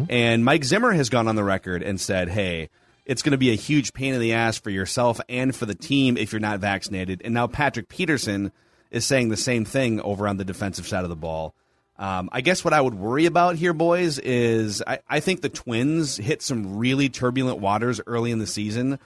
And 0.10 0.44
Mike 0.44 0.64
Zimmer 0.66 0.92
has 0.92 1.10
gone 1.10 1.28
on 1.28 1.36
the 1.36 1.44
record 1.44 1.82
and 1.82 2.00
said, 2.00 2.30
hey, 2.30 2.70
it's 3.06 3.22
going 3.22 3.32
to 3.32 3.38
be 3.38 3.52
a 3.52 3.56
huge 3.56 3.94
pain 3.94 4.14
in 4.14 4.20
the 4.20 4.34
ass 4.34 4.58
for 4.58 4.70
yourself 4.70 5.20
and 5.30 5.56
for 5.56 5.66
the 5.66 5.76
team 5.76 6.18
if 6.18 6.32
you're 6.32 6.40
not 6.40 6.60
vaccinated. 6.60 7.22
And 7.24 7.34
now 7.34 7.48
Patrick 7.48 7.90
Peterson 7.90 8.52
is 8.92 9.06
saying 9.06 9.30
the 9.30 9.38
same 9.38 9.66
thing 9.66 10.00
over 10.02 10.28
on 10.28 10.38
the 10.38 10.46
defensive 10.46 10.88
side 10.88 11.04
of 11.04 11.10
the 11.10 11.16
ball. 11.16 11.54
Um, 11.98 12.30
I 12.32 12.42
guess 12.42 12.64
what 12.66 12.74
I 12.74 12.82
would 12.82 12.96
worry 12.96 13.26
about 13.28 13.56
here, 13.56 13.74
boys, 13.74 14.20
is 14.20 14.82
I, 14.86 15.00
I 15.08 15.20
think 15.20 15.42
the 15.42 15.50
Twins 15.50 16.18
hit 16.18 16.42
some 16.42 16.78
really 16.78 17.08
turbulent 17.08 17.60
waters 17.60 18.02
early 18.08 18.32
in 18.32 18.40
the 18.40 18.48
season 18.48 19.00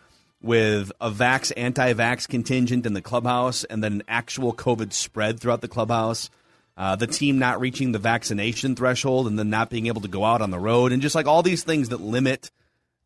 with 0.48 0.92
a 1.00 1.12
vax 1.12 1.52
anti 1.56 1.94
vax 1.94 2.28
contingent 2.28 2.86
in 2.86 2.94
the 2.94 3.02
clubhouse 3.02 3.66
and 3.66 3.84
then 3.84 3.94
an 3.94 4.04
actual 4.08 4.54
COVID 4.54 4.94
spread 4.94 5.40
throughout 5.40 5.62
the 5.62 5.68
clubhouse. 5.68 6.30
Uh, 6.78 6.96
the 6.96 7.08
team 7.08 7.38
not 7.38 7.60
reaching 7.60 7.92
the 7.92 8.00
vaccination 8.00 8.76
threshold 8.76 9.28
and 9.28 9.38
then 9.38 9.50
not 9.50 9.70
being 9.70 9.88
able 9.88 10.02
to 10.02 10.08
go 10.08 10.24
out 10.24 10.42
on 10.42 10.52
the 10.52 10.60
road, 10.60 10.92
and 10.92 11.02
just 11.02 11.16
like 11.16 11.28
all 11.28 11.44
these 11.44 11.64
things 11.64 11.90
that 11.90 12.00
limit 12.00 12.50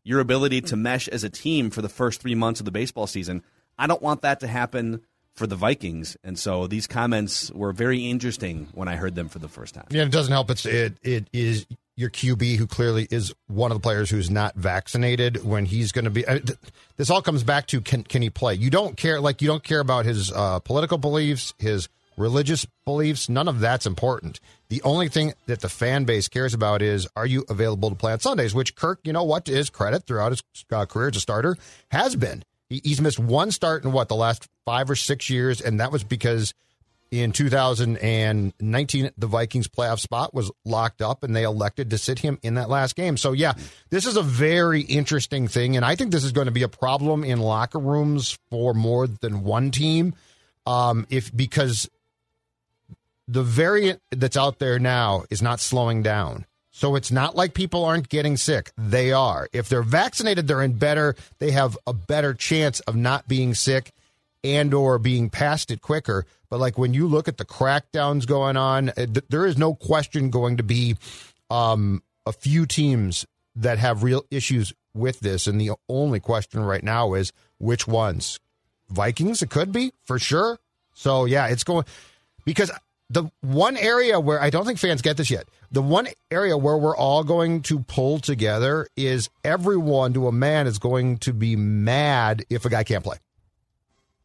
your 0.04 0.20
ability 0.20 0.60
to 0.60 0.76
mesh 0.76 1.08
as 1.08 1.24
a 1.24 1.30
team 1.30 1.70
for 1.70 1.82
the 1.82 1.88
first 1.88 2.20
three 2.20 2.34
months 2.34 2.60
of 2.60 2.64
the 2.64 2.72
baseball 2.72 3.06
season. 3.06 3.42
I 3.78 3.86
don't 3.86 4.02
want 4.02 4.22
that 4.22 4.40
to 4.40 4.46
happen 4.46 5.00
for 5.34 5.46
the 5.46 5.56
Vikings. 5.56 6.16
And 6.22 6.38
so 6.38 6.66
these 6.66 6.86
comments 6.86 7.50
were 7.52 7.72
very 7.72 8.08
interesting 8.10 8.68
when 8.72 8.88
I 8.88 8.96
heard 8.96 9.14
them 9.14 9.28
for 9.28 9.38
the 9.38 9.48
first 9.48 9.74
time. 9.74 9.86
Yeah, 9.90 10.02
it 10.02 10.12
doesn't 10.12 10.32
help. 10.32 10.50
It's 10.50 10.66
it 10.66 10.98
it 11.02 11.28
is 11.32 11.66
your 11.96 12.10
QB 12.10 12.56
who 12.56 12.66
clearly 12.66 13.06
is 13.10 13.34
one 13.48 13.70
of 13.70 13.76
the 13.76 13.82
players 13.82 14.10
who's 14.10 14.30
not 14.30 14.54
vaccinated 14.54 15.44
when 15.44 15.64
he's 15.66 15.92
going 15.92 16.04
to 16.04 16.10
be. 16.10 16.26
Uh, 16.26 16.38
th- 16.38 16.58
this 16.96 17.10
all 17.10 17.22
comes 17.22 17.42
back 17.42 17.66
to 17.68 17.80
can 17.80 18.02
can 18.02 18.22
he 18.22 18.30
play? 18.30 18.54
You 18.54 18.70
don't 18.70 18.96
care 18.96 19.20
like 19.20 19.42
you 19.42 19.48
don't 19.48 19.62
care 19.62 19.80
about 19.80 20.04
his 20.04 20.32
uh, 20.32 20.58
political 20.60 20.98
beliefs, 20.98 21.54
his 21.58 21.88
religious 22.16 22.66
beliefs. 22.84 23.28
None 23.28 23.48
of 23.48 23.60
that's 23.60 23.86
important. 23.86 24.40
The 24.68 24.82
only 24.82 25.08
thing 25.08 25.34
that 25.46 25.60
the 25.60 25.68
fan 25.68 26.04
base 26.04 26.28
cares 26.28 26.54
about 26.54 26.82
is 26.82 27.06
are 27.16 27.26
you 27.26 27.44
available 27.48 27.90
to 27.90 27.96
play 27.96 28.12
on 28.12 28.20
Sundays? 28.20 28.54
Which 28.54 28.74
Kirk, 28.74 29.00
you 29.04 29.12
know 29.12 29.24
what, 29.24 29.46
his 29.46 29.70
credit 29.70 30.04
throughout 30.04 30.32
his 30.32 30.42
uh, 30.70 30.86
career 30.86 31.08
as 31.08 31.16
a 31.16 31.20
starter, 31.20 31.56
has 31.90 32.16
been. 32.16 32.42
He, 32.72 32.80
he's 32.84 33.00
missed 33.00 33.18
one 33.18 33.50
start 33.50 33.84
in 33.84 33.92
what 33.92 34.08
the 34.08 34.16
last 34.16 34.48
five 34.64 34.90
or 34.90 34.96
six 34.96 35.28
years, 35.30 35.60
and 35.60 35.80
that 35.80 35.92
was 35.92 36.04
because 36.04 36.54
in 37.10 37.30
2019 37.30 39.10
the 39.18 39.26
Vikings 39.26 39.68
playoff 39.68 40.00
spot 40.00 40.32
was 40.32 40.50
locked 40.64 41.02
up 41.02 41.22
and 41.22 41.36
they 41.36 41.42
elected 41.42 41.90
to 41.90 41.98
sit 41.98 42.18
him 42.18 42.38
in 42.42 42.54
that 42.54 42.70
last 42.70 42.96
game. 42.96 43.18
So 43.18 43.32
yeah, 43.32 43.52
this 43.90 44.06
is 44.06 44.16
a 44.16 44.22
very 44.22 44.80
interesting 44.80 45.46
thing 45.46 45.76
and 45.76 45.84
I 45.84 45.94
think 45.94 46.10
this 46.10 46.24
is 46.24 46.32
going 46.32 46.46
to 46.46 46.52
be 46.52 46.62
a 46.62 46.68
problem 46.68 47.22
in 47.22 47.38
locker 47.38 47.78
rooms 47.78 48.38
for 48.50 48.72
more 48.72 49.06
than 49.06 49.44
one 49.44 49.70
team 49.70 50.14
um 50.64 51.06
if 51.10 51.34
because 51.36 51.90
the 53.28 53.42
variant 53.42 54.00
that's 54.10 54.36
out 54.36 54.58
there 54.58 54.78
now 54.78 55.24
is 55.30 55.42
not 55.42 55.60
slowing 55.60 56.02
down. 56.02 56.46
So 56.74 56.96
it's 56.96 57.12
not 57.12 57.36
like 57.36 57.52
people 57.52 57.84
aren't 57.84 58.08
getting 58.08 58.38
sick. 58.38 58.72
They 58.78 59.12
are. 59.12 59.46
If 59.52 59.68
they're 59.68 59.82
vaccinated, 59.82 60.48
they're 60.48 60.62
in 60.62 60.72
better, 60.72 61.14
they 61.38 61.50
have 61.50 61.78
a 61.86 61.92
better 61.92 62.32
chance 62.32 62.80
of 62.80 62.96
not 62.96 63.28
being 63.28 63.54
sick 63.54 63.92
and 64.42 64.72
or 64.72 64.98
being 64.98 65.28
past 65.28 65.70
it 65.70 65.82
quicker. 65.82 66.24
But 66.48 66.60
like 66.60 66.78
when 66.78 66.94
you 66.94 67.06
look 67.06 67.28
at 67.28 67.36
the 67.36 67.44
crackdowns 67.44 68.26
going 68.26 68.56
on, 68.56 68.90
th- 68.96 69.24
there 69.28 69.46
is 69.46 69.58
no 69.58 69.74
question 69.74 70.30
going 70.30 70.56
to 70.56 70.62
be 70.62 70.96
um, 71.50 72.02
a 72.24 72.32
few 72.32 72.64
teams 72.64 73.26
that 73.54 73.78
have 73.78 74.02
real 74.02 74.24
issues 74.30 74.72
with 74.94 75.20
this. 75.20 75.46
And 75.46 75.60
the 75.60 75.72
only 75.90 76.20
question 76.20 76.64
right 76.64 76.82
now 76.82 77.12
is 77.12 77.32
which 77.58 77.86
ones? 77.86 78.40
Vikings, 78.88 79.42
it 79.42 79.50
could 79.50 79.72
be 79.72 79.92
for 80.04 80.18
sure. 80.18 80.58
So 80.94 81.26
yeah, 81.26 81.48
it's 81.48 81.64
going 81.64 81.84
because 82.46 82.70
the 83.12 83.30
one 83.42 83.76
area 83.76 84.18
where 84.18 84.40
I 84.40 84.48
don't 84.50 84.64
think 84.64 84.78
fans 84.78 85.02
get 85.02 85.16
this 85.16 85.30
yet, 85.30 85.46
the 85.70 85.82
one 85.82 86.08
area 86.30 86.56
where 86.56 86.78
we're 86.78 86.96
all 86.96 87.24
going 87.24 87.62
to 87.62 87.80
pull 87.80 88.18
together 88.18 88.88
is 88.96 89.28
everyone 89.44 90.14
to 90.14 90.28
a 90.28 90.32
man 90.32 90.66
is 90.66 90.78
going 90.78 91.18
to 91.18 91.32
be 91.32 91.54
mad 91.54 92.44
if 92.48 92.64
a 92.64 92.70
guy 92.70 92.84
can't 92.84 93.04
play. 93.04 93.18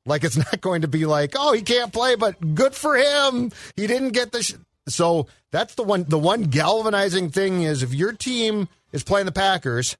Like 0.06 0.24
it's 0.24 0.38
not 0.52 0.62
going 0.62 0.84
to 0.84 0.88
be 0.88 1.06
like, 1.06 1.34
oh, 1.36 1.54
he 1.54 1.62
can't 1.62 1.92
play, 1.92 2.16
but 2.16 2.56
good 2.56 2.74
for 2.74 2.96
him. 2.96 3.52
He 3.76 3.88
didn't 3.88 4.10
get 4.10 4.32
the. 4.32 4.42
Sh-. 4.42 4.56
So 4.88 5.28
that's 5.52 5.76
the 5.76 5.84
one. 5.84 6.06
The 6.08 6.20
one 6.20 6.44
galvanizing 6.44 7.32
thing 7.32 7.64
is 7.64 7.84
if 7.84 7.94
your 7.94 8.14
team 8.14 8.70
is 8.94 9.04
playing 9.04 9.26
the 9.26 9.34
Packers 9.34 9.98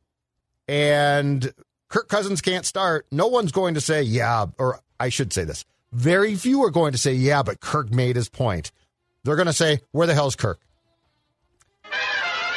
and 0.68 1.54
Kirk 1.90 2.08
Cousins 2.08 2.40
can't 2.42 2.66
start, 2.66 3.06
no 3.12 3.28
one's 3.28 3.52
going 3.52 3.74
to 3.74 3.82
say, 3.82 4.02
yeah, 4.02 4.46
or 4.58 4.80
I 4.98 5.10
should 5.10 5.34
say 5.34 5.44
this. 5.44 5.66
Very 5.92 6.36
few 6.36 6.64
are 6.64 6.70
going 6.70 6.92
to 6.92 6.98
say, 6.98 7.14
yeah, 7.14 7.44
but 7.44 7.60
Kirk 7.60 7.92
made 7.92 8.16
his 8.16 8.30
point. 8.30 8.72
They're 9.24 9.36
going 9.36 9.48
to 9.48 9.54
say, 9.54 9.82
where 9.92 10.08
the 10.08 10.14
hell's 10.14 10.36
Kirk? 10.36 10.60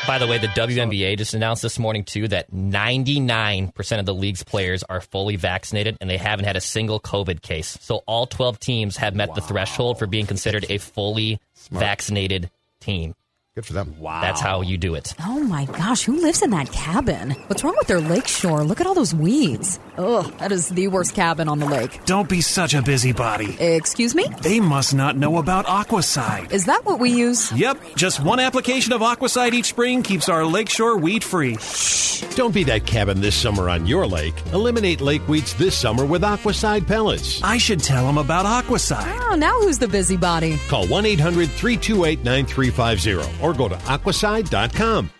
By 0.06 0.18
the 0.18 0.26
way, 0.26 0.38
the 0.38 0.48
WNBA 0.48 1.18
just 1.18 1.34
announced 1.34 1.62
this 1.62 1.78
morning, 1.78 2.04
too, 2.04 2.26
that 2.28 2.50
99% 2.52 3.98
of 3.98 4.06
the 4.06 4.14
league's 4.14 4.42
players 4.42 4.82
are 4.82 5.00
fully 5.00 5.36
vaccinated 5.36 5.98
and 6.00 6.08
they 6.08 6.16
haven't 6.16 6.46
had 6.46 6.56
a 6.56 6.60
single 6.60 6.98
COVID 6.98 7.42
case. 7.42 7.78
So 7.80 8.02
all 8.06 8.26
12 8.26 8.58
teams 8.58 8.96
have 8.96 9.14
met 9.14 9.28
wow. 9.28 9.34
the 9.36 9.40
threshold 9.42 9.98
for 9.98 10.06
being 10.06 10.26
considered 10.26 10.66
a 10.68 10.78
fully 10.78 11.40
Smart. 11.54 11.80
vaccinated 11.80 12.50
team. 12.80 13.14
Good 13.60 13.66
for 13.66 13.72
them. 13.74 13.94
Wow. 13.98 14.22
That's 14.22 14.40
how 14.40 14.62
you 14.62 14.78
do 14.78 14.94
it. 14.94 15.12
Oh 15.20 15.38
my 15.38 15.66
gosh, 15.66 16.04
who 16.04 16.18
lives 16.18 16.40
in 16.40 16.48
that 16.48 16.72
cabin? 16.72 17.32
What's 17.48 17.62
wrong 17.62 17.74
with 17.76 17.88
their 17.88 18.00
lakeshore? 18.00 18.64
Look 18.64 18.80
at 18.80 18.86
all 18.86 18.94
those 18.94 19.14
weeds. 19.14 19.78
Ugh, 19.98 20.32
that 20.38 20.50
is 20.50 20.70
the 20.70 20.88
worst 20.88 21.14
cabin 21.14 21.46
on 21.46 21.58
the 21.58 21.66
lake. 21.66 22.06
Don't 22.06 22.26
be 22.26 22.40
such 22.40 22.72
a 22.72 22.80
busybody. 22.80 23.60
Excuse 23.60 24.14
me? 24.14 24.24
They 24.40 24.60
must 24.60 24.94
not 24.94 25.18
know 25.18 25.36
about 25.36 25.66
Aquacide. 25.66 26.50
Is 26.52 26.64
that 26.64 26.86
what 26.86 27.00
we 27.00 27.10
use? 27.10 27.52
Yep, 27.52 27.96
just 27.96 28.24
one 28.24 28.40
application 28.40 28.94
of 28.94 29.02
Aquacide 29.02 29.52
each 29.52 29.66
spring 29.66 30.02
keeps 30.02 30.30
our 30.30 30.46
lakeshore 30.46 30.96
weed 30.96 31.22
free. 31.22 31.58
Shh. 31.58 32.00
Don't 32.36 32.54
be 32.54 32.64
that 32.64 32.86
cabin 32.86 33.20
this 33.20 33.34
summer 33.34 33.68
on 33.68 33.86
your 33.86 34.06
lake. 34.06 34.34
Eliminate 34.52 35.00
lake 35.00 35.26
weeds 35.28 35.54
this 35.54 35.76
summer 35.76 36.04
with 36.04 36.22
Aquacide 36.22 36.86
pellets. 36.86 37.42
I 37.42 37.58
should 37.58 37.80
tell 37.80 38.06
them 38.06 38.18
about 38.18 38.46
Aquacide. 38.46 39.18
Oh, 39.30 39.34
now 39.34 39.60
who's 39.60 39.78
the 39.78 39.88
busybody? 39.88 40.58
Call 40.68 40.86
1 40.86 41.06
800 41.06 41.48
328 41.48 42.24
9350 42.24 43.44
or 43.44 43.49
go 43.54 43.68
to 43.68 43.76
aquacide.com. 43.76 45.10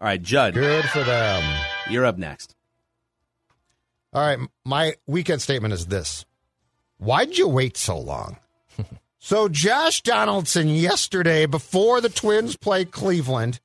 All 0.00 0.06
right, 0.06 0.22
Judd. 0.22 0.54
Good 0.54 0.84
for 0.86 1.02
them. 1.02 1.42
You're 1.88 2.06
up 2.06 2.18
next. 2.18 2.54
All 4.12 4.22
right, 4.22 4.38
my 4.64 4.94
weekend 5.06 5.40
statement 5.40 5.72
is 5.72 5.86
this. 5.86 6.24
Why'd 6.98 7.38
you 7.38 7.48
wait 7.48 7.76
so 7.76 7.98
long? 7.98 8.38
so 9.18 9.48
Josh 9.48 10.02
Donaldson 10.02 10.68
yesterday 10.68 11.46
before 11.46 12.00
the 12.00 12.08
Twins 12.08 12.56
play 12.56 12.84
Cleveland 12.84 13.60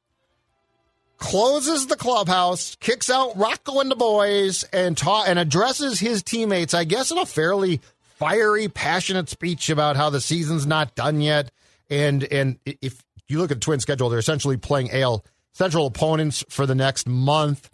closes 1.17 1.88
the 1.88 1.95
clubhouse, 1.95 2.76
kicks 2.76 3.09
out 3.09 3.38
Rocco 3.38 3.80
and 3.80 3.89
the 3.89 3.95
boys 3.95 4.63
and 4.71 4.97
ta- 4.97 5.23
and 5.26 5.39
addresses 5.39 5.99
his 5.99 6.21
teammates, 6.21 6.73
I 6.73 6.84
guess 6.84 7.11
in 7.11 7.17
a 7.17 7.26
fairly 7.26 7.82
fiery, 8.01 8.67
passionate 8.67 9.30
speech 9.30 9.69
about 9.69 9.95
how 9.95 10.09
the 10.09 10.21
season's 10.21 10.67
not 10.67 10.95
done 10.95 11.21
yet 11.21 11.51
and 11.89 12.23
and 12.26 12.59
if 12.65 13.04
you 13.28 13.39
look 13.39 13.51
at 13.51 13.57
the 13.57 13.61
Twin 13.61 13.80
schedule, 13.80 14.09
they're 14.09 14.19
essentially 14.19 14.57
playing 14.57 14.91
AL 14.91 15.23
Central 15.53 15.86
opponents 15.86 16.43
for 16.49 16.65
the 16.65 16.76
next 16.76 17.07
month. 17.07 17.69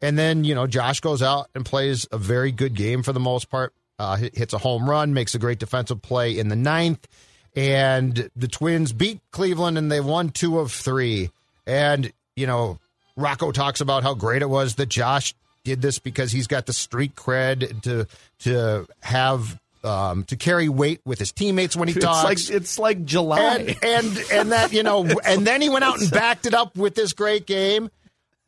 And 0.00 0.18
then, 0.18 0.44
you 0.44 0.54
know, 0.54 0.66
Josh 0.66 1.00
goes 1.00 1.22
out 1.22 1.48
and 1.54 1.66
plays 1.66 2.06
a 2.10 2.16
very 2.16 2.50
good 2.50 2.74
game 2.74 3.02
for 3.02 3.12
the 3.12 3.20
most 3.20 3.50
part, 3.50 3.74
uh, 3.98 4.16
hits 4.16 4.54
a 4.54 4.58
home 4.58 4.88
run, 4.88 5.12
makes 5.12 5.34
a 5.34 5.38
great 5.38 5.58
defensive 5.58 6.00
play 6.00 6.38
in 6.38 6.48
the 6.48 6.56
ninth. 6.56 7.06
And 7.54 8.30
the 8.34 8.48
Twins 8.48 8.92
beat 8.92 9.20
Cleveland 9.32 9.76
and 9.76 9.92
they 9.92 10.00
won 10.00 10.30
two 10.30 10.58
of 10.58 10.72
three. 10.72 11.30
And, 11.66 12.10
you 12.36 12.46
know, 12.46 12.78
Rocco 13.16 13.52
talks 13.52 13.80
about 13.82 14.02
how 14.02 14.14
great 14.14 14.42
it 14.42 14.48
was 14.48 14.76
that 14.76 14.88
Josh 14.88 15.34
did 15.64 15.82
this 15.82 15.98
because 15.98 16.32
he's 16.32 16.46
got 16.46 16.66
the 16.66 16.72
street 16.72 17.16
cred 17.16 17.82
to 17.82 18.06
to 18.38 18.86
have 19.00 19.58
um, 19.86 20.24
to 20.24 20.36
carry 20.36 20.68
weight 20.68 21.00
with 21.04 21.18
his 21.18 21.32
teammates 21.32 21.76
when 21.76 21.88
he 21.88 21.94
talks. 21.94 22.30
It's 22.30 22.48
like, 22.50 22.56
it's 22.56 22.78
like 22.78 23.04
July, 23.04 23.40
and, 23.40 23.78
and 23.82 24.24
and 24.32 24.52
that 24.52 24.72
you 24.72 24.82
know, 24.82 25.06
and 25.24 25.46
then 25.46 25.62
he 25.62 25.68
went 25.68 25.84
out 25.84 26.00
and 26.00 26.10
backed 26.10 26.46
it 26.46 26.54
up 26.54 26.76
with 26.76 26.94
this 26.94 27.12
great 27.12 27.46
game. 27.46 27.90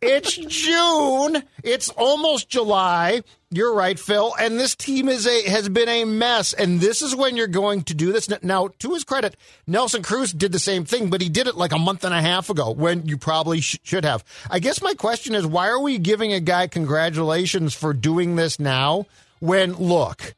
It's 0.01 0.37
June. 0.37 1.43
It's 1.65 1.89
almost 1.89 2.49
July. 2.49 3.23
You're 3.51 3.75
right, 3.75 3.99
Phil. 3.99 4.33
And 4.39 4.59
this 4.59 4.77
team 4.77 5.09
is 5.09 5.27
a 5.27 5.49
has 5.49 5.69
been 5.69 5.89
a 5.89 6.05
mess. 6.05 6.53
And 6.53 6.81
this 6.81 7.03
is 7.03 7.17
when 7.17 7.37
you're 7.37 7.49
going 7.49 7.83
to 7.85 7.95
do 7.95 8.13
this. 8.13 8.29
Now, 8.43 8.69
to 8.79 8.95
his 8.95 9.03
credit, 9.03 9.37
Nelson 9.67 10.05
Cruz 10.05 10.33
did 10.33 10.53
the 10.53 10.61
same 10.61 10.85
thing, 10.85 11.11
but 11.11 11.21
he 11.21 11.29
did 11.29 11.49
it 11.49 11.57
like 11.57 11.73
a 11.73 11.79
month 11.79 12.05
and 12.05 12.15
a 12.15 12.21
half 12.21 12.49
ago 12.49 12.71
when 12.71 13.07
you 13.07 13.17
probably 13.17 13.61
sh- 13.61 13.79
should 13.83 14.05
have. 14.05 14.25
I 14.49 14.61
guess 14.61 14.81
my 14.81 14.95
question 14.95 15.35
is, 15.35 15.45
why 15.45 15.69
are 15.69 15.81
we 15.81 15.99
giving 15.99 16.33
a 16.33 16.41
guy 16.41 16.69
congratulations 16.69 17.75
for 17.75 17.93
doing 17.93 18.37
this 18.37 18.61
now? 18.61 19.07
When 19.41 19.73
look, 19.75 20.37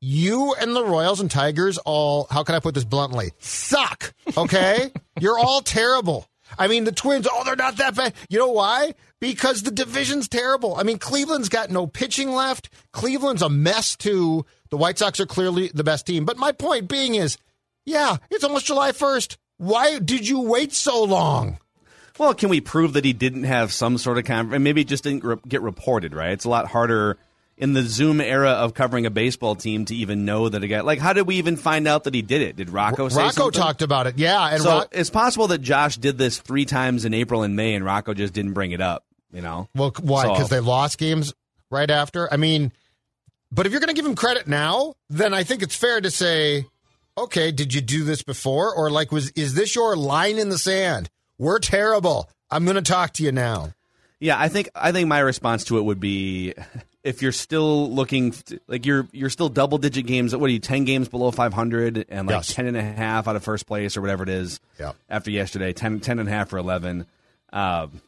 you 0.00 0.54
and 0.54 0.74
the 0.74 0.84
Royals 0.84 1.20
and 1.20 1.30
Tigers 1.30 1.78
all, 1.78 2.26
how 2.30 2.44
can 2.44 2.54
I 2.54 2.60
put 2.60 2.74
this 2.74 2.84
bluntly, 2.84 3.32
suck. 3.38 4.14
Okay? 4.36 4.90
You're 5.20 5.38
all 5.38 5.60
terrible. 5.60 6.28
I 6.58 6.68
mean, 6.68 6.84
the 6.84 6.92
Twins, 6.92 7.26
oh, 7.30 7.42
they're 7.44 7.56
not 7.56 7.76
that 7.76 7.94
bad. 7.94 8.14
You 8.30 8.38
know 8.38 8.48
why? 8.48 8.94
Because 9.20 9.62
the 9.62 9.70
division's 9.70 10.28
terrible. 10.28 10.76
I 10.76 10.82
mean, 10.82 10.98
Cleveland's 10.98 11.48
got 11.48 11.70
no 11.70 11.86
pitching 11.86 12.30
left. 12.30 12.70
Cleveland's 12.92 13.42
a 13.42 13.50
mess, 13.50 13.96
too. 13.96 14.46
The 14.70 14.76
White 14.76 14.98
Sox 14.98 15.20
are 15.20 15.26
clearly 15.26 15.70
the 15.74 15.84
best 15.84 16.06
team. 16.06 16.24
But 16.24 16.38
my 16.38 16.52
point 16.52 16.88
being 16.88 17.16
is, 17.16 17.36
yeah, 17.84 18.16
it's 18.30 18.44
almost 18.44 18.66
July 18.66 18.92
1st. 18.92 19.36
Why 19.58 19.98
did 19.98 20.28
you 20.28 20.40
wait 20.40 20.72
so 20.72 21.02
long? 21.02 21.58
Well, 22.18 22.34
can 22.34 22.48
we 22.48 22.60
prove 22.60 22.94
that 22.94 23.04
he 23.04 23.12
didn't 23.12 23.44
have 23.44 23.72
some 23.72 23.98
sort 23.98 24.18
of 24.18 24.24
con- 24.24 24.62
maybe 24.62 24.80
it 24.80 24.88
just 24.88 25.04
didn't 25.04 25.24
re- 25.24 25.36
get 25.46 25.62
reported, 25.62 26.14
right? 26.14 26.32
It's 26.32 26.44
a 26.44 26.48
lot 26.50 26.66
harder 26.66 27.16
in 27.58 27.72
the 27.72 27.82
Zoom 27.82 28.20
era 28.20 28.50
of 28.50 28.72
covering 28.72 29.04
a 29.04 29.10
baseball 29.10 29.56
team 29.56 29.84
to 29.86 29.94
even 29.94 30.24
know 30.24 30.48
that 30.48 30.62
a 30.62 30.68
guy 30.68 30.80
like 30.80 31.00
how 31.00 31.12
did 31.12 31.26
we 31.26 31.36
even 31.36 31.56
find 31.56 31.86
out 31.86 32.04
that 32.04 32.14
he 32.14 32.22
did 32.22 32.40
it? 32.40 32.56
Did 32.56 32.70
Rocco 32.70 33.08
say 33.08 33.16
Rocco 33.16 33.32
something? 33.32 33.60
talked 33.60 33.82
about 33.82 34.06
it, 34.06 34.16
yeah. 34.16 34.48
And 34.48 34.62
so 34.62 34.84
it's 34.92 35.10
possible 35.10 35.48
that 35.48 35.58
Josh 35.58 35.96
did 35.96 36.16
this 36.16 36.38
three 36.38 36.64
times 36.64 37.04
in 37.04 37.12
April 37.12 37.42
and 37.42 37.56
May, 37.56 37.74
and 37.74 37.84
Rocco 37.84 38.14
just 38.14 38.32
didn't 38.32 38.52
bring 38.52 38.70
it 38.70 38.80
up. 38.80 39.04
You 39.32 39.42
know, 39.42 39.68
well, 39.74 39.92
why? 40.00 40.28
Because 40.28 40.48
so, 40.48 40.54
they 40.54 40.60
lost 40.60 40.96
games 40.96 41.34
right 41.70 41.90
after. 41.90 42.32
I 42.32 42.38
mean, 42.38 42.72
but 43.52 43.66
if 43.66 43.72
you're 43.72 43.80
going 43.80 43.94
to 43.94 43.94
give 43.94 44.06
him 44.06 44.14
credit 44.14 44.46
now, 44.46 44.94
then 45.10 45.34
I 45.34 45.42
think 45.42 45.62
it's 45.62 45.76
fair 45.76 46.00
to 46.00 46.10
say, 46.10 46.64
okay, 47.18 47.52
did 47.52 47.74
you 47.74 47.82
do 47.82 48.04
this 48.04 48.22
before, 48.22 48.74
or 48.74 48.90
like 48.90 49.12
was 49.12 49.30
is 49.32 49.54
this 49.54 49.74
your 49.74 49.96
line 49.96 50.38
in 50.38 50.48
the 50.48 50.58
sand? 50.58 51.10
We're 51.36 51.58
terrible. 51.58 52.30
I'm 52.50 52.64
going 52.64 52.76
to 52.76 52.82
talk 52.82 53.12
to 53.14 53.22
you 53.22 53.32
now. 53.32 53.74
Yeah, 54.20 54.38
I 54.38 54.48
think 54.48 54.70
I 54.74 54.92
think 54.92 55.08
my 55.08 55.18
response 55.18 55.64
to 55.64 55.78
it 55.78 55.82
would 55.82 56.00
be 56.00 56.54
if 57.08 57.22
you're 57.22 57.32
still 57.32 57.90
looking 57.90 58.34
like 58.66 58.84
you're 58.84 59.08
you're 59.12 59.30
still 59.30 59.48
double 59.48 59.78
digit 59.78 60.06
games 60.06 60.36
what 60.36 60.48
are 60.48 60.52
you 60.52 60.58
10 60.58 60.84
games 60.84 61.08
below 61.08 61.30
500 61.30 62.04
and 62.10 62.28
like 62.28 62.36
yes. 62.36 62.52
10 62.52 62.66
and 62.66 62.76
a 62.76 62.82
half 62.82 63.26
out 63.26 63.34
of 63.34 63.42
first 63.42 63.66
place 63.66 63.96
or 63.96 64.02
whatever 64.02 64.22
it 64.24 64.28
is 64.28 64.60
yeah. 64.78 64.92
after 65.08 65.30
yesterday 65.30 65.72
10, 65.72 66.00
10 66.00 66.18
and 66.18 66.28
a 66.28 66.32
half 66.32 66.52
or 66.52 66.58
11 66.58 67.06
um, 67.54 68.02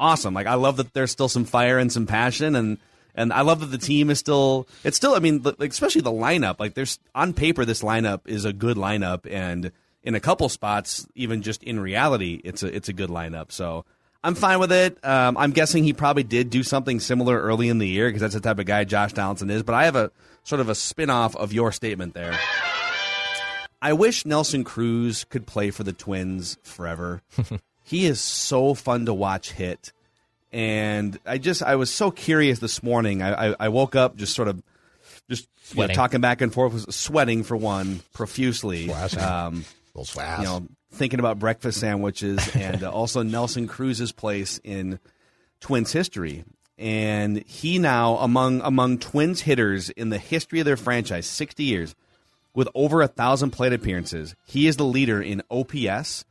awesome 0.00 0.34
like 0.34 0.48
i 0.48 0.54
love 0.54 0.78
that 0.78 0.92
there's 0.94 1.12
still 1.12 1.28
some 1.28 1.44
fire 1.44 1.78
and 1.78 1.92
some 1.92 2.08
passion 2.08 2.56
and 2.56 2.78
and 3.14 3.32
i 3.32 3.42
love 3.42 3.60
that 3.60 3.66
the 3.66 3.78
team 3.78 4.10
is 4.10 4.18
still 4.18 4.66
it's 4.82 4.96
still 4.96 5.14
i 5.14 5.20
mean 5.20 5.40
like 5.44 5.70
especially 5.70 6.00
the 6.00 6.10
lineup 6.10 6.58
like 6.58 6.74
there's 6.74 6.98
on 7.14 7.32
paper 7.32 7.64
this 7.64 7.82
lineup 7.82 8.22
is 8.24 8.44
a 8.44 8.52
good 8.52 8.76
lineup 8.76 9.30
and 9.30 9.70
in 10.02 10.16
a 10.16 10.20
couple 10.20 10.48
spots 10.48 11.06
even 11.14 11.40
just 11.40 11.62
in 11.62 11.78
reality 11.78 12.40
it's 12.42 12.64
a 12.64 12.74
it's 12.74 12.88
a 12.88 12.92
good 12.92 13.10
lineup 13.10 13.52
so 13.52 13.84
I'm 14.24 14.34
fine 14.34 14.58
with 14.58 14.72
it. 14.72 14.96
Um, 15.04 15.36
I'm 15.36 15.50
guessing 15.50 15.84
he 15.84 15.92
probably 15.92 16.22
did 16.22 16.48
do 16.48 16.62
something 16.62 16.98
similar 16.98 17.38
early 17.38 17.68
in 17.68 17.76
the 17.76 17.86
year 17.86 18.08
because 18.08 18.22
that's 18.22 18.32
the 18.32 18.40
type 18.40 18.58
of 18.58 18.64
guy 18.64 18.84
Josh 18.84 19.12
Donaldson 19.12 19.50
is. 19.50 19.62
But 19.62 19.74
I 19.74 19.84
have 19.84 19.96
a 19.96 20.10
sort 20.44 20.62
of 20.62 20.70
a 20.70 20.74
spin 20.74 21.10
off 21.10 21.36
of 21.36 21.52
your 21.52 21.72
statement 21.72 22.14
there. 22.14 22.34
I 23.82 23.92
wish 23.92 24.24
Nelson 24.24 24.64
Cruz 24.64 25.24
could 25.24 25.46
play 25.46 25.70
for 25.70 25.82
the 25.84 25.92
Twins 25.92 26.56
forever. 26.62 27.20
he 27.84 28.06
is 28.06 28.18
so 28.18 28.72
fun 28.72 29.04
to 29.04 29.12
watch 29.12 29.52
hit. 29.52 29.92
And 30.52 31.18
I 31.26 31.36
just, 31.36 31.62
I 31.62 31.76
was 31.76 31.92
so 31.92 32.10
curious 32.10 32.60
this 32.60 32.82
morning. 32.82 33.20
I, 33.20 33.50
I, 33.50 33.56
I 33.60 33.68
woke 33.68 33.94
up 33.94 34.16
just 34.16 34.34
sort 34.34 34.48
of, 34.48 34.62
just 35.28 35.48
you 35.72 35.86
know, 35.88 35.94
talking 35.94 36.22
back 36.22 36.40
and 36.40 36.50
forth, 36.50 36.94
sweating 36.94 37.42
for 37.42 37.58
one 37.58 38.00
profusely. 38.14 38.86
Um. 39.18 39.66
You 40.40 40.46
know, 40.46 40.66
thinking 40.94 41.20
about 41.20 41.38
breakfast 41.38 41.80
sandwiches 41.80 42.48
and 42.54 42.82
uh, 42.82 42.90
also 42.90 43.22
Nelson 43.22 43.66
Cruz's 43.66 44.12
place 44.12 44.60
in 44.64 44.98
Twins 45.60 45.92
history. 45.92 46.44
And 46.76 47.44
he 47.44 47.78
now 47.78 48.16
among 48.16 48.60
among 48.62 48.98
Twins 48.98 49.42
hitters 49.42 49.90
in 49.90 50.08
the 50.08 50.18
history 50.18 50.60
of 50.60 50.66
their 50.66 50.76
franchise, 50.76 51.26
60 51.26 51.62
years, 51.62 51.94
with 52.54 52.68
over 52.74 53.02
a 53.02 53.08
thousand 53.08 53.50
plate 53.50 53.72
appearances, 53.72 54.34
he 54.46 54.66
is 54.66 54.76
the 54.76 54.84
leader 54.84 55.20
in 55.20 55.42
OPS. 55.50 56.24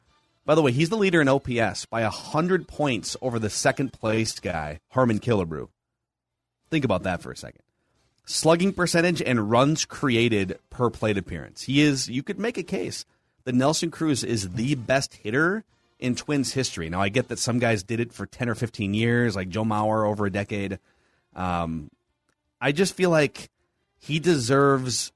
By 0.45 0.55
the 0.55 0.61
way, 0.61 0.71
he's 0.71 0.89
the 0.89 0.97
leader 0.97 1.21
in 1.21 1.29
OPS 1.29 1.85
by 1.85 2.03
hundred 2.03 2.67
points 2.67 3.15
over 3.21 3.39
the 3.39 3.49
second 3.49 3.93
place 3.93 4.39
guy, 4.39 4.79
Harmon 4.89 5.19
Killebrew. 5.19 5.69
Think 6.69 6.85
about 6.85 7.03
that 7.03 7.21
for 7.21 7.31
a 7.31 7.37
second. 7.37 7.61
Slugging 8.25 8.73
percentage 8.73 9.21
and 9.21 9.49
runs 9.51 9.85
created 9.85 10.57
per 10.69 10.89
plate 10.89 11.17
appearance. 11.17 11.63
He 11.63 11.81
is. 11.81 12.09
You 12.09 12.23
could 12.23 12.39
make 12.39 12.57
a 12.57 12.63
case 12.63 13.05
that 13.45 13.55
Nelson 13.55 13.91
Cruz 13.91 14.23
is 14.23 14.51
the 14.51 14.75
best 14.75 15.15
hitter 15.15 15.63
in 15.99 16.15
Twins 16.15 16.53
history. 16.53 16.89
Now 16.89 17.01
I 17.01 17.09
get 17.09 17.29
that 17.29 17.39
some 17.39 17.59
guys 17.59 17.83
did 17.83 17.99
it 17.99 18.13
for 18.13 18.25
ten 18.25 18.49
or 18.49 18.55
fifteen 18.55 18.93
years, 18.93 19.35
like 19.35 19.49
Joe 19.49 19.63
Mauer 19.63 20.07
over 20.07 20.25
a 20.25 20.31
decade. 20.31 20.79
Um, 21.35 21.89
I 22.59 22.71
just 22.71 22.95
feel 22.95 23.09
like 23.09 23.49
he 23.99 24.19
deserves 24.19 25.11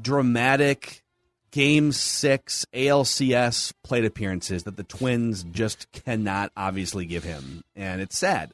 dramatic 0.00 1.02
game 1.50 1.92
six 1.92 2.64
ALCS 2.72 3.74
plate 3.82 4.06
appearances 4.06 4.62
that 4.62 4.76
the 4.76 4.82
Twins 4.82 5.44
just 5.44 5.90
cannot 5.92 6.50
obviously 6.56 7.04
give 7.04 7.24
him, 7.24 7.62
and 7.76 8.00
it's 8.00 8.16
sad. 8.16 8.52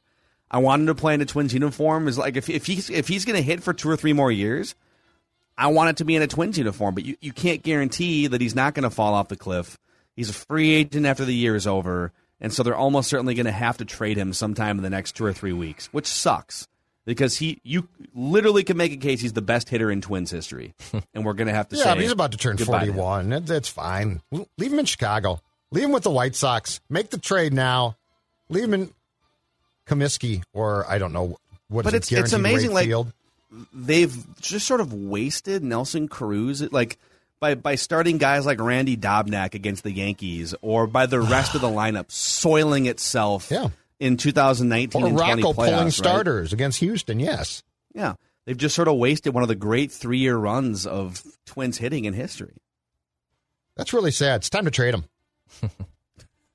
I 0.51 0.59
want 0.59 0.81
him 0.81 0.87
to 0.87 0.95
play 0.95 1.15
in 1.15 1.21
a 1.21 1.27
Twins 1.27 1.55
uniform. 1.55 2.09
Is 2.09 2.19
like 2.19 2.37
if 2.37 2.49
if 2.49 2.67
he's 2.67 2.91
if 2.91 3.07
he's 3.09 3.25
going 3.25 3.37
to 3.37 3.43
hit 3.43 3.63
for 3.63 3.73
two 3.73 3.89
or 3.89 3.97
three 3.97 4.13
more 4.13 4.33
years, 4.33 4.75
I 5.59 5.67
want 5.67 5.91
it 5.91 5.97
to 5.99 6.05
be 6.05 6.15
in 6.17 6.23
a 6.23 6.27
Twins 6.27 6.57
uniform. 6.57 6.95
But 6.95 7.05
you, 7.05 7.17
you 7.21 7.33
can't 7.33 7.63
guarantee 7.63 8.29
that 8.29 8.41
he's 8.41 8.55
not 8.55 8.75
going 8.75 8.85
to 8.85 8.91
fall 8.91 9.13
off 9.13 9.29
the 9.29 9.37
cliff. 9.37 9.77
He's 10.17 10.31
a 10.31 10.35
free 10.35 10.73
agent 10.73 11.05
after 11.05 11.25
the 11.25 11.35
year 11.35 11.55
is 11.55 11.67
over, 11.67 12.13
and 12.41 12.53
so 12.53 12.63
they're 12.63 12.77
almost 12.77 13.11
certainly 13.11 13.35
going 13.35 13.47
to 13.47 13.53
have 13.53 13.77
to 13.79 13.85
trade 13.85 14.17
him 14.17 14.33
sometime 14.33 14.79
in 14.79 14.83
the 14.83 14.91
next 14.91 15.13
two 15.13 15.25
or 15.25 15.33
three 15.33 15.53
weeks, 15.53 15.89
which 15.93 16.07
sucks 16.07 16.67
because 17.05 17.39
he 17.39 17.61
you 17.65 17.89
literally 18.15 18.63
can 18.65 18.77
make 18.77 18.93
a 18.93 18.97
case 18.97 19.21
he's 19.21 19.33
the 19.33 19.43
best 19.43 19.69
hitter 19.69 19.91
in 19.91 20.01
Twins 20.01 20.31
history, 20.31 20.75
and 21.15 21.25
we're 21.25 21.35
going 21.35 21.47
to 21.49 21.55
have 21.55 21.69
to 21.69 21.77
yeah, 21.77 21.85
say 21.85 21.95
but 21.95 22.03
he's 22.03 22.13
about 22.13 22.33
to 22.33 22.39
turn 22.39 22.57
goodbye 22.57 22.81
to 22.81 22.87
him. 22.87 22.97
41. 22.97 23.29
That- 23.31 23.47
That's 23.47 23.69
fine. 23.69 24.21
Leave 24.31 24.73
him 24.73 24.79
in 24.79 24.87
Chicago. 24.87 25.41
Leave 25.71 25.85
him 25.85 25.93
with 25.93 26.03
the 26.03 26.11
White 26.11 26.35
Sox. 26.35 26.81
Make 26.89 27.11
the 27.11 27.19
trade 27.19 27.53
now. 27.53 27.97
Leave 28.49 28.65
him 28.65 28.75
in 28.75 28.91
Comiskey 29.87 30.43
or 30.53 30.85
I 30.89 30.99
don't 30.99 31.13
know 31.13 31.39
what 31.69 31.85
but 31.85 31.95
it's 31.95 32.11
it's 32.11 32.33
amazing. 32.33 32.73
Like 32.73 32.87
field? 32.87 33.13
They've 33.73 34.17
just 34.41 34.67
sort 34.67 34.81
of 34.81 34.93
wasted 34.93 35.63
Nelson 35.63 36.09
Cruz, 36.09 36.61
like 36.73 36.99
by 37.41 37.55
by 37.55 37.75
starting 37.77 38.19
guys 38.19 38.45
like 38.47 38.61
Randy 38.61 38.97
Dobnak 38.97 39.55
against 39.55 39.83
the 39.85 39.93
Yankees, 39.93 40.55
or 40.63 40.87
by 40.87 41.07
the 41.07 41.21
rest 41.21 41.55
of 41.55 41.61
the 41.61 41.69
lineup 41.71 42.11
soiling 42.11 42.87
itself. 42.87 43.51
Yeah. 43.51 43.69
In 44.01 44.17
2019 44.17 45.03
Or 45.03 45.07
and 45.09 45.17
20 45.19 45.43
Rocco 45.43 45.53
playoffs, 45.53 45.55
pulling 45.67 45.85
right? 45.87 45.93
starters 45.93 46.53
against 46.53 46.79
Houston. 46.79 47.19
Yes. 47.19 47.65
Yeah, 47.95 48.15
they've 48.47 48.57
just 48.57 48.77
sort 48.77 48.87
of 48.87 48.95
wasted 48.97 49.35
one 49.35 49.43
of 49.43 49.49
the 49.49 49.57
great 49.57 49.91
three 49.91 50.19
year 50.19 50.37
runs 50.37 50.87
of 50.87 51.21
Twins 51.47 51.79
hitting 51.79 52.05
in 52.05 52.15
history. 52.15 52.59
That's 53.77 53.93
really 53.93 54.13
sad. 54.13 54.37
It's 54.43 54.51
time 54.51 54.67
to 54.67 54.71
trade 54.71 54.95
him. 54.95 55.05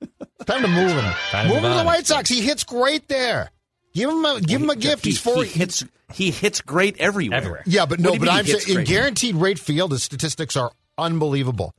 it's 0.01 0.45
time 0.45 0.61
to 0.61 0.67
move 0.69 0.91
him. 0.91 1.13
Time 1.31 1.47
to 1.47 1.53
move 1.53 1.63
him 1.63 1.71
to 1.71 1.77
the. 1.79 1.83
White 1.83 2.05
Sox. 2.05 2.29
He 2.29 2.41
hits 2.41 2.63
great 2.63 3.07
there. 3.09 3.49
Give 3.93 4.09
him 4.09 4.25
a 4.25 4.41
give 4.41 4.61
him 4.61 4.69
a 4.69 4.75
gift. 4.75 5.05
He, 5.05 5.11
He's 5.11 5.19
four. 5.19 5.43
he 5.43 5.49
hits 5.59 5.83
he 6.13 6.31
hits 6.31 6.61
great 6.61 6.97
everywhere. 6.99 7.37
Everywhere. 7.37 7.63
Yeah, 7.65 7.85
but 7.85 7.99
no, 7.99 8.17
but 8.17 8.29
I'm 8.29 8.45
saying 8.45 8.79
in 8.79 8.83
guaranteed 8.85 9.35
rate 9.35 9.59
field, 9.59 9.91
the 9.91 9.99
statistics 9.99 10.55
are 10.55 10.71
unbelievable. 10.97 11.73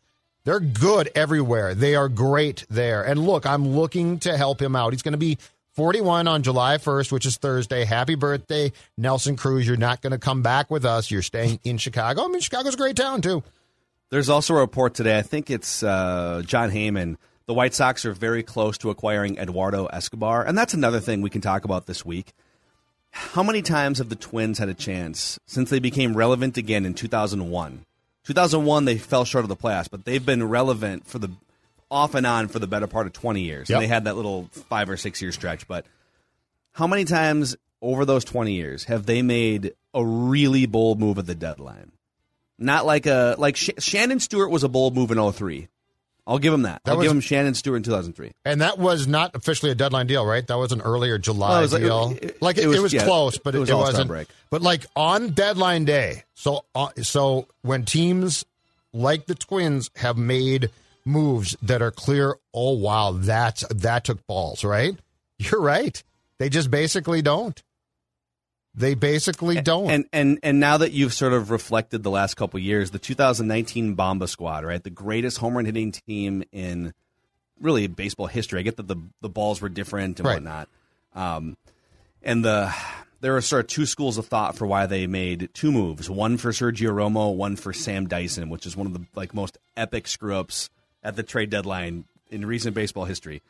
They're 0.44 0.60
good 0.60 1.10
everywhere. 1.14 1.74
They 1.74 1.94
are 1.94 2.08
great 2.08 2.66
there. 2.68 3.02
And 3.02 3.24
look, 3.24 3.46
I'm 3.46 3.66
looking 3.68 4.18
to 4.20 4.36
help 4.36 4.60
him 4.60 4.76
out. 4.76 4.92
He's 4.92 5.02
going 5.02 5.12
to 5.12 5.18
be 5.18 5.38
41 5.72 6.28
on 6.28 6.42
July 6.42 6.76
1st, 6.76 7.10
which 7.10 7.24
is 7.24 7.38
Thursday. 7.38 7.84
Happy 7.84 8.14
birthday, 8.14 8.70
Nelson 8.98 9.36
Cruz. 9.36 9.66
You're 9.66 9.76
not 9.78 10.02
going 10.02 10.12
to 10.12 10.18
come 10.18 10.42
back 10.42 10.70
with 10.70 10.84
us. 10.84 11.10
You're 11.10 11.22
staying 11.22 11.60
in 11.64 11.78
Chicago. 11.78 12.24
I 12.24 12.28
mean, 12.28 12.40
Chicago's 12.40 12.74
a 12.74 12.76
great 12.76 12.94
town, 12.96 13.22
too. 13.22 13.42
There's 14.10 14.28
also 14.28 14.54
a 14.54 14.60
report 14.60 14.94
today. 14.94 15.18
I 15.18 15.22
think 15.22 15.50
it's 15.50 15.82
uh, 15.82 16.42
Jon 16.44 16.70
Heyman. 16.70 17.16
The 17.46 17.54
White 17.54 17.74
Sox 17.74 18.04
are 18.06 18.14
very 18.14 18.42
close 18.42 18.78
to 18.78 18.90
acquiring 18.90 19.38
Eduardo 19.38 19.86
Escobar, 19.86 20.44
and 20.44 20.56
that's 20.56 20.74
another 20.74 21.00
thing 21.00 21.20
we 21.20 21.30
can 21.30 21.42
talk 21.42 21.64
about 21.64 21.86
this 21.86 22.04
week. 22.04 22.32
How 23.10 23.42
many 23.42 23.62
times 23.62 23.98
have 23.98 24.08
the 24.08 24.16
Twins 24.16 24.58
had 24.58 24.68
a 24.68 24.74
chance 24.74 25.38
since 25.46 25.70
they 25.70 25.78
became 25.78 26.16
relevant 26.16 26.56
again 26.56 26.86
in 26.86 26.94
2001? 26.94 27.84
2001, 28.24 28.84
they 28.86 28.96
fell 28.96 29.24
short 29.24 29.44
of 29.44 29.50
the 29.50 29.56
playoffs, 29.56 29.90
but 29.90 30.04
they've 30.04 30.24
been 30.24 30.48
relevant 30.48 31.06
for 31.06 31.18
the 31.18 31.30
off 31.90 32.14
and 32.14 32.26
on 32.26 32.48
for 32.48 32.58
the 32.58 32.66
better 32.66 32.86
part 32.86 33.06
of 33.06 33.12
20 33.12 33.42
years. 33.42 33.68
Yep. 33.68 33.76
And 33.76 33.82
they 33.84 33.88
had 33.88 34.04
that 34.04 34.16
little 34.16 34.48
five 34.68 34.88
or 34.88 34.96
six 34.96 35.20
year 35.22 35.30
stretch. 35.30 35.68
But 35.68 35.86
how 36.72 36.86
many 36.86 37.04
times 37.04 37.56
over 37.80 38.04
those 38.04 38.24
20 38.24 38.52
years 38.52 38.84
have 38.84 39.06
they 39.06 39.22
made 39.22 39.74
a 39.92 40.04
really 40.04 40.66
bold 40.66 40.98
move 40.98 41.18
at 41.18 41.26
the 41.26 41.34
deadline? 41.34 41.92
Not 42.58 42.86
like 42.86 43.06
a 43.06 43.36
like 43.38 43.56
Sh- 43.56 43.70
Shannon 43.78 44.20
Stewart 44.20 44.50
was 44.50 44.64
a 44.64 44.68
bold 44.68 44.94
move 44.94 45.10
in 45.10 45.32
03. 45.32 45.68
I'll 46.26 46.38
give 46.38 46.54
him 46.54 46.62
that. 46.62 46.80
That 46.84 46.92
I'll 46.92 46.96
was- 46.98 47.04
give 47.04 47.12
him 47.12 47.20
Shannon 47.20 47.54
Stewart 47.54 47.76
in 47.78 47.82
2003. 47.82 48.32
And 48.44 48.60
that 48.62 48.78
was 48.78 49.06
not 49.06 49.34
officially 49.36 49.70
a 49.70 49.74
deadline 49.74 50.06
deal, 50.06 50.24
right? 50.24 50.46
That 50.46 50.56
was 50.58 50.72
an 50.72 50.80
earlier 50.80 51.18
July 51.18 51.48
Well, 51.50 51.58
it 51.58 51.62
was 51.62 51.72
like- 51.74 51.82
deal. 51.82 52.16
it- 52.22 52.42
like 52.42 52.56
it 52.58 52.64
it, 52.64 52.66
was- 52.68 52.76
it 52.78 52.82
was 52.82 52.92
yeah, 52.94 53.04
close, 53.04 53.36
but 53.38 53.54
it 53.54 53.58
it, 53.58 53.60
was 53.60 53.70
it 53.70 53.74
wasn't. 53.76 54.08
break. 54.08 54.28
But 54.50 54.62
like 54.62 54.86
on 54.96 55.30
deadline 55.30 55.84
day, 55.84 56.24
so 56.34 56.64
uh, 56.74 56.88
so 57.02 57.46
when 57.62 57.84
teams 57.84 58.44
like 58.92 59.26
the 59.26 59.34
Twins 59.34 59.90
have 59.96 60.16
made 60.16 60.70
moves 61.04 61.56
that 61.62 61.82
are 61.82 61.90
clear, 61.90 62.36
oh 62.54 62.72
wow, 62.72 63.12
that's 63.12 63.64
that 63.68 64.04
took 64.04 64.26
balls, 64.26 64.64
right? 64.64 64.96
You're 65.38 65.60
right. 65.60 66.02
They 66.38 66.48
just 66.48 66.70
basically 66.70 67.20
don't. 67.22 67.62
They 68.74 68.94
basically 68.94 69.60
don't. 69.60 69.90
And 69.90 70.04
and 70.12 70.38
and 70.42 70.58
now 70.60 70.78
that 70.78 70.92
you've 70.92 71.12
sort 71.14 71.32
of 71.32 71.50
reflected 71.50 72.02
the 72.02 72.10
last 72.10 72.34
couple 72.34 72.58
years, 72.58 72.90
the 72.90 72.98
2019 72.98 73.94
Bomba 73.94 74.26
squad, 74.26 74.64
right? 74.64 74.82
The 74.82 74.90
greatest 74.90 75.38
home 75.38 75.54
run 75.54 75.64
hitting 75.64 75.92
team 75.92 76.42
in 76.50 76.92
really 77.60 77.86
baseball 77.86 78.26
history. 78.26 78.58
I 78.60 78.62
get 78.62 78.76
that 78.78 78.88
the 78.88 78.96
the 79.20 79.28
balls 79.28 79.60
were 79.60 79.68
different 79.68 80.18
and 80.18 80.26
Right. 80.26 80.34
whatnot. 80.34 80.68
Um, 81.14 81.56
and 82.22 82.44
the 82.44 82.74
there 83.20 83.36
are 83.36 83.40
sort 83.40 83.64
of 83.64 83.68
two 83.68 83.86
schools 83.86 84.18
of 84.18 84.26
thought 84.26 84.56
for 84.56 84.66
why 84.66 84.86
they 84.86 85.06
made 85.06 85.50
two 85.54 85.70
moves. 85.70 86.10
One 86.10 86.36
for 86.36 86.50
Sergio 86.50 86.90
Romo, 86.90 87.34
one 87.34 87.54
for 87.56 87.72
Sam 87.72 88.06
Dyson, 88.08 88.50
which 88.50 88.66
is 88.66 88.76
one 88.76 88.86
of 88.88 88.92
the 88.92 89.06
like 89.14 89.32
most 89.34 89.56
epic 89.76 90.08
screw 90.08 90.34
ups 90.34 90.68
at 91.02 91.14
the 91.16 91.22
trade 91.22 91.48
deadline 91.50 92.06
in 92.30 92.44
recent 92.44 92.74
baseball 92.74 93.04
history. 93.04 93.40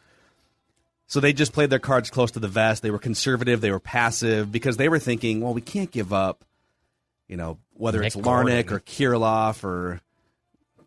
So 1.15 1.21
they 1.21 1.33
just 1.33 1.53
played 1.53 1.71
their 1.71 1.79
cards 1.79 2.11
close 2.11 2.33
to 2.33 2.41
the 2.41 2.49
vest. 2.49 2.83
They 2.83 2.91
were 2.91 2.99
conservative. 2.99 3.61
They 3.61 3.71
were 3.71 3.79
passive 3.79 4.51
because 4.51 4.79
they 4.79 4.89
were 4.89 4.99
thinking, 4.99 5.43
well, 5.43 5.55
we 5.55 5.61
can't 5.61 5.93
give 5.93 6.13
up, 6.13 6.45
you 7.29 7.37
know, 7.37 7.59
whether 7.75 8.01
Nick 8.01 8.09
it's 8.09 8.17
Larnick 8.17 8.67
Gordon. 8.67 8.73
or 8.73 8.81
Kirilloff 8.81 9.63
or, 9.63 10.01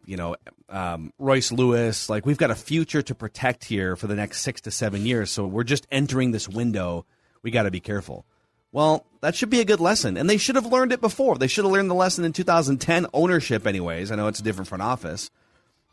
you 0.06 0.18
know, 0.18 0.36
um, 0.68 1.14
Royce 1.18 1.54
Lewis. 1.54 2.10
Like 2.10 2.26
we've 2.26 2.38
got 2.38 2.52
a 2.52 2.56
future 2.56 3.02
to 3.04 3.16
protect 3.16 3.64
here 3.64 3.96
for 3.96 4.08
the 4.08 4.16
next 4.16 4.42
six 4.42 4.60
to 4.64 4.70
seven 4.70 5.06
years. 5.06 5.32
So 5.32 5.48
we're 5.48 5.64
just 5.64 5.88
entering 5.92 6.32
this 6.32 6.50
window. 6.50 7.06
We 7.42 7.50
got 7.50 7.64
to 7.64 7.72
be 7.72 7.80
careful. 7.80 8.26
Well, 8.74 9.06
that 9.22 9.34
should 9.34 9.50
be 9.50 9.62
a 9.62 9.66
good 9.66 9.80
lesson, 9.80 10.18
and 10.18 10.30
they 10.30 10.36
should 10.36 10.56
have 10.56 10.66
learned 10.66 10.92
it 10.92 11.00
before. 11.00 11.38
They 11.38 11.48
should 11.48 11.64
have 11.64 11.72
learned 11.72 11.90
the 11.90 11.96
lesson 11.96 12.26
in 12.26 12.34
2010 12.34 13.08
ownership, 13.14 13.66
anyways. 13.66 14.12
I 14.12 14.16
know 14.16 14.28
it's 14.28 14.42
a 14.42 14.44
different 14.44 14.68
front 14.68 14.82
office 14.82 15.32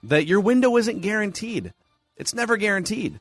that 0.02 0.26
your 0.26 0.40
window 0.40 0.76
isn't 0.76 1.02
guaranteed. 1.02 1.72
It's 2.16 2.34
never 2.34 2.56
guaranteed 2.56 3.20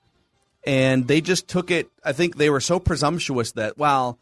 and 0.66 1.07
they 1.07 1.22
just 1.22 1.47
took 1.47 1.72
it. 1.72 1.89
I 2.03 2.14
think 2.14 2.38
they 2.38 2.49
were 2.49 2.59
so 2.61 2.80
presumptuous 2.80 3.51
that, 3.53 3.78
well, 3.78 4.18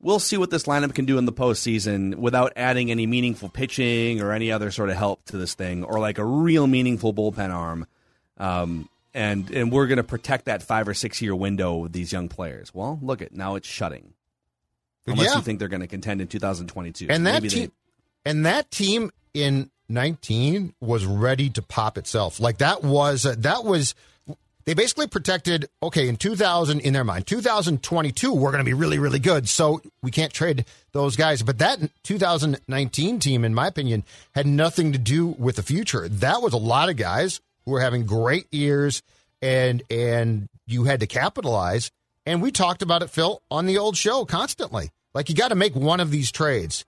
we'll 0.00 0.18
see 0.18 0.36
what 0.36 0.50
this 0.50 0.64
lineup 0.64 0.94
can 0.94 1.04
do 1.04 1.18
in 1.18 1.24
the 1.26 1.32
postseason 1.32 2.14
without 2.16 2.52
adding 2.56 2.90
any 2.90 3.06
meaningful 3.06 3.48
pitching 3.48 4.20
or 4.20 4.32
any 4.32 4.50
other 4.50 4.70
sort 4.70 4.90
of 4.90 4.96
help 4.96 5.24
to 5.26 5.36
this 5.36 5.54
thing, 5.54 5.84
or 5.84 6.00
like 6.00 6.18
a 6.18 6.24
real 6.24 6.66
meaningful 6.66 7.12
bullpen 7.14 7.52
arm. 7.54 7.86
Um, 8.38 8.88
and 9.14 9.50
and 9.50 9.70
we're 9.70 9.86
going 9.86 9.98
to 9.98 10.02
protect 10.04 10.46
that 10.46 10.62
five 10.62 10.88
or 10.88 10.94
six 10.94 11.20
year 11.20 11.34
window 11.36 11.74
with 11.76 11.92
these 11.92 12.12
young 12.12 12.28
players. 12.28 12.72
Well, 12.74 12.98
look 13.02 13.20
at 13.20 13.32
now 13.34 13.56
it's 13.56 13.68
shutting. 13.68 14.14
Unless 15.06 15.26
Yeah. 15.30 15.36
you 15.36 15.42
think 15.42 15.58
they're 15.58 15.68
going 15.68 15.80
to 15.82 15.86
contend 15.88 16.20
in 16.22 16.28
2022, 16.28 17.08
and 17.10 17.26
that 17.26 17.34
Maybe 17.42 17.48
they- 17.48 17.54
team 17.62 17.72
and 18.24 18.46
that 18.46 18.70
team 18.70 19.10
in 19.34 19.70
19 19.88 20.74
was 20.80 21.04
ready 21.04 21.50
to 21.50 21.60
pop 21.60 21.98
itself 21.98 22.40
like 22.40 22.58
that 22.58 22.82
was 22.82 23.26
uh, 23.26 23.34
that 23.38 23.64
was 23.64 23.94
they 24.64 24.74
basically 24.74 25.06
protected 25.06 25.68
okay 25.82 26.08
in 26.08 26.16
2000 26.16 26.80
in 26.80 26.92
their 26.92 27.04
mind 27.04 27.26
2022 27.26 28.32
we're 28.32 28.50
going 28.50 28.64
to 28.64 28.64
be 28.64 28.74
really 28.74 28.98
really 28.98 29.18
good. 29.18 29.48
So 29.48 29.82
we 30.02 30.10
can't 30.10 30.32
trade 30.32 30.64
those 30.92 31.16
guys. 31.16 31.42
But 31.42 31.58
that 31.58 31.80
2019 32.04 33.18
team 33.18 33.44
in 33.44 33.54
my 33.54 33.66
opinion 33.66 34.04
had 34.34 34.46
nothing 34.46 34.92
to 34.92 34.98
do 34.98 35.26
with 35.26 35.56
the 35.56 35.62
future. 35.62 36.08
That 36.08 36.42
was 36.42 36.52
a 36.52 36.58
lot 36.58 36.88
of 36.88 36.96
guys 36.96 37.40
who 37.64 37.72
were 37.72 37.80
having 37.80 38.06
great 38.06 38.52
years 38.52 39.02
and 39.40 39.82
and 39.90 40.48
you 40.66 40.84
had 40.84 41.00
to 41.00 41.06
capitalize. 41.06 41.90
And 42.24 42.40
we 42.40 42.52
talked 42.52 42.82
about 42.82 43.02
it 43.02 43.10
Phil 43.10 43.42
on 43.50 43.66
the 43.66 43.78
old 43.78 43.96
show 43.96 44.24
constantly. 44.24 44.90
Like 45.14 45.28
you 45.28 45.34
got 45.34 45.48
to 45.48 45.54
make 45.54 45.74
one 45.74 46.00
of 46.00 46.10
these 46.10 46.30
trades 46.30 46.84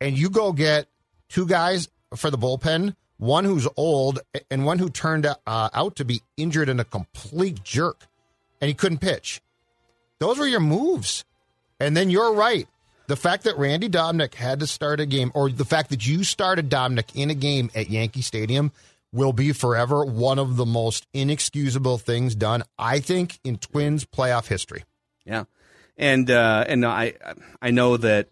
and 0.00 0.16
you 0.16 0.30
go 0.30 0.52
get 0.52 0.86
two 1.28 1.46
guys 1.46 1.88
for 2.14 2.30
the 2.30 2.38
bullpen, 2.38 2.94
one 3.18 3.44
who's 3.44 3.68
old 3.76 4.20
and 4.50 4.64
one 4.64 4.78
who 4.78 4.90
turned 4.90 5.26
uh, 5.26 5.34
out 5.46 5.96
to 5.96 6.04
be 6.04 6.22
injured 6.36 6.68
and 6.68 6.80
a 6.80 6.84
complete 6.84 7.62
jerk, 7.64 8.06
and 8.60 8.68
he 8.68 8.74
couldn't 8.74 8.98
pitch. 8.98 9.40
Those 10.18 10.38
were 10.38 10.46
your 10.46 10.60
moves. 10.60 11.24
And 11.78 11.96
then 11.96 12.10
you're 12.10 12.32
right. 12.32 12.66
The 13.06 13.16
fact 13.16 13.44
that 13.44 13.56
Randy 13.58 13.88
Dobnak 13.88 14.34
had 14.34 14.60
to 14.60 14.66
start 14.66 14.98
a 14.98 15.06
game, 15.06 15.30
or 15.34 15.50
the 15.50 15.64
fact 15.64 15.90
that 15.90 16.06
you 16.06 16.24
started 16.24 16.70
Dobnak 16.70 17.14
in 17.14 17.30
a 17.30 17.34
game 17.34 17.70
at 17.74 17.90
Yankee 17.90 18.22
Stadium, 18.22 18.72
will 19.12 19.32
be 19.32 19.52
forever 19.52 20.04
one 20.04 20.38
of 20.38 20.56
the 20.56 20.66
most 20.66 21.06
inexcusable 21.12 21.98
things 21.98 22.34
done, 22.34 22.64
I 22.78 23.00
think, 23.00 23.38
in 23.44 23.58
Twins 23.58 24.04
playoff 24.04 24.48
history. 24.48 24.84
Yeah, 25.24 25.44
and 25.96 26.28
uh, 26.30 26.64
and 26.66 26.84
I 26.84 27.14
I 27.62 27.70
know 27.70 27.96
that 27.96 28.28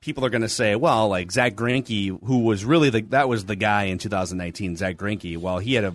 people 0.00 0.24
are 0.24 0.30
going 0.30 0.42
to 0.42 0.48
say, 0.48 0.76
well, 0.76 1.08
like 1.08 1.32
Zack 1.32 1.54
Greinke, 1.54 2.18
who 2.24 2.40
was 2.40 2.64
really 2.64 2.90
the 2.90 3.00
that 3.02 3.28
was 3.28 3.44
the 3.44 3.56
guy 3.56 3.84
in 3.84 3.98
2019, 3.98 4.76
Zack 4.76 4.96
Greinke. 4.96 5.36
Well, 5.38 5.58
he 5.58 5.74
had 5.74 5.84
a 5.84 5.94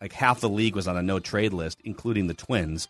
like 0.00 0.12
half 0.12 0.40
the 0.40 0.48
league 0.48 0.76
was 0.76 0.86
on 0.86 0.96
a 0.96 1.02
no 1.02 1.18
trade 1.18 1.52
list, 1.52 1.78
including 1.84 2.26
the 2.26 2.34
Twins, 2.34 2.88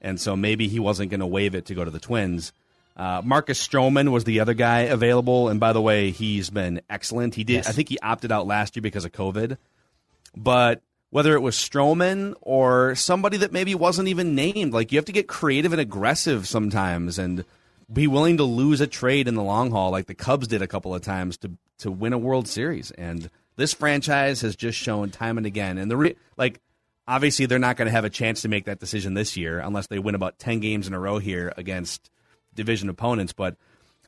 and 0.00 0.20
so 0.20 0.36
maybe 0.36 0.68
he 0.68 0.78
wasn't 0.78 1.10
going 1.10 1.20
to 1.20 1.26
waive 1.26 1.54
it 1.54 1.66
to 1.66 1.74
go 1.74 1.84
to 1.84 1.90
the 1.90 1.98
Twins. 1.98 2.52
Uh, 2.96 3.20
Marcus 3.24 3.64
Stroman 3.66 4.10
was 4.10 4.24
the 4.24 4.40
other 4.40 4.54
guy 4.54 4.80
available, 4.82 5.48
and 5.48 5.60
by 5.60 5.72
the 5.74 5.82
way, 5.82 6.10
he's 6.10 6.48
been 6.48 6.80
excellent. 6.88 7.34
He 7.34 7.44
did, 7.44 7.56
Yes. 7.56 7.68
I 7.68 7.72
think, 7.72 7.90
he 7.90 7.98
opted 7.98 8.32
out 8.32 8.46
last 8.46 8.74
year 8.74 8.82
because 8.82 9.04
of 9.04 9.12
COVID, 9.12 9.58
but 10.34 10.80
whether 11.10 11.34
it 11.34 11.40
was 11.40 11.56
Stroman 11.56 12.34
or 12.40 12.94
somebody 12.94 13.36
that 13.38 13.52
maybe 13.52 13.74
wasn't 13.74 14.08
even 14.08 14.34
named, 14.34 14.72
like 14.72 14.92
you 14.92 14.98
have 14.98 15.04
to 15.06 15.12
get 15.12 15.28
creative 15.28 15.72
and 15.72 15.80
aggressive 15.80 16.48
sometimes, 16.48 17.18
and 17.18 17.44
be 17.92 18.06
willing 18.06 18.38
to 18.38 18.44
lose 18.44 18.80
a 18.80 18.86
trade 18.86 19.28
in 19.28 19.34
the 19.34 19.42
long 19.42 19.70
haul, 19.70 19.90
like 19.90 20.06
the 20.06 20.14
Cubs 20.14 20.48
did 20.48 20.62
a 20.62 20.66
couple 20.66 20.94
of 20.94 21.02
times 21.02 21.36
to 21.38 21.52
to 21.78 21.90
win 21.90 22.12
a 22.12 22.18
World 22.18 22.48
Series. 22.48 22.90
And 22.92 23.30
this 23.56 23.74
franchise 23.74 24.40
has 24.40 24.56
just 24.56 24.78
shown 24.78 25.10
time 25.10 25.36
and 25.38 25.46
again, 25.46 25.78
and 25.78 25.90
the 25.90 25.96
re- 25.96 26.16
like. 26.36 26.60
Obviously, 27.08 27.46
they're 27.46 27.60
not 27.60 27.76
going 27.76 27.86
to 27.86 27.92
have 27.92 28.04
a 28.04 28.10
chance 28.10 28.42
to 28.42 28.48
make 28.48 28.64
that 28.64 28.80
decision 28.80 29.14
this 29.14 29.36
year 29.36 29.60
unless 29.60 29.86
they 29.86 30.00
win 30.00 30.16
about 30.16 30.40
ten 30.40 30.58
games 30.58 30.88
in 30.88 30.92
a 30.92 30.98
row 30.98 31.18
here 31.18 31.52
against 31.56 32.10
division 32.52 32.88
opponents. 32.88 33.32
But 33.32 33.56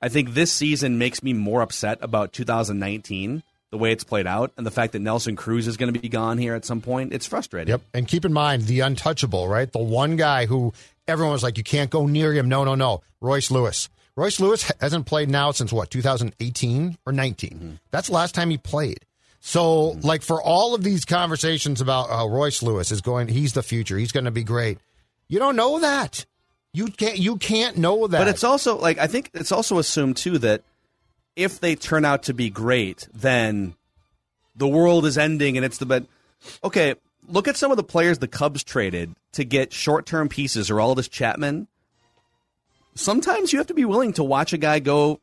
I 0.02 0.08
think 0.08 0.34
this 0.34 0.52
season 0.52 0.98
makes 0.98 1.22
me 1.22 1.32
more 1.32 1.62
upset 1.62 1.98
about 2.00 2.32
2019, 2.32 3.44
the 3.70 3.78
way 3.78 3.92
it's 3.92 4.04
played 4.04 4.26
out, 4.26 4.52
and 4.56 4.66
the 4.66 4.70
fact 4.70 4.92
that 4.92 5.00
Nelson 5.00 5.36
Cruz 5.36 5.66
is 5.66 5.76
going 5.76 5.92
to 5.92 6.00
be 6.00 6.08
gone 6.08 6.38
here 6.38 6.54
at 6.54 6.64
some 6.64 6.80
point. 6.80 7.12
It's 7.12 7.26
frustrating. 7.26 7.68
Yep. 7.68 7.82
And 7.94 8.08
keep 8.08 8.24
in 8.24 8.32
mind 8.32 8.62
the 8.62 8.80
untouchable, 8.80 9.48
right? 9.48 9.70
The 9.70 9.78
one 9.78 10.16
guy 10.16 10.46
who 10.46 10.72
everyone 11.06 11.32
was 11.32 11.42
like, 11.42 11.58
you 11.58 11.64
can't 11.64 11.90
go 11.90 12.06
near 12.06 12.32
him. 12.32 12.48
No, 12.48 12.64
no, 12.64 12.74
no. 12.74 13.02
Royce 13.20 13.50
Lewis. 13.50 13.88
Royce 14.16 14.40
Lewis 14.40 14.70
hasn't 14.80 15.06
played 15.06 15.30
now 15.30 15.52
since 15.52 15.72
what, 15.72 15.90
2018 15.90 16.98
or 17.06 17.12
19? 17.12 17.78
That's 17.90 18.08
the 18.08 18.14
last 18.14 18.34
time 18.34 18.50
he 18.50 18.58
played. 18.58 19.04
So, 19.40 19.90
like, 20.02 20.22
for 20.22 20.42
all 20.42 20.74
of 20.74 20.82
these 20.82 21.04
conversations 21.04 21.80
about 21.80 22.10
uh, 22.10 22.28
Royce 22.28 22.62
Lewis 22.62 22.90
is 22.90 23.00
going, 23.00 23.28
he's 23.28 23.52
the 23.52 23.62
future. 23.62 23.96
He's 23.96 24.10
going 24.10 24.24
to 24.24 24.32
be 24.32 24.42
great. 24.42 24.78
You 25.28 25.38
don't 25.38 25.54
know 25.54 25.78
that. 25.78 26.26
You 26.72 26.86
can't. 26.88 27.18
You 27.18 27.36
can't 27.36 27.76
know 27.76 28.06
that. 28.06 28.18
But 28.18 28.28
it's 28.28 28.44
also 28.44 28.76
like 28.78 28.98
I 28.98 29.06
think 29.06 29.30
it's 29.34 29.52
also 29.52 29.78
assumed 29.78 30.16
too 30.16 30.38
that 30.38 30.62
if 31.38 31.60
they 31.60 31.76
turn 31.76 32.04
out 32.04 32.24
to 32.24 32.34
be 32.34 32.50
great, 32.50 33.08
then 33.14 33.74
the 34.56 34.68
world 34.68 35.06
is 35.06 35.16
ending 35.16 35.56
and 35.56 35.64
it's 35.64 35.78
the 35.78 35.86
but 35.86 36.04
okay, 36.64 36.96
look 37.28 37.46
at 37.46 37.56
some 37.56 37.70
of 37.70 37.76
the 37.76 37.84
players 37.84 38.18
the 38.18 38.26
Cubs 38.28 38.64
traded 38.64 39.14
to 39.32 39.44
get 39.44 39.72
short-term 39.72 40.28
pieces 40.28 40.68
or 40.68 40.80
all 40.80 40.96
this 40.96 41.08
Chapman. 41.08 41.68
Sometimes 42.96 43.52
you 43.52 43.58
have 43.58 43.68
to 43.68 43.74
be 43.74 43.84
willing 43.84 44.12
to 44.14 44.24
watch 44.24 44.52
a 44.52 44.58
guy 44.58 44.80
go 44.80 45.20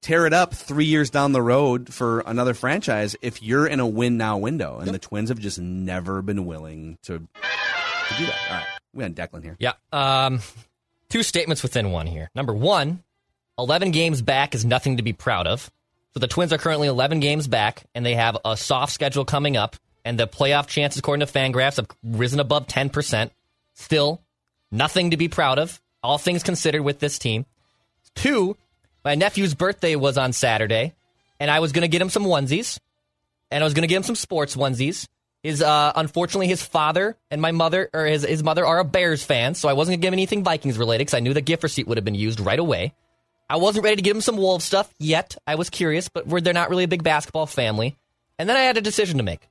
tear 0.00 0.26
it 0.26 0.32
up 0.32 0.54
3 0.54 0.84
years 0.84 1.10
down 1.10 1.32
the 1.32 1.42
road 1.42 1.92
for 1.92 2.20
another 2.20 2.54
franchise 2.54 3.16
if 3.20 3.42
you're 3.42 3.66
in 3.66 3.80
a 3.80 3.86
win 3.86 4.16
now 4.16 4.38
window 4.38 4.78
and 4.78 4.94
the 4.94 4.98
Twins 4.98 5.28
have 5.28 5.40
just 5.40 5.58
never 5.58 6.22
been 6.22 6.46
willing 6.46 6.98
to 7.02 7.18
to 7.18 8.14
do 8.18 8.26
that. 8.26 8.38
All 8.48 8.56
right. 8.56 8.66
We 8.94 9.02
had 9.02 9.16
Declan 9.16 9.42
here. 9.42 9.56
Yeah. 9.58 9.72
Um, 9.92 10.40
two 11.08 11.22
statements 11.24 11.62
within 11.62 11.90
one 11.90 12.06
here. 12.06 12.30
Number 12.34 12.54
one, 12.54 13.02
11 13.58 13.90
games 13.90 14.22
back 14.22 14.54
is 14.54 14.64
nothing 14.64 14.96
to 14.96 15.02
be 15.02 15.12
proud 15.12 15.46
of. 15.46 15.70
So 16.14 16.20
the 16.20 16.28
Twins 16.28 16.52
are 16.52 16.58
currently 16.58 16.88
11 16.88 17.20
games 17.20 17.48
back, 17.48 17.84
and 17.94 18.04
they 18.04 18.14
have 18.14 18.36
a 18.44 18.56
soft 18.56 18.92
schedule 18.92 19.24
coming 19.24 19.56
up, 19.56 19.76
and 20.04 20.18
the 20.18 20.26
playoff 20.26 20.66
chances, 20.66 20.98
according 20.98 21.26
to 21.26 21.32
Fangraphs, 21.32 21.76
have 21.76 21.88
risen 22.02 22.40
above 22.40 22.66
10%. 22.66 23.30
Still, 23.74 24.20
nothing 24.70 25.10
to 25.10 25.16
be 25.16 25.28
proud 25.28 25.58
of, 25.58 25.80
all 26.02 26.18
things 26.18 26.42
considered 26.42 26.82
with 26.82 26.98
this 26.98 27.18
team. 27.18 27.46
Two, 28.14 28.56
my 29.04 29.14
nephew's 29.14 29.54
birthday 29.54 29.96
was 29.96 30.18
on 30.18 30.32
Saturday, 30.32 30.92
and 31.40 31.50
I 31.50 31.60
was 31.60 31.72
going 31.72 31.82
to 31.82 31.88
get 31.88 32.02
him 32.02 32.10
some 32.10 32.24
onesies, 32.24 32.78
and 33.50 33.62
I 33.62 33.64
was 33.64 33.74
going 33.74 33.82
to 33.82 33.88
get 33.88 33.96
him 33.96 34.02
some 34.02 34.16
sports 34.16 34.54
onesies. 34.54 35.08
His 35.42 35.60
uh, 35.60 35.92
unfortunately, 35.96 36.46
his 36.46 36.62
father 36.62 37.16
and 37.28 37.42
my 37.42 37.50
mother, 37.50 37.90
or 37.92 38.06
his 38.06 38.22
his 38.22 38.44
mother, 38.44 38.64
are 38.64 38.78
a 38.78 38.84
Bears 38.84 39.24
fan, 39.24 39.56
so 39.56 39.68
I 39.68 39.72
wasn't 39.72 39.94
gonna 39.94 40.02
give 40.02 40.12
him 40.12 40.14
anything 40.14 40.44
Vikings 40.44 40.78
related 40.78 41.00
because 41.00 41.14
I 41.14 41.20
knew 41.20 41.34
the 41.34 41.40
gift 41.40 41.64
receipt 41.64 41.88
would 41.88 41.98
have 41.98 42.04
been 42.04 42.14
used 42.14 42.38
right 42.38 42.60
away. 42.60 42.92
I 43.52 43.56
wasn't 43.56 43.84
ready 43.84 43.96
to 43.96 44.02
give 44.02 44.16
him 44.16 44.22
some 44.22 44.38
Wolves 44.38 44.64
stuff 44.64 44.90
yet. 44.98 45.36
I 45.46 45.56
was 45.56 45.68
curious, 45.68 46.08
but 46.08 46.26
we're, 46.26 46.40
they're 46.40 46.54
not 46.54 46.70
really 46.70 46.84
a 46.84 46.88
big 46.88 47.02
basketball 47.02 47.44
family. 47.44 47.94
And 48.38 48.48
then 48.48 48.56
I 48.56 48.60
had 48.60 48.78
a 48.78 48.80
decision 48.80 49.18
to 49.18 49.22
make: 49.22 49.46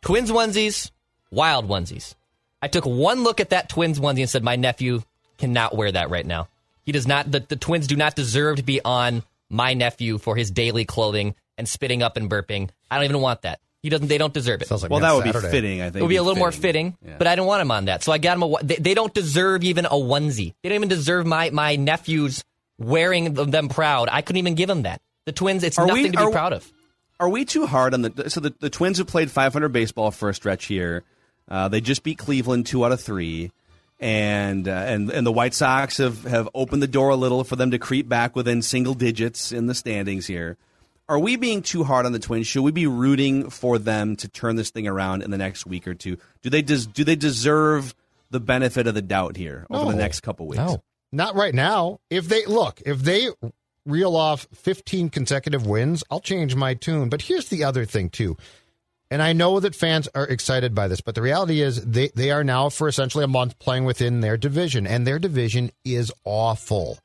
Twins 0.00 0.30
onesies, 0.30 0.92
Wild 1.32 1.68
onesies. 1.68 2.14
I 2.62 2.68
took 2.68 2.84
one 2.86 3.24
look 3.24 3.40
at 3.40 3.50
that 3.50 3.68
Twins 3.68 3.98
onesie 3.98 4.20
and 4.20 4.30
said, 4.30 4.44
"My 4.44 4.54
nephew 4.54 5.02
cannot 5.38 5.76
wear 5.76 5.90
that 5.90 6.08
right 6.08 6.24
now. 6.24 6.46
He 6.84 6.92
does 6.92 7.08
not. 7.08 7.32
The, 7.32 7.40
the 7.40 7.56
Twins 7.56 7.88
do 7.88 7.96
not 7.96 8.14
deserve 8.14 8.58
to 8.58 8.62
be 8.62 8.80
on 8.84 9.24
my 9.50 9.74
nephew 9.74 10.18
for 10.18 10.36
his 10.36 10.52
daily 10.52 10.84
clothing 10.84 11.34
and 11.58 11.68
spitting 11.68 12.00
up 12.00 12.16
and 12.16 12.30
burping. 12.30 12.70
I 12.92 12.96
don't 12.96 13.04
even 13.06 13.20
want 13.20 13.42
that. 13.42 13.58
He 13.82 13.88
doesn't. 13.88 14.06
They 14.06 14.18
don't 14.18 14.32
deserve 14.32 14.62
it. 14.62 14.70
Like 14.70 14.88
Well, 14.88 15.00
that 15.00 15.14
would 15.16 15.24
be 15.24 15.32
fitting, 15.32 15.82
I 15.82 15.86
think. 15.86 15.96
It 15.96 16.02
would 16.02 16.08
be 16.08 16.16
a 16.16 16.22
little 16.22 16.38
more 16.38 16.52
fitting. 16.52 16.92
fitting, 16.92 17.10
Yeah. 17.10 17.18
but 17.18 17.26
I 17.26 17.34
didn't 17.34 17.48
want 17.48 17.62
him 17.62 17.72
on 17.72 17.86
that. 17.86 18.04
So 18.04 18.12
I 18.12 18.18
got 18.18 18.36
him 18.36 18.44
a. 18.44 18.62
They, 18.62 18.76
they 18.76 18.94
don't 18.94 19.12
deserve 19.12 19.64
even 19.64 19.84
a 19.86 19.90
onesie. 19.90 20.54
They 20.62 20.68
don't 20.68 20.76
even 20.76 20.88
deserve 20.88 21.26
my 21.26 21.50
my 21.50 21.74
nephews 21.74 22.44
wearing 22.84 23.34
them, 23.34 23.68
proud. 23.68 24.08
I 24.10 24.22
couldn't 24.22 24.38
even 24.38 24.54
give 24.54 24.68
them 24.68 24.82
that. 24.82 25.00
The 25.26 25.32
twins, 25.32 25.62
it's 25.62 25.78
Are 25.78 25.84
we- 25.86 26.02
nothing 26.02 26.12
to 26.12 26.26
be 26.26 26.32
proud 26.32 26.52
of. 26.52 26.70
Are 27.20 27.28
we 27.28 27.44
too 27.44 27.66
hard 27.66 27.94
on 27.94 28.02
the 28.02 28.28
so 28.30 28.40
the, 28.40 28.52
the 28.58 28.68
Twins 28.70 28.98
have 28.98 29.06
played 29.06 29.30
500 29.30 29.68
baseball 29.68 30.10
for 30.10 30.28
a 30.28 30.34
stretch 30.34 30.64
here. 30.64 31.04
Uh, 31.48 31.68
they 31.68 31.80
just 31.80 32.02
beat 32.02 32.18
Cleveland 32.18 32.66
two 32.66 32.84
out 32.84 32.90
of 32.90 33.00
three, 33.00 33.52
and 34.00 34.66
uh, 34.66 34.72
and 34.72 35.08
and 35.08 35.24
the 35.24 35.30
White 35.30 35.54
Sox 35.54 35.98
have 35.98 36.24
have 36.24 36.48
opened 36.52 36.82
the 36.82 36.88
door 36.88 37.10
a 37.10 37.16
little 37.16 37.44
for 37.44 37.54
them 37.54 37.70
to 37.70 37.78
creep 37.78 38.08
back 38.08 38.34
within 38.34 38.60
single 38.60 38.94
digits 38.94 39.52
in 39.52 39.66
the 39.66 39.74
standings 39.74 40.26
here. 40.26 40.56
Are 41.08 41.18
we 41.18 41.36
being 41.36 41.62
too 41.62 41.84
hard 41.84 42.06
on 42.06 42.12
the 42.12 42.18
Twins? 42.18 42.48
Should 42.48 42.62
we 42.62 42.72
be 42.72 42.88
rooting 42.88 43.50
for 43.50 43.78
them 43.78 44.16
to 44.16 44.28
turn 44.28 44.56
this 44.56 44.70
thing 44.70 44.88
around 44.88 45.22
in 45.22 45.30
the 45.30 45.38
next 45.38 45.64
week 45.64 45.86
or 45.86 45.94
two? 45.94 46.16
Do 46.42 46.50
they 46.50 46.62
des- 46.62 46.86
do 46.92 47.04
they 47.04 47.16
deserve 47.16 47.94
the 48.30 48.40
benefit 48.40 48.88
of 48.88 48.94
the 48.94 49.02
doubt 49.02 49.36
here 49.36 49.64
over 49.70 49.92
the 49.92 49.96
next 49.98 50.20
couple 50.22 50.46
weeks? 50.48 50.58
No. 50.58 50.82
Not 51.12 51.34
right 51.34 51.54
now. 51.54 52.00
If 52.10 52.28
they 52.28 52.44
look, 52.46 52.80
if 52.86 53.00
they 53.00 53.28
reel 53.84 54.16
off 54.16 54.46
15 54.54 55.10
consecutive 55.10 55.66
wins, 55.66 56.02
I'll 56.10 56.20
change 56.20 56.54
my 56.54 56.74
tune. 56.74 57.08
But 57.08 57.22
here's 57.22 57.48
the 57.48 57.64
other 57.64 57.84
thing 57.84 58.08
too. 58.10 58.36
And 59.10 59.20
I 59.20 59.34
know 59.34 59.60
that 59.60 59.74
fans 59.74 60.08
are 60.14 60.24
excited 60.26 60.74
by 60.74 60.88
this, 60.88 61.02
but 61.02 61.14
the 61.14 61.20
reality 61.20 61.60
is 61.60 61.84
they, 61.84 62.08
they 62.14 62.30
are 62.30 62.42
now 62.44 62.70
for 62.70 62.88
essentially 62.88 63.24
a 63.24 63.28
month 63.28 63.58
playing 63.58 63.84
within 63.84 64.20
their 64.20 64.38
division, 64.38 64.86
and 64.86 65.06
their 65.06 65.18
division 65.18 65.70
is 65.84 66.10
awful. 66.24 66.98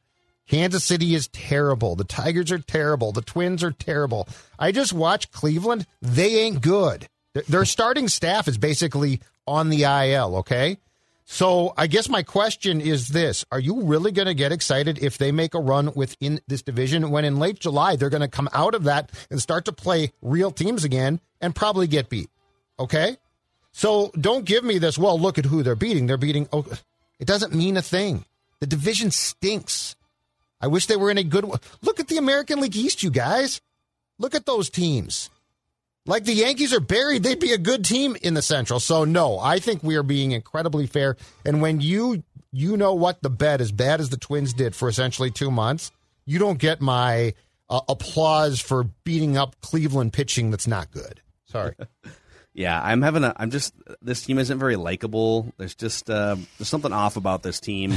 Kansas 0.48 0.86
City 0.86 1.14
is 1.16 1.28
terrible. 1.28 1.98
The 1.98 2.06
Tigers 2.06 2.50
are 2.54 2.60
terrible. 2.60 3.12
The 3.12 3.22
Twins 3.22 3.62
are 3.62 3.72
terrible. 3.74 4.30
I 4.58 4.72
just 4.72 4.94
watched 4.94 5.34
Cleveland. 5.34 5.86
They 6.02 6.40
ain't 6.40 6.62
good. 6.62 7.10
Their- 7.34 7.44
Their 7.50 7.66
starting 7.66 8.08
staff 8.08 8.48
is 8.48 8.58
basically 8.58 9.20
on 9.46 9.68
the 9.68 9.84
IL, 9.84 10.38
okay? 10.38 10.78
So 11.30 11.74
I 11.76 11.88
guess 11.88 12.08
my 12.08 12.24
question 12.24 12.80
is 12.80 13.10
this 13.10 13.44
Are 13.52 13.60
you 13.60 13.84
really 13.84 14.14
going 14.14 14.28
to 14.28 14.34
get 14.34 14.54
excited 14.54 14.98
if 15.04 15.18
they 15.18 15.34
make 15.34 15.54
a 15.54 15.60
run 15.60 15.92
within 15.94 16.40
this 16.48 16.62
division 16.62 17.12
when 17.12 17.26
in 17.26 17.38
late 17.38 17.60
July 17.60 17.98
they're 17.98 18.10
going 18.10 18.22
to 18.22 18.30
come 18.30 18.48
out 18.54 18.74
of 18.74 18.86
that 18.86 19.12
and 19.30 19.42
start 19.42 19.66
to 19.66 19.74
play 19.74 20.14
real 20.22 20.52
teams 20.52 20.86
again 20.86 21.20
and 21.42 21.54
probably 21.54 21.86
get 21.86 22.08
beat? 22.08 22.30
Okay? 22.80 23.18
So 23.74 24.10
don't 24.20 24.46
give 24.46 24.64
me 24.64 24.78
this, 24.78 24.98
well, 24.98 25.20
look 25.20 25.38
at 25.38 25.46
who 25.46 25.64
they're 25.64 25.76
beating. 25.76 26.08
They're 26.08 26.18
beating, 26.18 26.48
oh, 26.54 26.66
it 27.20 27.28
doesn't 27.28 27.54
mean 27.54 27.76
a 27.76 27.82
thing. 27.82 28.24
The 28.62 28.68
division 28.68 29.12
stinks. 29.12 29.98
I 30.62 30.68
wish 30.68 30.86
they 30.86 30.96
were 30.96 31.12
in 31.12 31.18
a 31.18 31.24
good 31.24 31.44
one. 31.44 31.60
Look 31.82 32.00
at 32.00 32.08
the 32.08 32.18
American 32.18 32.62
League 32.62 32.78
East, 32.78 33.04
you 33.04 33.12
guys. 33.12 33.60
Look 34.18 34.34
at 34.34 34.46
those 34.46 34.70
teams. 34.70 35.30
Like 36.08 36.24
the 36.24 36.34
Yankees 36.34 36.74
are 36.74 36.80
buried, 36.80 37.24
they'd 37.24 37.40
be 37.40 37.52
a 37.52 37.58
good 37.58 37.84
team 37.84 38.16
in 38.22 38.34
the 38.34 38.42
Central. 38.42 38.80
So 38.80 39.04
no, 39.04 39.38
I 39.40 39.60
think 39.60 39.84
we 39.84 39.98
are 39.98 40.04
being 40.04 40.32
incredibly 40.32 40.88
fair. 40.88 41.18
And 41.46 41.62
when 41.62 41.82
you 41.82 42.24
you 42.52 42.78
know 42.78 42.94
what 42.94 43.22
the 43.22 43.30
bet 43.30 43.60
as 43.60 43.72
bad 43.72 44.00
as 44.00 44.10
the 44.10 44.18
Twins 44.18 44.54
did 44.54 44.74
for 44.74 44.88
essentially 44.88 45.30
two 45.30 45.52
months, 45.52 45.92
you 46.26 46.40
don't 46.40 46.58
get 46.58 46.80
my 46.82 47.34
uh, 47.70 47.82
applause 47.90 48.62
for 48.62 48.86
beating 49.04 49.38
up 49.38 49.60
Cleveland 49.60 50.14
pitching 50.14 50.50
that's 50.50 50.66
not 50.68 50.92
good. 50.92 51.22
Sorry. 51.46 51.76
Yeah, 52.54 52.82
I'm 52.82 53.04
having 53.04 53.24
a. 53.24 53.36
I'm 53.38 53.52
just. 53.52 53.72
This 54.02 54.24
team 54.24 54.40
isn't 54.40 54.58
very 54.58 54.78
likable. 54.78 55.54
There's 55.58 55.76
just 55.76 56.10
uh, 56.10 56.38
there's 56.58 56.68
something 56.68 56.92
off 56.92 57.16
about 57.16 57.44
this 57.44 57.60
team. 57.60 57.94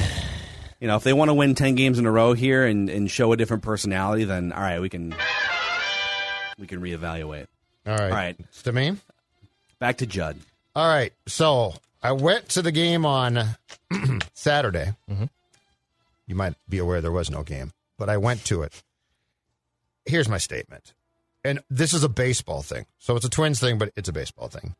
You 0.80 0.86
know, 0.86 0.96
if 0.96 1.02
they 1.02 1.14
want 1.14 1.30
to 1.30 1.34
win 1.34 1.54
ten 1.54 1.76
games 1.76 1.98
in 1.98 2.04
a 2.04 2.10
row 2.10 2.34
here 2.34 2.66
and, 2.66 2.90
and 2.90 3.10
show 3.10 3.32
a 3.32 3.38
different 3.38 3.62
personality, 3.62 4.24
then 4.24 4.52
all 4.52 4.60
right, 4.60 4.78
we 4.78 4.90
can 4.90 5.14
we 6.58 6.66
can 6.66 6.82
reevaluate. 6.82 7.46
All 7.86 7.94
right. 7.94 8.02
All 8.02 8.08
right, 8.10 8.36
It's 8.38 8.62
to 8.62 8.72
me. 8.72 8.96
back 9.78 9.98
to 9.98 10.06
Judd. 10.06 10.36
All 10.76 10.86
right. 10.86 11.12
So 11.26 11.74
I 12.02 12.12
went 12.12 12.48
to 12.50 12.62
the 12.62 12.72
game 12.72 13.04
on 13.06 13.38
Saturday. 14.34 14.92
Mm-hmm. 15.10 15.24
You 16.26 16.34
might 16.34 16.54
be 16.68 16.78
aware 16.78 17.00
there 17.00 17.10
was 17.10 17.30
no 17.30 17.42
game, 17.42 17.72
but 17.98 18.08
I 18.08 18.16
went 18.18 18.44
to 18.46 18.62
it. 18.62 18.82
Here's 20.04 20.28
my 20.28 20.38
statement. 20.38 20.92
And 21.44 21.60
this 21.70 21.92
is 21.94 22.04
a 22.04 22.08
baseball 22.08 22.62
thing. 22.62 22.86
So 22.98 23.16
it's 23.16 23.24
a 23.24 23.30
Twins 23.30 23.60
thing, 23.60 23.78
but 23.78 23.90
it's 23.96 24.08
a 24.08 24.12
baseball 24.12 24.48
thing. 24.48 24.74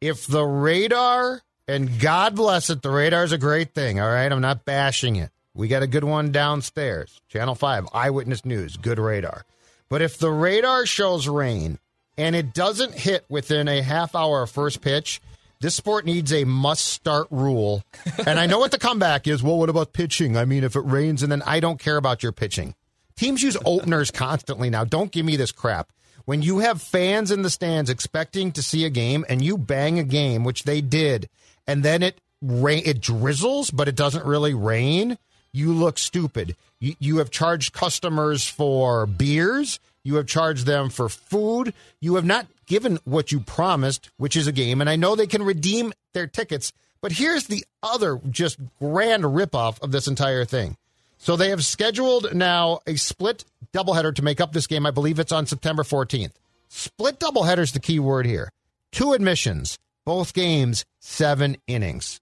If 0.00 0.26
the 0.26 0.44
radar, 0.44 1.42
and 1.66 1.98
God 2.00 2.36
bless 2.36 2.70
it, 2.70 2.82
the 2.82 2.90
radar 2.90 3.24
is 3.24 3.32
a 3.32 3.38
great 3.38 3.74
thing. 3.74 4.00
All 4.00 4.08
right. 4.08 4.30
I'm 4.30 4.40
not 4.40 4.64
bashing 4.64 5.16
it. 5.16 5.30
we 5.54 5.66
got 5.68 5.82
a 5.82 5.86
good 5.88 6.04
one 6.04 6.30
downstairs. 6.32 7.20
Channel 7.28 7.56
5, 7.56 7.88
Eyewitness 7.92 8.44
News, 8.44 8.76
good 8.76 8.98
radar. 9.00 9.44
But 9.88 10.02
if 10.02 10.18
the 10.18 10.30
radar 10.30 10.86
shows 10.86 11.26
rain 11.28 11.78
and 12.18 12.36
it 12.36 12.52
doesn't 12.52 12.94
hit 12.94 13.24
within 13.28 13.68
a 13.68 13.80
half 13.80 14.14
hour 14.14 14.42
of 14.42 14.50
first 14.50 14.80
pitch, 14.82 15.20
this 15.60 15.74
sport 15.74 16.04
needs 16.04 16.32
a 16.32 16.44
must 16.44 16.84
start 16.86 17.28
rule. 17.30 17.82
and 18.26 18.38
I 18.38 18.46
know 18.46 18.58
what 18.58 18.72
the 18.72 18.78
comeback 18.78 19.26
is. 19.26 19.42
Well, 19.42 19.56
what 19.56 19.70
about 19.70 19.92
pitching? 19.92 20.36
I 20.36 20.44
mean, 20.44 20.64
if 20.64 20.76
it 20.76 20.84
rains 20.84 21.22
and 21.22 21.32
then 21.32 21.42
I 21.46 21.60
don't 21.60 21.80
care 21.80 21.96
about 21.96 22.22
your 22.22 22.32
pitching. 22.32 22.74
Teams 23.16 23.42
use 23.42 23.56
openers 23.64 24.10
constantly 24.10 24.68
now. 24.68 24.84
Don't 24.84 25.10
give 25.10 25.24
me 25.24 25.36
this 25.36 25.52
crap. 25.52 25.90
When 26.24 26.42
you 26.42 26.58
have 26.58 26.82
fans 26.82 27.30
in 27.30 27.42
the 27.42 27.50
stands 27.50 27.88
expecting 27.88 28.52
to 28.52 28.62
see 28.62 28.84
a 28.84 28.90
game 28.90 29.24
and 29.28 29.42
you 29.42 29.56
bang 29.56 29.98
a 29.98 30.04
game, 30.04 30.44
which 30.44 30.64
they 30.64 30.80
did, 30.80 31.28
and 31.66 31.82
then 31.82 32.02
it 32.02 32.20
rain, 32.42 32.82
it 32.84 33.00
drizzles, 33.00 33.70
but 33.70 33.88
it 33.88 33.96
doesn't 33.96 34.26
really 34.26 34.54
rain, 34.54 35.18
you 35.52 35.72
look 35.72 35.98
stupid. 35.98 36.54
You, 36.80 36.94
you 36.98 37.16
have 37.18 37.30
charged 37.30 37.72
customers 37.72 38.46
for 38.46 39.06
beers. 39.06 39.80
You 40.04 40.16
have 40.16 40.26
charged 40.26 40.66
them 40.66 40.90
for 40.90 41.08
food. 41.08 41.74
You 42.00 42.14
have 42.14 42.24
not 42.24 42.46
given 42.66 42.98
what 43.04 43.32
you 43.32 43.40
promised, 43.40 44.10
which 44.16 44.36
is 44.36 44.46
a 44.46 44.52
game. 44.52 44.80
And 44.80 44.88
I 44.88 44.96
know 44.96 45.14
they 45.14 45.26
can 45.26 45.42
redeem 45.42 45.92
their 46.12 46.26
tickets, 46.26 46.72
but 47.00 47.12
here's 47.12 47.46
the 47.46 47.64
other 47.82 48.20
just 48.30 48.58
grand 48.78 49.24
ripoff 49.24 49.80
of 49.82 49.92
this 49.92 50.08
entire 50.08 50.44
thing. 50.44 50.76
So 51.18 51.36
they 51.36 51.50
have 51.50 51.64
scheduled 51.64 52.34
now 52.34 52.80
a 52.86 52.96
split 52.96 53.44
doubleheader 53.72 54.14
to 54.14 54.22
make 54.22 54.40
up 54.40 54.52
this 54.52 54.66
game. 54.66 54.86
I 54.86 54.92
believe 54.92 55.18
it's 55.18 55.32
on 55.32 55.46
September 55.46 55.82
14th. 55.82 56.32
Split 56.68 57.18
doubleheader 57.18 57.58
is 57.58 57.72
the 57.72 57.80
key 57.80 57.98
word 57.98 58.26
here. 58.26 58.50
Two 58.92 59.12
admissions, 59.12 59.78
both 60.04 60.32
games, 60.32 60.84
seven 61.00 61.56
innings. 61.66 62.20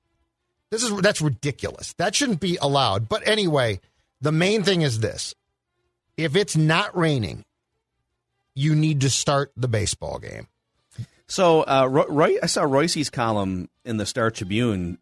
This 0.70 0.83
is 0.83 0.97
that's 1.01 1.20
ridiculous. 1.20 1.93
That 1.95 2.14
shouldn't 2.14 2.41
be 2.41 2.59
allowed. 2.61 3.09
But 3.09 3.27
anyway, 3.27 3.81
the 4.20 4.33
main 4.33 4.62
thing 4.62 4.83
is 4.83 5.01
this: 5.01 5.35
if 6.16 6.35
it's 6.35 6.57
not 6.57 6.97
raining, 6.97 7.45
you 8.57 8.75
need 8.75 9.03
to 9.03 9.11
start 9.11 9.53
the 9.57 9.69
baseball 9.69 10.19
game. 10.19 10.49
So, 11.29 11.63
uh, 11.63 11.87
Roy, 11.89 12.37
I 12.43 12.47
saw 12.47 12.63
Reusse's 12.63 13.11
column 13.11 13.69
in 13.85 13.97
the 13.97 14.07
Star 14.07 14.31
Tribune, 14.31 14.99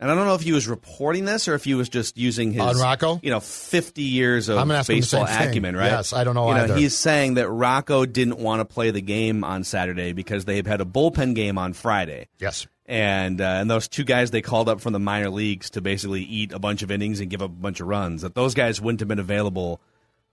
and 0.00 0.10
I 0.10 0.14
don't 0.14 0.26
know 0.26 0.34
if 0.34 0.40
he 0.42 0.52
was 0.52 0.66
reporting 0.66 1.24
this 1.24 1.46
or 1.46 1.54
if 1.54 1.62
he 1.64 1.74
was 1.74 1.88
just 1.88 2.16
using 2.18 2.52
his 2.52 2.60
On 2.60 2.76
Rocco? 2.76 3.20
you 3.22 3.30
know, 3.30 3.40
fifty 3.40 4.02
years 4.02 4.48
of 4.48 4.66
baseball 4.68 5.26
same 5.26 5.38
thing. 5.38 5.48
acumen, 5.48 5.76
right? 5.76 5.92
Yes, 5.92 6.12
I 6.12 6.24
don't 6.24 6.34
know 6.34 6.48
You 6.48 6.66
know, 6.66 6.74
he's 6.74 6.96
saying 6.96 7.34
that 7.34 7.48
Rocco 7.48 8.04
didn't 8.04 8.38
want 8.38 8.60
to 8.60 8.64
play 8.64 8.90
the 8.90 9.00
game 9.00 9.44
on 9.44 9.62
Saturday 9.64 10.12
because 10.12 10.44
they've 10.44 10.66
had 10.66 10.80
a 10.80 10.84
bullpen 10.84 11.34
game 11.34 11.56
on 11.56 11.72
Friday. 11.72 12.26
Yes. 12.38 12.66
and 12.86 13.40
uh, 13.40 13.44
and 13.44 13.70
those 13.70 13.86
two 13.86 14.02
guys 14.04 14.32
they 14.32 14.42
called 14.42 14.68
up 14.68 14.80
from 14.80 14.92
the 14.92 14.98
minor 14.98 15.30
leagues 15.30 15.70
to 15.70 15.80
basically 15.80 16.22
eat 16.22 16.52
a 16.52 16.58
bunch 16.58 16.82
of 16.82 16.90
innings 16.90 17.20
and 17.20 17.30
give 17.30 17.42
up 17.42 17.50
a 17.50 17.54
bunch 17.54 17.78
of 17.80 17.86
runs. 17.86 18.22
That 18.22 18.34
those 18.34 18.54
guys 18.54 18.80
wouldn't 18.80 18.98
have 19.00 19.08
been 19.08 19.20
available 19.20 19.80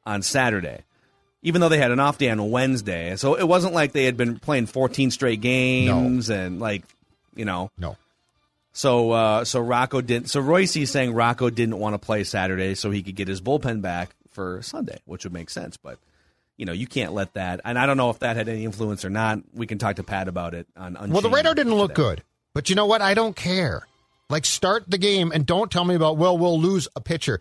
on 0.04 0.24
Saturday, 0.24 0.80
even 1.42 1.62
though 1.62 1.70
they 1.70 1.78
had 1.78 1.92
an 1.92 2.00
off 2.00 2.18
day 2.18 2.30
on 2.30 2.50
Wednesday. 2.50 3.16
So 3.16 3.36
it 3.36 3.48
wasn't 3.48 3.74
like 3.74 3.92
they 3.92 4.06
had 4.06 4.18
been 4.18 4.40
playing 4.40 4.66
14 4.66 5.12
straight 5.12 5.42
games 5.42 6.30
and 6.30 6.60
like 6.60 6.84
you 7.36 7.46
know 7.46 7.72
No. 7.78 7.98
So 8.74 9.12
uh, 9.12 9.44
so 9.46 9.60
Rocco 9.60 10.02
didn't. 10.02 10.30
So 10.30 10.40
Reusse's 10.40 10.92
saying 10.92 11.14
Rocco 11.14 11.50
didn't 11.50 11.80
want 11.80 11.96
to 11.96 12.00
play 12.00 12.24
Saturday 12.24 12.76
so 12.76 12.92
he 12.92 13.02
could 13.02 13.16
get 13.16 13.28
his 13.28 13.42
bullpen 13.42 13.82
back 13.82 14.16
for 14.32 14.62
Sunday, 14.62 15.00
which 15.06 15.24
would 15.24 15.34
make 15.34 15.50
sense. 15.50 15.78
But 15.78 15.98
you 16.58 16.66
know 16.66 16.74
you 16.74 16.86
can't 16.86 17.14
let 17.14 17.34
that. 17.34 17.62
And 17.66 17.80
I 17.80 17.86
don't 17.86 17.98
know 17.98 18.10
if 18.12 18.20
that 18.20 18.36
had 18.36 18.48
any 18.48 18.66
influence 18.66 19.04
or 19.04 19.10
not. 19.10 19.40
We 19.54 19.66
can 19.66 19.78
talk 19.80 19.96
to 19.96 20.04
Pat 20.04 20.28
about 20.28 20.54
it 20.54 20.68
on. 20.76 20.96
Well, 21.10 21.22
the 21.22 21.30
radar 21.30 21.56
didn't 21.56 21.74
look 21.74 21.96
good, 21.96 22.22
but 22.54 22.70
you 22.70 22.76
know 22.76 22.86
what? 22.86 23.02
I 23.02 23.14
don't 23.14 23.36
care. 23.36 23.88
Like, 24.30 24.46
start 24.46 24.84
the 24.88 24.98
game 24.98 25.32
and 25.34 25.46
don't 25.46 25.72
tell 25.72 25.86
me 25.86 25.96
about, 25.96 26.18
well, 26.18 26.38
we'll 26.38 26.60
lose 26.60 26.88
a 26.98 27.02
pitcher. 27.02 27.40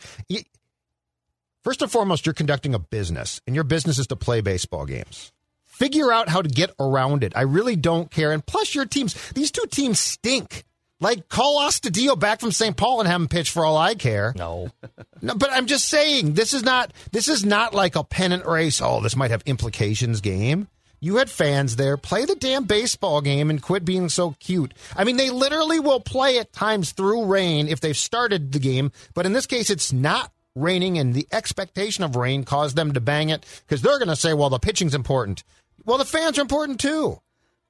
First 1.67 1.83
and 1.83 1.91
foremost, 1.91 2.25
you're 2.25 2.33
conducting 2.33 2.77
a 2.77 2.79
business, 2.79 3.41
and 3.45 3.57
your 3.57 3.65
business 3.65 3.99
is 3.99 4.07
to 4.07 4.15
play 4.15 4.41
baseball 4.41 4.87
games. 4.87 5.33
Figure 5.65 6.13
out 6.13 6.29
how 6.29 6.41
to 6.41 6.49
get 6.49 6.71
around 6.79 7.25
it. 7.25 7.33
I 7.35 7.41
really 7.41 7.75
don't 7.75 8.09
care. 8.09 8.31
And 8.31 8.47
plus, 8.47 8.73
your 8.73 8.87
teams, 8.87 9.15
these 9.33 9.51
two 9.51 9.65
teams 9.69 9.99
stink. 9.99 10.63
Like, 11.01 11.29
call 11.29 11.59
Astudillo 11.59 12.17
back 12.17 12.39
from 12.39 12.53
St. 12.53 12.77
Paul 12.77 13.01
and 13.01 13.09
have 13.09 13.21
him 13.21 13.27
pitch 13.27 13.51
for 13.51 13.65
all 13.65 13.77
I 13.77 13.97
care. 13.97 14.33
No. 14.37 14.71
No, 15.23 15.35
but 15.35 15.51
I'm 15.51 15.67
just 15.67 15.89
saying 15.89 16.35
this 16.35 16.53
is 16.53 16.63
not 16.63 16.93
this 17.11 17.27
is 17.27 17.43
not 17.45 17.73
like 17.73 17.97
a 17.97 18.05
pennant 18.05 18.45
race. 18.45 18.83
Oh, 18.83 19.01
this 19.01 19.17
might 19.17 19.31
have 19.31 19.43
implications 19.47 20.21
game. 20.21 20.69
You 21.01 21.17
had 21.17 21.31
fans 21.31 21.77
there. 21.77 21.97
Play 21.97 22.27
the 22.27 22.37
damn 22.37 22.65
baseball 22.65 23.23
game 23.23 23.49
and 23.49 23.63
quit 23.63 23.85
being 23.85 24.11
so 24.11 24.37
cute. 24.39 24.75
I 24.95 25.05
mean, 25.05 25.17
they 25.17 25.31
literally 25.31 25.81
will 25.81 26.01
play 26.01 26.39
at 26.39 26.53
times 26.53 26.93
through 26.93 27.25
rain 27.25 27.67
if 27.67 27.81
they've 27.81 27.97
started 27.97 28.53
the 28.53 28.59
game, 28.59 28.93
but 29.15 29.25
in 29.25 29.33
this 29.33 29.47
case, 29.47 29.71
it's 29.71 29.93
not 29.93 30.31
raining, 30.57 30.99
and 30.99 31.15
the 31.15 31.29
expectation 31.31 32.03
of 32.03 32.17
rain 32.17 32.43
caused 32.43 32.75
them 32.75 32.93
to 32.95 33.01
bang 33.01 33.29
it 33.29 33.45
because 33.67 33.83
they're 33.83 33.99
going 33.99 34.09
to 34.09 34.17
say, 34.17 34.35
"Well, 34.35 34.51
the 34.51 34.59
pitching's 34.59 34.95
important." 34.95 35.45
Well, 35.85 35.99
the 35.99 36.05
fans 36.05 36.39
are 36.39 36.43
important 36.43 36.81
too. 36.81 37.21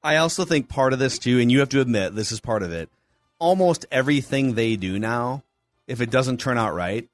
I 0.03 0.17
also 0.17 0.45
think 0.45 0.69
part 0.69 0.93
of 0.93 0.99
this 0.99 1.19
too, 1.19 1.41
and 1.41 1.53
you 1.53 1.59
have 1.61 1.69
to 1.71 1.81
admit 1.81 2.15
this 2.15 2.33
is 2.33 2.41
part 2.41 2.63
of 2.63 2.73
it. 2.73 2.89
Almost 3.39 3.85
everything 3.91 4.55
they 4.55 4.77
do 4.77 4.99
now, 4.99 5.43
if 5.87 6.01
it 6.01 6.11
doesn't 6.11 6.39
turn 6.39 6.57
out 6.57 6.75
right, 6.75 7.07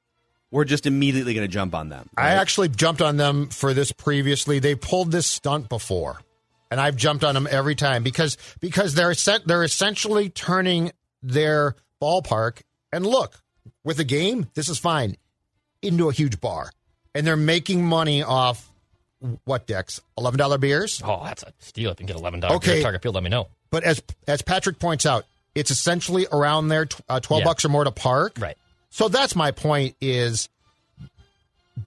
we're 0.51 0.63
just 0.63 0.85
immediately 0.85 1.33
going 1.33 1.45
to 1.45 1.51
jump 1.51 1.73
on 1.75 1.89
them. 1.89 2.09
I 2.15 2.29
actually 2.29 2.69
jumped 2.69 3.01
on 3.01 3.17
them 3.17 3.49
for 3.49 3.73
this 3.73 3.91
previously. 3.91 4.59
They 4.59 4.75
pulled 4.75 5.11
this 5.11 5.25
stunt 5.25 5.67
before, 5.67 6.21
and 6.69 6.79
I've 6.79 6.95
jumped 6.95 7.23
on 7.23 7.33
them 7.33 7.47
every 7.49 7.75
time 7.75 8.03
because 8.03 8.37
because 8.61 8.93
they're 8.93 9.15
they're 9.45 9.63
essentially 9.63 10.29
turning 10.29 10.91
their 11.23 11.75
ballpark 12.01 12.61
and 12.91 13.05
look 13.05 13.41
with 13.83 13.99
a 13.99 14.03
game. 14.03 14.49
This 14.53 14.69
is 14.69 14.77
fine 14.77 15.17
into 15.83 16.09
a 16.09 16.13
huge 16.13 16.39
bar, 16.41 16.71
and 17.13 17.25
they're 17.27 17.35
making 17.35 17.85
money 17.85 18.23
off 18.23 18.69
what 19.45 19.67
decks 19.67 20.01
eleven 20.17 20.37
dollar 20.37 20.57
beers. 20.57 21.01
Oh, 21.05 21.21
that's 21.23 21.43
a 21.43 21.53
steal. 21.59 21.91
If 21.91 21.99
you 21.99 22.05
can 22.05 22.07
get 22.07 22.15
eleven 22.17 22.39
dollars 22.39 22.57
Okay. 22.57 22.81
Target 22.81 23.01
Field, 23.01 23.15
let 23.15 23.23
me 23.23 23.29
know. 23.29 23.47
But 23.71 23.83
as 23.83 24.01
as 24.27 24.41
Patrick 24.41 24.79
points 24.79 25.05
out, 25.05 25.25
it's 25.55 25.71
essentially 25.71 26.27
around 26.31 26.67
there 26.69 26.87
uh, 27.09 27.19
twelve 27.19 27.41
Yeah. 27.41 27.45
bucks 27.45 27.65
or 27.65 27.69
more 27.69 27.83
to 27.83 27.91
park. 27.91 28.37
Right. 28.39 28.57
So 28.89 29.07
that's 29.07 29.35
my 29.35 29.51
point 29.51 29.95
is 30.01 30.49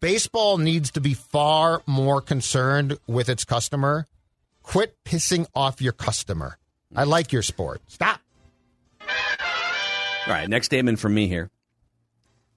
baseball 0.01 0.59
needs 0.59 0.91
to 0.93 1.01
be 1.01 1.15
far 1.15 1.83
more 1.87 2.21
concerned 2.21 2.99
with 3.07 3.29
its 3.29 3.45
customer. 3.45 4.07
Quit 4.63 4.97
pissing 5.05 5.47
off 5.55 5.81
your 5.81 5.93
customer. 5.93 6.59
I 6.95 7.05
like 7.05 7.33
your 7.33 7.43
sport. 7.43 7.81
Stop. 7.87 8.21
All 9.01 10.33
right, 10.33 10.49
next 10.49 10.67
statement 10.67 10.99
from 10.99 11.15
me 11.15 11.29
here. 11.29 11.51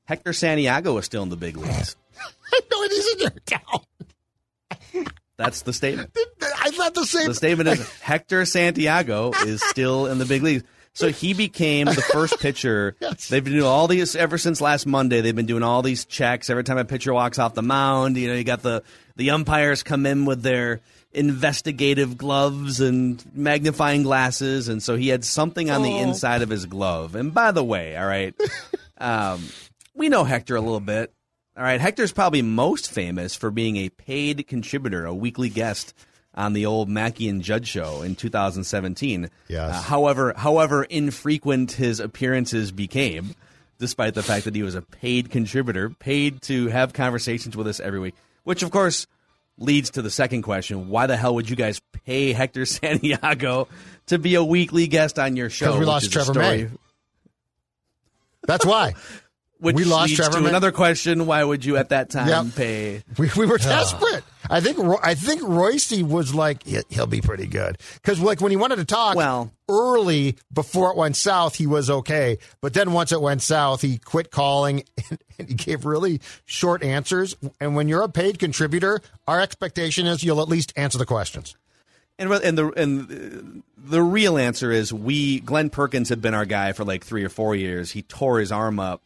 Hector 0.09 0.33
Santiago 0.33 0.97
is 0.97 1.05
still 1.05 1.21
in 1.21 1.29
the 1.29 1.35
big 1.37 1.55
leagues. 1.55 1.95
I 2.51 2.59
know 2.71 2.81
it 2.81 2.91
is 2.91 3.13
in 3.13 3.19
your 3.19 3.29
town. 3.45 5.05
That's 5.37 5.61
the 5.61 5.71
statement. 5.71 6.09
I 6.41 6.71
thought 6.71 6.95
the 6.95 7.05
same. 7.05 7.27
The 7.27 7.35
statement 7.35 7.69
is 7.69 7.99
Hector 8.01 8.43
Santiago 8.45 9.31
is 9.45 9.61
still 9.61 10.07
in 10.07 10.17
the 10.17 10.25
big 10.25 10.41
leagues. 10.41 10.63
So 10.93 11.09
he 11.09 11.35
became 11.35 11.85
the 11.85 12.01
first 12.11 12.39
pitcher. 12.39 12.95
They've 13.29 13.43
been 13.43 13.53
doing 13.53 13.65
all 13.65 13.87
these 13.87 14.15
ever 14.15 14.39
since 14.39 14.59
last 14.61 14.87
Monday. 14.87 15.21
They've 15.21 15.35
been 15.35 15.45
doing 15.45 15.61
all 15.61 15.83
these 15.83 16.05
checks 16.05 16.49
every 16.49 16.63
time 16.63 16.79
a 16.79 16.85
pitcher 16.85 17.13
walks 17.13 17.37
off 17.37 17.53
the 17.53 17.61
mound. 17.61 18.17
You 18.17 18.29
know, 18.29 18.33
you 18.33 18.43
got 18.43 18.63
the 18.63 18.81
the 19.15 19.29
umpires 19.29 19.83
come 19.83 20.07
in 20.07 20.25
with 20.25 20.41
their 20.41 20.79
investigative 21.13 22.17
gloves 22.17 22.81
and 22.81 23.23
magnifying 23.35 24.01
glasses, 24.01 24.69
and 24.69 24.81
so 24.81 24.95
he 24.95 25.09
had 25.09 25.23
something 25.23 25.69
on 25.69 25.83
the 25.83 25.91
Oh. 25.93 26.01
inside 26.01 26.41
of 26.41 26.49
his 26.49 26.65
glove. 26.65 27.13
And 27.13 27.31
by 27.31 27.51
the 27.51 27.63
way, 27.63 27.95
all 27.95 28.07
right, 28.07 28.33
um, 28.97 29.43
we 29.93 30.09
know 30.09 30.23
Hector 30.23 30.55
a 30.55 30.61
little 30.61 30.79
bit. 30.79 31.13
All 31.57 31.63
right, 31.63 31.81
Hector's 31.81 32.13
probably 32.13 32.41
most 32.41 32.89
famous 32.89 33.35
for 33.35 33.51
being 33.51 33.77
a 33.77 33.89
paid 33.89 34.47
contributor, 34.47 35.05
a 35.05 35.13
weekly 35.13 35.49
guest 35.49 35.93
on 36.33 36.53
the 36.53 36.65
old 36.65 36.87
Mackey 36.87 37.27
and 37.27 37.41
Judd 37.41 37.67
show 37.67 38.01
in 38.01 38.15
2017. 38.15 39.29
Yes. 39.49 39.75
Uh, 39.75 39.81
however, 39.81 40.33
however 40.37 40.83
infrequent 40.83 41.73
his 41.73 41.99
appearances 41.99 42.71
became, 42.71 43.35
despite 43.77 44.13
the 44.13 44.23
fact 44.23 44.45
that 44.45 44.55
he 44.55 44.63
was 44.63 44.75
a 44.75 44.81
paid 44.81 45.31
contributor, 45.31 45.89
paid 45.89 46.41
to 46.43 46.67
have 46.67 46.93
conversations 46.93 47.57
with 47.57 47.67
us 47.67 47.81
every 47.81 47.99
week, 47.99 48.15
which 48.43 48.63
of 48.63 48.71
course 48.71 49.05
leads 49.57 49.89
to 49.91 50.01
the 50.01 50.11
second 50.11 50.43
question: 50.43 50.87
Why 50.87 51.07
the 51.07 51.17
hell 51.17 51.35
would 51.35 51.49
you 51.49 51.57
guys 51.57 51.81
pay 52.05 52.31
Hector 52.31 52.65
Santiago 52.65 53.67
to 54.05 54.17
be 54.17 54.35
a 54.35 54.43
weekly 54.43 54.87
guest 54.87 55.19
on 55.19 55.35
your 55.35 55.49
show? 55.49 55.65
Because 55.65 55.79
we 55.79 55.85
lost 55.85 56.11
Trevor 56.13 56.35
May. 56.35 56.69
That's 58.47 58.65
why. 58.65 58.93
Which 59.59 59.75
we 59.75 59.83
lost 59.83 60.09
leads 60.11 60.21
Trevor 60.21 60.39
to 60.39 60.45
another 60.45 60.71
question: 60.71 61.25
Why 61.25 61.43
would 61.43 61.65
you 61.65 61.75
at 61.77 61.89
that 61.89 62.09
time 62.09 62.27
Yep. 62.27 62.55
pay? 62.55 63.03
We, 63.17 63.29
we 63.35 63.45
were 63.45 63.57
desperate. 63.57 64.23
I 64.49 64.61
think 64.61 64.77
Ro- 64.77 64.99
I 65.03 65.15
think 65.15 65.41
Reusse 65.41 66.01
was 66.01 66.33
like 66.33 66.63
he'll 66.63 67.05
be 67.07 67.21
pretty 67.21 67.45
good 67.45 67.77
because 67.95 68.19
like 68.19 68.39
when 68.41 68.51
he 68.51 68.57
wanted 68.57 68.77
to 68.77 68.85
talk 68.85 69.15
well 69.15 69.51
early 69.69 70.37
before 70.51 70.89
it 70.91 70.97
went 70.97 71.15
south 71.15 71.55
he 71.55 71.67
was 71.67 71.87
okay 71.89 72.39
but 72.61 72.73
then 72.73 72.91
once 72.93 73.11
it 73.11 73.21
went 73.21 73.43
south 73.43 73.81
he 73.83 73.99
quit 73.99 74.31
calling 74.31 74.83
and, 75.09 75.19
and 75.37 75.47
he 75.49 75.53
gave 75.53 75.85
really 75.85 76.19
short 76.45 76.81
answers 76.81 77.35
and 77.59 77.75
when 77.75 77.87
you're 77.87 78.01
a 78.01 78.09
paid 78.09 78.39
contributor 78.39 79.01
our 79.27 79.39
expectation 79.39 80.07
is 80.07 80.23
you'll 80.23 80.41
at 80.41 80.47
least 80.47 80.73
answer 80.75 80.97
the 80.97 81.05
questions 81.05 81.55
And 82.17 82.31
and 82.31 82.57
the 82.57 82.71
and 82.71 83.61
the 83.77 84.01
real 84.01 84.37
answer 84.39 84.71
is 84.71 84.91
we 84.91 85.41
Glenn 85.41 85.69
Perkins 85.69 86.09
had 86.09 86.21
been 86.21 86.33
our 86.33 86.45
guy 86.45 86.71
for 86.71 86.83
like 86.83 87.03
three 87.03 87.23
or 87.23 87.29
four 87.29 87.55
years. 87.55 87.91
He 87.91 88.01
tore 88.01 88.39
his 88.39 88.51
arm 88.51 88.79
up 88.79 89.01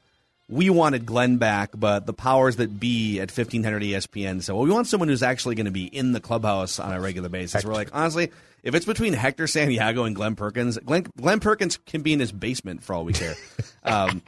we 0.50 0.70
wanted 0.70 1.06
Glenn 1.06 1.38
back, 1.38 1.72
but 1.74 2.06
the 2.06 2.14
powers 2.14 2.58
that 2.58 2.80
be 2.80 3.20
at 3.20 3.32
1500 3.32 3.82
ESPN 3.82 4.42
said, 4.44 4.54
well, 4.54 4.64
we 4.64 4.72
want 4.72 4.88
someone 4.88 5.10
who's 5.10 5.24
actually 5.24 5.56
going 5.56 5.66
to 5.66 5.72
be 5.72 5.86
in 5.86 6.12
the 6.12 6.20
clubhouse 6.20 6.80
on 6.80 6.94
a 6.94 7.00
regular 7.00 7.30
basis. 7.30 7.64
We're 7.64 7.74
like, 7.74 7.90
honestly, 7.94 8.32
if 8.62 8.76
it's 8.76 8.86
between 8.86 9.14
Hector 9.14 9.48
Santiago 9.48 10.04
and 10.04 10.16
Glenn 10.16 10.36
Perkins, 10.36 10.78
Glenn, 10.80 11.08
Glenn 11.18 11.40
Perkins 11.40 11.78
can 11.86 12.02
be 12.02 12.14
in 12.14 12.20
his 12.20 12.32
basement 12.32 12.84
for 12.84 12.94
all 12.94 13.06
we 13.06 13.14
care. 13.14 13.36
um, 13.84 14.22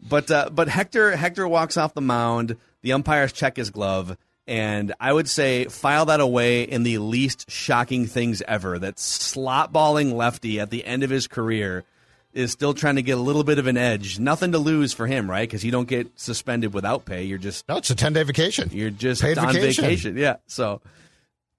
but 0.00 0.30
uh, 0.30 0.50
but 0.50 0.68
Hector 0.68 1.16
Hector 1.16 1.46
walks 1.48 1.76
off 1.76 1.94
the 1.94 2.00
mound. 2.00 2.56
The 2.82 2.92
umpires 2.92 3.32
check 3.32 3.56
his 3.56 3.70
glove, 3.70 4.16
and 4.46 4.94
I 5.00 5.12
would 5.12 5.28
say 5.28 5.64
file 5.64 6.06
that 6.06 6.20
away 6.20 6.62
in 6.62 6.84
the 6.84 6.98
least 6.98 7.50
shocking 7.50 8.06
things 8.06 8.40
ever. 8.42 8.78
That 8.78 8.98
slot 8.98 9.72
balling 9.72 10.16
lefty 10.16 10.60
at 10.60 10.70
the 10.70 10.84
end 10.84 11.02
of 11.02 11.10
his 11.10 11.26
career 11.26 11.84
is 12.38 12.52
still 12.52 12.72
trying 12.72 12.96
to 12.96 13.02
get 13.02 13.18
a 13.18 13.20
little 13.20 13.44
bit 13.44 13.58
of 13.58 13.66
an 13.66 13.76
edge. 13.76 14.18
Nothing 14.18 14.52
to 14.52 14.58
lose 14.58 14.92
for 14.92 15.06
him, 15.06 15.28
right? 15.28 15.48
Because 15.48 15.64
you 15.64 15.72
don't 15.72 15.88
get 15.88 16.08
suspended 16.18 16.72
without 16.72 17.04
pay. 17.04 17.24
You're 17.24 17.38
just 17.38 17.68
no, 17.68 17.76
it's 17.78 17.90
a 17.90 17.94
ten 17.96 18.12
day 18.12 18.22
vacation. 18.22 18.70
You're 18.72 18.90
just 18.90 19.22
Paid 19.22 19.38
on 19.38 19.52
vacation. 19.52 19.84
vacation. 19.84 20.16
Yeah. 20.16 20.36
So 20.46 20.80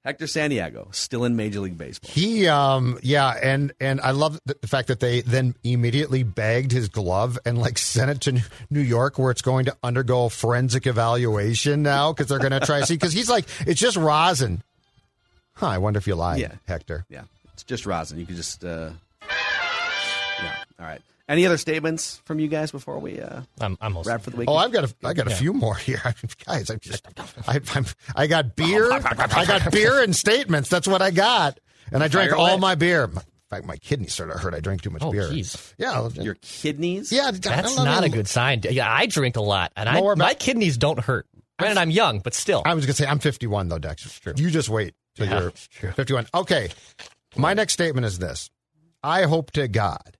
Hector 0.05 0.27
Santiago 0.27 0.87
still 0.91 1.25
in 1.25 1.35
Major 1.35 1.59
League 1.59 1.77
Baseball. 1.77 2.09
He, 2.13 2.47
um, 2.47 2.97
yeah, 3.03 3.29
and 3.43 3.73
and 3.81 3.99
I 3.99 4.11
love 4.11 4.39
the, 4.45 4.55
fact 4.67 4.87
that 4.87 5.01
they 5.01 5.21
then 5.21 5.53
immediately 5.65 6.23
bagged 6.23 6.71
his 6.71 6.87
glove 6.87 7.37
and 7.45 7.57
like 7.57 7.77
sent 7.77 8.09
it 8.09 8.21
to 8.21 8.41
New 8.69 8.79
York, 8.79 9.19
where 9.19 9.31
it's 9.31 9.41
going 9.41 9.65
to 9.65 9.75
undergo 9.83 10.29
forensic 10.29 10.87
evaluation 10.87 11.83
now 11.83 12.13
because 12.13 12.27
they're 12.27 12.39
going 12.39 12.53
to 12.53 12.61
try 12.61 12.79
to 12.79 12.85
see 12.85 12.93
because 12.95 13.11
he's 13.11 13.29
like 13.29 13.45
it's 13.67 13.81
just 13.81 13.97
rosin. 13.97 14.63
Huh? 15.55 15.67
I 15.67 15.77
wonder 15.77 15.97
if 15.97 16.07
you 16.07 16.15
lied, 16.15 16.39
Yeah. 16.39 16.53
Hector. 16.65 17.05
Yeah, 17.09 17.23
it's 17.53 17.63
just 17.63 17.85
rosin. 17.85 18.17
You 18.17 18.25
could 18.25 18.37
just. 18.37 18.63
Uh. 18.63 18.91
All 20.79 20.85
right. 20.85 21.01
Any 21.27 21.45
other 21.45 21.57
statements 21.57 22.21
from 22.25 22.39
you 22.39 22.47
guys 22.47 22.71
before 22.71 22.97
we 22.97 23.19
uh, 23.21 23.41
I'm, 23.61 23.77
I'm 23.81 23.95
wrap 24.01 24.21
for 24.23 24.31
the 24.31 24.37
week? 24.37 24.49
Oh, 24.49 24.55
I've 24.55 24.71
got 24.71 24.85
a, 24.85 24.95
I 25.03 25.13
got 25.13 25.27
a 25.27 25.29
Yeah. 25.29 25.35
few 25.35 25.53
more 25.53 25.75
here, 25.75 26.01
guys. 26.47 26.69
I'm 26.71 26.79
just, 26.79 27.07
I, 27.47 27.59
I'm, 27.75 27.85
I 28.15 28.25
got 28.25 28.55
beer, 28.55 28.91
I 28.91 29.45
got 29.45 29.71
beer 29.71 30.01
and 30.01 30.15
statements. 30.15 30.69
That's 30.69 30.87
what 30.87 31.03
I 31.03 31.11
got, 31.11 31.59
and 31.91 32.01
I 32.03 32.07
drank 32.07 32.31
Fire 32.31 32.39
all 32.39 32.47
away. 32.53 32.57
my 32.59 32.73
beer. 32.75 33.03
In 33.03 33.19
fact, 33.55 33.65
my 33.65 33.77
kidneys 33.77 34.13
started 34.13 34.33
to 34.33 34.39
hurt. 34.39 34.53
I 34.55 34.59
drank 34.59 34.81
too 34.81 34.89
much 34.89 35.03
Oh, 35.03 35.11
beer. 35.11 35.23
jeez. 35.29 35.73
Yeah, 35.77 36.07
Your 36.15 36.35
kidneys? 36.41 37.11
yeah. 37.11 37.29
That's 37.31 37.75
don't 37.75 37.85
not 37.85 38.03
a 38.03 38.09
good 38.09 38.27
sign. 38.27 38.61
Yeah, 38.63 38.91
I 38.91 39.05
drink 39.05 39.35
a 39.37 39.41
lot, 39.41 39.71
and 39.75 39.87
I, 39.87 39.99
about- 39.99 40.17
my 40.17 40.33
kidneys 40.33 40.77
don't 40.77 40.99
hurt. 40.99 41.27
Granted, 41.59 41.79
I'm 41.79 41.91
young, 41.91 42.19
but 42.21 42.33
still. 42.33 42.63
I 42.65 42.73
was 42.73 42.85
gonna 42.87 42.93
say 42.95 43.05
I'm 43.05 43.19
51 43.19 43.67
though, 43.67 43.77
Dex. 43.79 44.19
true. 44.19 44.33
You 44.35 44.49
just 44.49 44.69
wait 44.69 44.95
till 45.15 45.27
Yeah, 45.27 45.49
you're 45.81 45.91
51. 45.91 46.25
Okay. 46.33 46.69
My 47.35 47.53
next 47.53 47.73
statement 47.73 48.05
is 48.07 48.17
this: 48.17 48.49
I 49.03 49.23
hope 49.23 49.51
to 49.51 49.67
God 49.67 50.15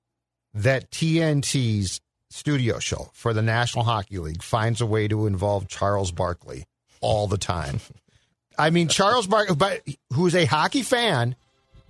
that 0.60 0.92
TNT's 0.92 2.02
studio 2.30 2.80
show 2.80 3.10
for 3.14 3.34
the 3.34 3.42
National 3.42 3.84
Hockey 3.84 4.20
League 4.20 4.44
finds 4.44 4.82
a 4.82 4.86
way 4.86 5.08
to 5.08 5.26
involve 5.26 5.68
Charles 5.68 6.12
Barkley 6.12 6.66
all 7.02 7.28
the 7.28 7.38
time. 7.38 7.80
I 8.58 8.70
mean, 8.70 8.90
Charles 8.90 9.26
Barkley, 9.26 9.56
but 9.56 9.82
who's 10.14 10.36
a 10.36 10.46
hockey 10.46 10.84
fan. 10.84 11.36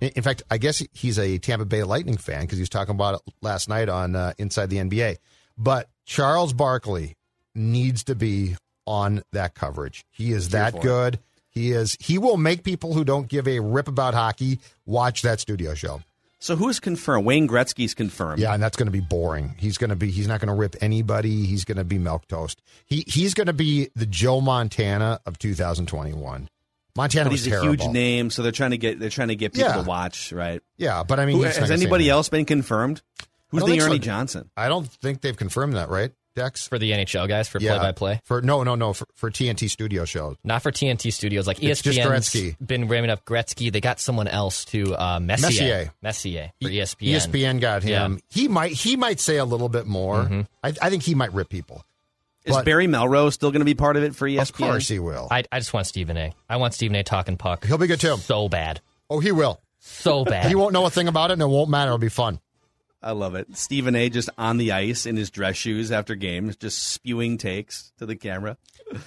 In 0.00 0.10
in 0.10 0.22
fact, 0.22 0.44
I 0.50 0.58
guess 0.58 0.82
he's 0.92 1.18
a 1.18 1.38
Tampa 1.38 1.64
Bay 1.64 1.82
Lightning 1.82 2.16
fan 2.16 2.42
because 2.42 2.58
he 2.58 2.62
was 2.62 2.68
talking 2.68 2.94
about 2.94 3.16
it 3.16 3.34
last 3.42 3.68
night 3.68 3.88
on 3.88 4.14
uh, 4.14 4.32
Inside 4.38 4.70
the 4.70 4.76
NBA. 4.76 5.16
But 5.58 5.88
Charles 6.06 6.52
Barkley 6.52 7.16
needs 7.54 8.04
to 8.04 8.14
be 8.14 8.56
on 8.86 9.22
that 9.32 9.54
coverage. 9.54 10.04
He 10.10 10.32
is 10.32 10.50
that 10.50 10.80
good. 10.80 11.18
He 11.50 11.72
is. 11.72 11.96
He 12.00 12.18
will 12.18 12.36
make 12.36 12.62
people 12.62 12.94
who 12.94 13.04
don't 13.04 13.28
give 13.28 13.48
a 13.48 13.58
rip 13.58 13.88
about 13.88 14.14
hockey 14.14 14.60
watch 14.86 15.22
that 15.22 15.40
studio 15.40 15.74
show. 15.74 16.02
So 16.42 16.56
who's 16.56 16.80
confirmed? 16.80 17.26
Wayne 17.26 17.46
Gretzky's 17.46 17.92
confirmed. 17.94 18.40
Yeah, 18.40 18.54
and 18.54 18.62
that's 18.62 18.76
going 18.76 18.86
to 18.86 18.92
be 18.92 19.00
boring. 19.00 19.54
He's 19.58 19.76
going 19.78 19.90
to 19.90 19.96
be. 19.96 20.10
He's 20.10 20.26
not 20.26 20.40
going 20.40 20.48
to 20.48 20.54
rip 20.54 20.74
anybody. 20.80 21.44
He's 21.44 21.64
going 21.64 21.76
to 21.78 21.84
be 21.84 21.98
milk 21.98 22.26
toast. 22.28 22.62
He 22.86 23.04
he's 23.06 23.34
going 23.34 23.46
to 23.48 23.52
be 23.52 23.90
the 23.94 24.06
Joe 24.06 24.40
Montana 24.40 25.20
of 25.26 25.38
2021. 25.38 26.48
Montana 26.96 27.24
But 27.26 27.30
he's 27.32 27.46
a 27.46 27.50
terrible. 27.50 27.68
huge 27.68 27.86
name, 27.92 28.30
so 28.30 28.42
they're 28.42 28.52
trying 28.52 28.70
to 28.72 28.78
get 28.78 28.98
they're 28.98 29.10
trying 29.10 29.28
to 29.28 29.36
get 29.36 29.52
people 29.52 29.68
Yeah. 29.70 29.76
to 29.76 29.82
watch, 29.88 30.32
right? 30.32 30.60
Yeah, 30.76 31.02
but 31.04 31.20
I 31.20 31.26
mean, 31.26 31.36
Who, 31.36 31.42
has 31.42 31.70
anybody 31.70 32.08
else 32.10 32.28
been 32.28 32.44
confirmed? 32.46 33.02
Who's 33.48 33.62
the 33.62 33.68
think 33.70 33.82
so. 33.82 33.88
Ernie 33.88 33.98
Johnson? 33.98 34.50
I 34.56 34.68
don't 34.68 34.86
think 34.88 35.20
they've 35.20 35.36
confirmed 35.36 35.74
that, 35.74 35.88
right, 35.88 36.12
Dex? 36.34 36.68
for 36.68 36.78
the 36.78 36.92
NHL 36.92 37.26
guys 37.28 37.48
for 37.48 37.58
Yeah. 37.60 37.76
play 37.78 37.86
by 37.88 37.92
play. 37.92 38.20
For 38.24 38.40
no, 38.42 38.62
no, 38.62 38.74
no, 38.74 38.92
for, 38.92 39.06
for 39.14 39.30
TNT 39.30 39.68
studio 39.68 40.04
shows. 40.04 40.36
Not 40.44 40.62
for 40.62 40.70
TNT 40.72 41.12
Studios. 41.12 41.46
Like 41.46 41.62
It's 41.62 41.82
just 41.82 41.98
ESPN's 41.98 42.28
Gretzky. 42.30 42.56
been 42.66 42.88
ramming 42.88 43.10
up 43.10 43.24
Gretzky. 43.24 43.72
They 43.72 43.80
got 43.80 44.00
someone 44.00 44.28
else 44.28 44.64
to 44.66 44.94
Uh, 44.96 45.20
Messier. 45.20 45.48
Messier. 45.48 45.92
Messier 46.02 46.52
for 46.62 46.68
ESPN. 46.68 47.14
ESPN 47.16 47.60
got 47.60 47.82
him. 47.82 48.20
He 48.30 48.48
might 48.48 48.72
he 48.72 48.96
might 48.96 49.20
say 49.20 49.36
a 49.36 49.44
little 49.44 49.68
bit 49.68 49.86
more. 49.86 50.22
Mm-hmm. 50.24 50.40
I, 50.62 50.72
I 50.82 50.90
think 50.90 51.02
he 51.02 51.14
might 51.14 51.32
rip 51.32 51.48
people. 51.48 51.84
Is 52.44 52.56
But- 52.56 52.64
Barry 52.64 52.86
Melrose 52.86 53.34
still 53.34 53.50
going 53.50 53.60
to 53.60 53.66
be 53.66 53.74
part 53.74 53.96
of 53.96 54.02
it 54.02 54.14
for 54.16 54.26
ESPN? 54.28 54.40
Of 54.42 54.52
course 54.54 54.88
he 54.88 54.98
will. 54.98 55.28
I, 55.30 55.44
I 55.52 55.58
just 55.58 55.74
want 55.74 55.86
Stephen 55.86 56.16
A. 56.16 56.32
I 56.48 56.56
want 56.56 56.72
Stephen 56.74 56.96
A. 56.96 57.02
talking 57.02 57.36
puck. 57.36 57.66
He'll 57.66 57.76
be 57.78 57.86
good 57.86 58.00
too. 58.00 58.16
So 58.16 58.48
bad. 58.48 58.80
Oh, 59.10 59.20
he 59.20 59.30
will. 59.32 59.60
So 59.78 60.24
bad. 60.26 60.46
He 60.46 60.54
won't 60.54 60.72
know 60.72 60.86
a 60.86 60.90
thing 60.90 61.06
about 61.08 61.30
it, 61.30 61.34
and 61.34 61.42
it 61.42 61.46
won't 61.48 61.68
matter. 61.68 61.90
It'll 61.90 61.98
be 61.98 62.08
fun. 62.08 62.40
I 63.02 63.12
love 63.12 63.34
it. 63.34 63.56
Stephen 63.56 63.96
A. 63.96 64.10
just 64.10 64.28
on 64.36 64.58
the 64.58 64.72
ice 64.72 65.06
in 65.06 65.16
his 65.16 65.30
dress 65.30 65.56
shoes 65.56 65.90
after 65.90 66.14
games, 66.14 66.56
just 66.56 66.82
spewing 66.82 67.38
takes 67.38 67.92
to 67.98 68.06
the 68.06 68.16
camera. 68.16 68.56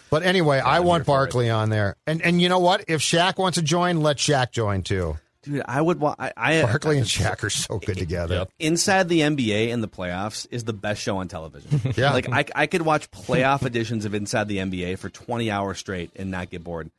But 0.10 0.24
anyway, 0.24 0.60
I 0.60 0.80
want 0.80 1.02
here 1.02 1.06
for 1.06 1.12
Barkley 1.12 1.50
on 1.50 1.70
there, 1.70 1.98
and 2.08 2.22
and 2.22 2.42
you 2.42 2.50
know 2.50 2.60
what? 2.60 2.86
If 2.88 3.02
Shaq 3.02 3.38
wants 3.38 3.58
to 3.58 3.62
join, 3.62 4.02
let 4.02 4.18
Shaq 4.18 4.52
join 4.52 4.82
too. 4.82 5.18
Dude, 5.44 5.62
I 5.66 5.82
would 5.82 6.00
want. 6.00 6.20
I, 6.22 6.32
I 6.38 6.62
Barkley 6.62 6.98
and 6.98 7.06
Shaq 7.06 7.44
are 7.44 7.50
so 7.50 7.78
good 7.78 7.98
together. 7.98 8.36
Yep. 8.36 8.52
Inside 8.60 9.10
the 9.10 9.20
NBA 9.20 9.74
and 9.74 9.84
the 9.84 9.90
playoffs 9.90 10.48
is 10.50 10.64
the 10.64 10.72
best 10.74 11.02
show 11.02 11.18
on 11.18 11.28
television. 11.28 11.82
Yeah. 11.98 12.14
like 12.14 12.30
I, 12.32 12.46
I 12.56 12.68
could 12.68 12.82
watch 12.82 13.12
playoff 13.12 13.64
editions 13.66 14.06
of 14.06 14.14
Inside 14.14 14.48
the 14.48 14.58
NBA 14.58 14.98
for 15.00 15.10
20 15.10 15.52
hours 15.52 15.78
straight 15.80 16.12
and 16.16 16.32
not 16.32 16.50
get 16.50 16.64
bored. 16.64 16.90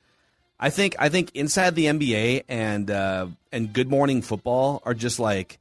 I 0.61 0.69
think 0.69 0.95
I 0.99 1.09
think 1.09 1.31
Inside 1.35 1.75
the 1.75 1.87
NBA 1.87 2.45
and 2.49 2.91
uh, 2.91 3.29
and 3.51 3.73
Good 3.73 3.89
Morning 3.89 4.21
Football 4.21 4.83
are 4.85 4.95
just 4.95 5.19
like 5.19 5.59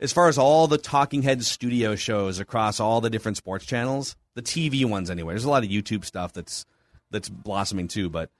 as 0.00 0.12
far 0.12 0.28
as 0.28 0.38
all 0.38 0.66
the 0.66 0.78
talking 0.78 1.22
head 1.22 1.44
studio 1.44 1.94
shows 1.96 2.40
across 2.40 2.80
all 2.80 3.00
the 3.00 3.10
different 3.10 3.36
sports 3.36 3.64
channels, 3.64 4.16
the 4.34 4.42
TV 4.42 4.84
ones 4.84 5.10
anyway. 5.10 5.32
There's 5.32 5.44
a 5.44 5.50
lot 5.50 5.64
of 5.64 5.70
YouTube 5.70 6.04
stuff 6.04 6.32
that's 6.32 6.66
that's 7.10 7.28
blossoming 7.28 7.88
too, 7.88 8.10
but 8.10 8.30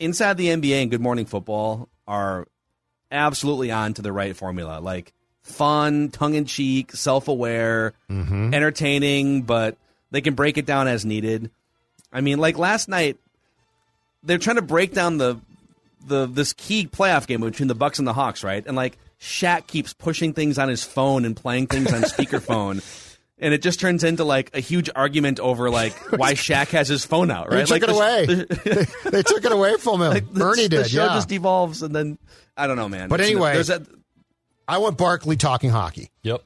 Inside 0.00 0.38
the 0.38 0.46
NBA 0.46 0.80
and 0.80 0.90
Good 0.90 1.02
Morning 1.02 1.26
Football 1.26 1.90
are 2.08 2.48
absolutely 3.12 3.70
on 3.70 3.92
to 3.94 4.02
the 4.02 4.12
right 4.12 4.34
formula. 4.34 4.80
Like 4.80 5.12
fun, 5.42 6.08
tongue 6.08 6.32
in 6.32 6.46
cheek, 6.46 6.92
self 6.92 7.28
aware, 7.28 7.92
mm-hmm. 8.10 8.54
entertaining, 8.54 9.42
but 9.42 9.76
they 10.10 10.22
can 10.22 10.34
break 10.34 10.56
it 10.56 10.64
down 10.64 10.88
as 10.88 11.04
needed. 11.04 11.50
I 12.10 12.22
mean, 12.22 12.38
like 12.38 12.56
last 12.56 12.88
night, 12.88 13.18
they're 14.22 14.38
trying 14.38 14.56
to 14.56 14.62
break 14.62 14.94
down 14.94 15.18
the 15.18 15.38
the 16.06 16.24
this 16.24 16.54
key 16.54 16.86
playoff 16.86 17.26
game 17.26 17.42
between 17.42 17.68
the 17.68 17.74
Bucks 17.74 17.98
and 17.98 18.08
the 18.08 18.14
Hawks, 18.14 18.42
right? 18.42 18.64
And 18.66 18.74
like 18.74 18.96
Shaq 19.20 19.66
keeps 19.66 19.92
pushing 19.92 20.32
things 20.32 20.58
on 20.58 20.68
his 20.68 20.82
phone 20.82 21.24
and 21.24 21.36
playing 21.36 21.66
things 21.68 21.92
on 21.92 22.02
speakerphone. 22.02 22.82
And 23.42 23.54
it 23.54 23.62
just 23.62 23.80
turns 23.80 24.04
into 24.04 24.22
like 24.22 24.50
a 24.54 24.60
huge 24.60 24.90
argument 24.94 25.40
over 25.40 25.70
like 25.70 25.94
why 26.18 26.34
Shaq 26.34 26.68
has 26.72 26.88
his 26.88 27.06
phone 27.06 27.30
out, 27.30 27.48
They 27.48 27.56
right? 27.56 27.66
took 27.66 27.70
like 27.70 27.82
it 27.84 27.86
the- 27.86 27.94
away. 27.94 28.26
the- 28.26 28.94
they 29.12 29.22
took 29.22 29.42
it 29.42 29.50
away 29.50 29.76
from 29.78 30.02
him. 30.02 30.10
like, 30.10 30.30
the, 30.30 30.44
Ernie 30.44 30.64
the 30.64 30.68
did. 30.82 30.90
show 30.90 31.06
yeah. 31.06 31.14
just 31.14 31.32
evolves, 31.32 31.82
and 31.82 31.94
then 31.96 32.18
I 32.54 32.66
don't 32.66 32.76
know, 32.76 32.90
man. 32.90 33.08
But 33.08 33.20
It's- 33.20 33.30
anyway- 33.32 33.54
there's 33.54 33.70
a 33.70 33.86
I 34.68 34.76
want 34.76 34.98
Barkley 34.98 35.36
talking 35.36 35.70
hockey, 35.70 36.10
Yep. 36.22 36.42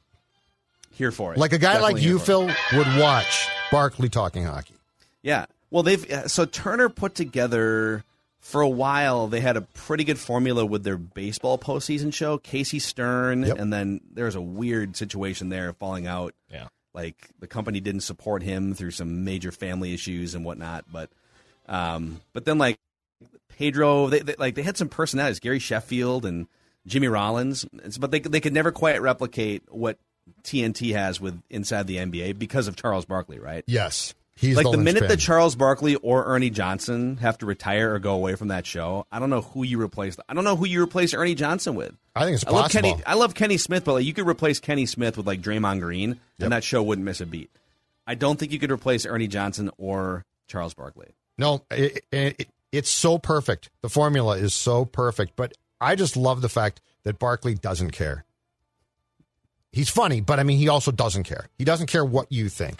here 0.91 1.11
for 1.11 1.33
it. 1.33 1.37
like 1.37 1.51
a 1.51 1.57
guy 1.57 1.73
Definitely 1.73 1.93
like 1.95 2.03
you, 2.03 2.17
for 2.17 2.23
it. 2.23 2.25
Phil, 2.27 2.77
would 2.77 2.97
watch 2.97 3.49
Barkley 3.73 4.07
talking 4.07 4.45
hockey. 4.45 4.75
Yeah. 5.21 5.47
Well, 5.71 5.83
they've 5.83 6.09
uh, 6.09 6.29
so 6.29 6.45
Turner 6.45 6.87
put 6.87 7.13
together 7.13 8.05
for 8.45 8.61
a 8.61 8.69
while. 8.69 9.25
They 9.27 9.39
had 9.41 9.57
a 9.57 9.61
pretty 9.61 10.03
good 10.03 10.19
formula 10.19 10.63
with 10.63 10.83
their 10.83 10.97
baseball 10.97 11.57
postseason 11.57 12.13
show. 12.13 12.37
Casey 12.37 12.77
Stern, 12.77 13.41
Yep. 13.41 13.57
and 13.57 13.73
then 13.73 14.01
there 14.13 14.25
was 14.25 14.35
a 14.35 14.41
weird 14.41 14.95
situation 14.95 15.49
there, 15.49 15.73
falling 15.73 16.05
out. 16.05 16.35
Yeah. 16.51 16.67
Like 16.93 17.27
the 17.39 17.47
company 17.47 17.79
didn't 17.79 18.01
support 18.01 18.43
him 18.43 18.75
through 18.75 18.91
some 18.91 19.23
major 19.23 19.51
family 19.51 19.95
issues 19.95 20.35
and 20.35 20.45
whatnot. 20.45 20.85
But, 20.91 21.09
um, 21.67 22.21
but 22.33 22.45
then 22.45 22.59
like 22.59 22.77
Pedro, 23.49 24.09
they, 24.09 24.19
they 24.19 24.35
like 24.37 24.53
they 24.55 24.61
had 24.61 24.77
some 24.77 24.89
personalities, 24.89 25.39
Gary 25.39 25.59
Sheffield 25.59 26.23
and 26.25 26.47
Jimmy 26.85 27.07
Rollins, 27.07 27.63
It's- 27.73 27.97
but 27.97 28.11
they 28.11 28.19
they 28.19 28.39
could 28.39 28.53
never 28.53 28.71
quite 28.71 29.01
replicate 29.01 29.63
what 29.73 29.97
TNT 30.43 30.93
has 30.93 31.19
with 31.19 31.41
inside 31.49 31.87
the 31.87 31.97
NBA 31.97 32.37
because 32.37 32.67
of 32.67 32.75
Charles 32.75 33.05
Barkley, 33.05 33.39
right? 33.39 33.63
Yes, 33.67 34.13
he's 34.35 34.55
like 34.55 34.65
the, 34.65 34.71
the, 34.71 34.77
minute 34.77 35.07
that 35.07 35.19
Charles 35.19 35.55
Barkley 35.55 35.95
or 35.95 36.25
Ernie 36.25 36.49
Johnson 36.49 37.17
have 37.17 37.37
to 37.39 37.45
retire 37.45 37.93
or 37.93 37.99
go 37.99 38.13
away 38.13 38.35
from 38.35 38.49
that 38.49 38.65
show, 38.65 39.05
I 39.11 39.19
don't 39.19 39.29
know 39.29 39.41
who 39.41 39.63
you 39.63 39.81
replace. 39.81 40.17
I 40.27 40.33
don't 40.33 40.43
know 40.43 40.55
who 40.55 40.65
you 40.65 40.83
replace 40.83 41.13
Ernie 41.13 41.35
Johnson 41.35 41.75
with. 41.75 41.95
I 42.15 42.25
think 42.25 42.35
it's 42.35 42.45
I 42.45 42.51
love 42.51 42.63
possible. 42.63 42.91
Kenny. 42.91 43.03
I 43.05 43.13
love 43.15 43.33
Kenny 43.33 43.57
Smith, 43.57 43.85
but 43.85 43.93
like 43.93 44.05
you 44.05 44.13
could 44.13 44.27
replace 44.27 44.59
Kenny 44.59 44.85
Smith 44.85 45.17
with 45.17 45.27
like 45.27 45.41
Draymond 45.41 45.79
Green, 45.79 46.19
and 46.39 46.51
that 46.51 46.63
show 46.63 46.83
wouldn't 46.83 47.05
miss 47.05 47.21
a 47.21 47.25
beat. 47.25 47.49
I 48.07 48.15
don't 48.15 48.39
think 48.39 48.51
you 48.51 48.59
could 48.59 48.71
replace 48.71 49.05
Ernie 49.05 49.27
Johnson 49.27 49.71
or 49.77 50.25
Charles 50.47 50.73
Barkley. 50.73 51.15
No, 51.37 51.63
it, 51.71 52.05
it, 52.11 52.35
it, 52.39 52.49
it's 52.71 52.89
so 52.89 53.17
perfect. 53.17 53.69
The 53.81 53.89
formula 53.89 54.37
is 54.37 54.53
so 54.53 54.85
perfect. 54.85 55.35
But 55.35 55.53
I 55.81 55.95
just 55.95 56.15
love 56.15 56.41
the 56.41 56.49
fact 56.49 56.81
that 57.03 57.19
Barkley 57.19 57.55
doesn't 57.55 57.91
care. 57.91 58.25
He's 59.71 59.89
funny, 59.89 60.21
but 60.21 60.39
I 60.39 60.43
mean, 60.43 60.57
he 60.57 60.69
also 60.69 60.91
doesn't 60.91 61.23
care. 61.23 61.49
He 61.57 61.65
doesn't 61.65 61.87
care 61.87 62.05
what 62.05 62.31
you 62.31 62.47
think. 62.47 62.79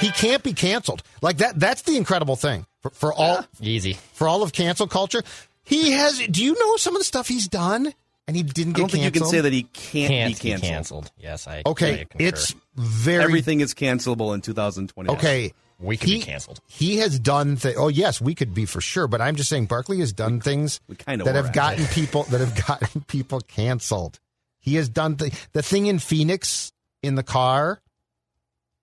He 0.00 0.10
can't 0.10 0.42
be 0.42 0.52
canceled. 0.52 1.02
Like 1.22 1.38
that. 1.38 1.58
That's 1.58 1.82
the 1.82 1.96
incredible 1.96 2.36
thing 2.36 2.66
for, 2.80 2.90
for 2.90 3.12
all 3.14 3.44
Easy. 3.60 3.94
for 4.12 4.28
all 4.28 4.42
of 4.42 4.52
cancel 4.52 4.86
culture. 4.86 5.22
He 5.64 5.92
has. 5.92 6.18
Do 6.18 6.44
you 6.44 6.54
know 6.58 6.76
some 6.76 6.94
of 6.94 7.00
the 7.00 7.04
stuff 7.04 7.28
he's 7.28 7.48
done? 7.48 7.92
And 8.28 8.36
he 8.36 8.42
didn't 8.42 8.72
I 8.72 8.74
get 8.74 8.80
don't 8.82 8.90
think 8.90 9.04
you 9.04 9.10
can 9.12 9.26
say 9.26 9.40
that 9.40 9.52
he 9.52 9.62
can't, 9.62 10.08
Can't 10.10 10.34
be 10.34 10.40
canceled. 10.50 10.70
canceled. 10.70 11.12
Yes, 11.16 11.46
I. 11.46 11.62
Okay, 11.64 12.00
I 12.00 12.06
it's 12.18 12.54
very 12.74 13.22
Everything 13.22 13.60
is 13.60 13.72
cancelable 13.72 14.34
in 14.34 14.40
2020. 14.40 15.10
okay. 15.10 15.52
We 15.78 15.96
could 15.98 16.08
he, 16.08 16.18
be 16.18 16.22
canceled. 16.22 16.60
He 16.66 16.96
has 16.98 17.18
done 17.20 17.56
things. 17.56 17.76
Oh 17.78 17.88
yes, 17.88 18.20
we 18.20 18.34
could 18.34 18.54
be 18.54 18.64
for 18.64 18.80
sure. 18.80 19.06
But 19.06 19.20
I'm 19.20 19.36
just 19.36 19.50
saying, 19.50 19.66
Barkley 19.66 19.98
has 20.00 20.12
done 20.12 20.40
things 20.40 20.80
we 20.88 20.96
kinda 20.96 21.24
that 21.24 21.34
have 21.34 21.52
gotten 21.52 21.84
people 21.86 22.22
that 22.24 22.40
have 22.40 22.66
gotten 22.66 23.02
people 23.02 23.40
canceled. 23.42 24.18
He 24.58 24.76
has 24.76 24.88
done 24.88 25.16
th- 25.16 25.32
the 25.52 25.62
thing 25.62 25.86
in 25.86 25.98
Phoenix 25.98 26.72
in 27.02 27.14
the 27.14 27.22
car 27.22 27.80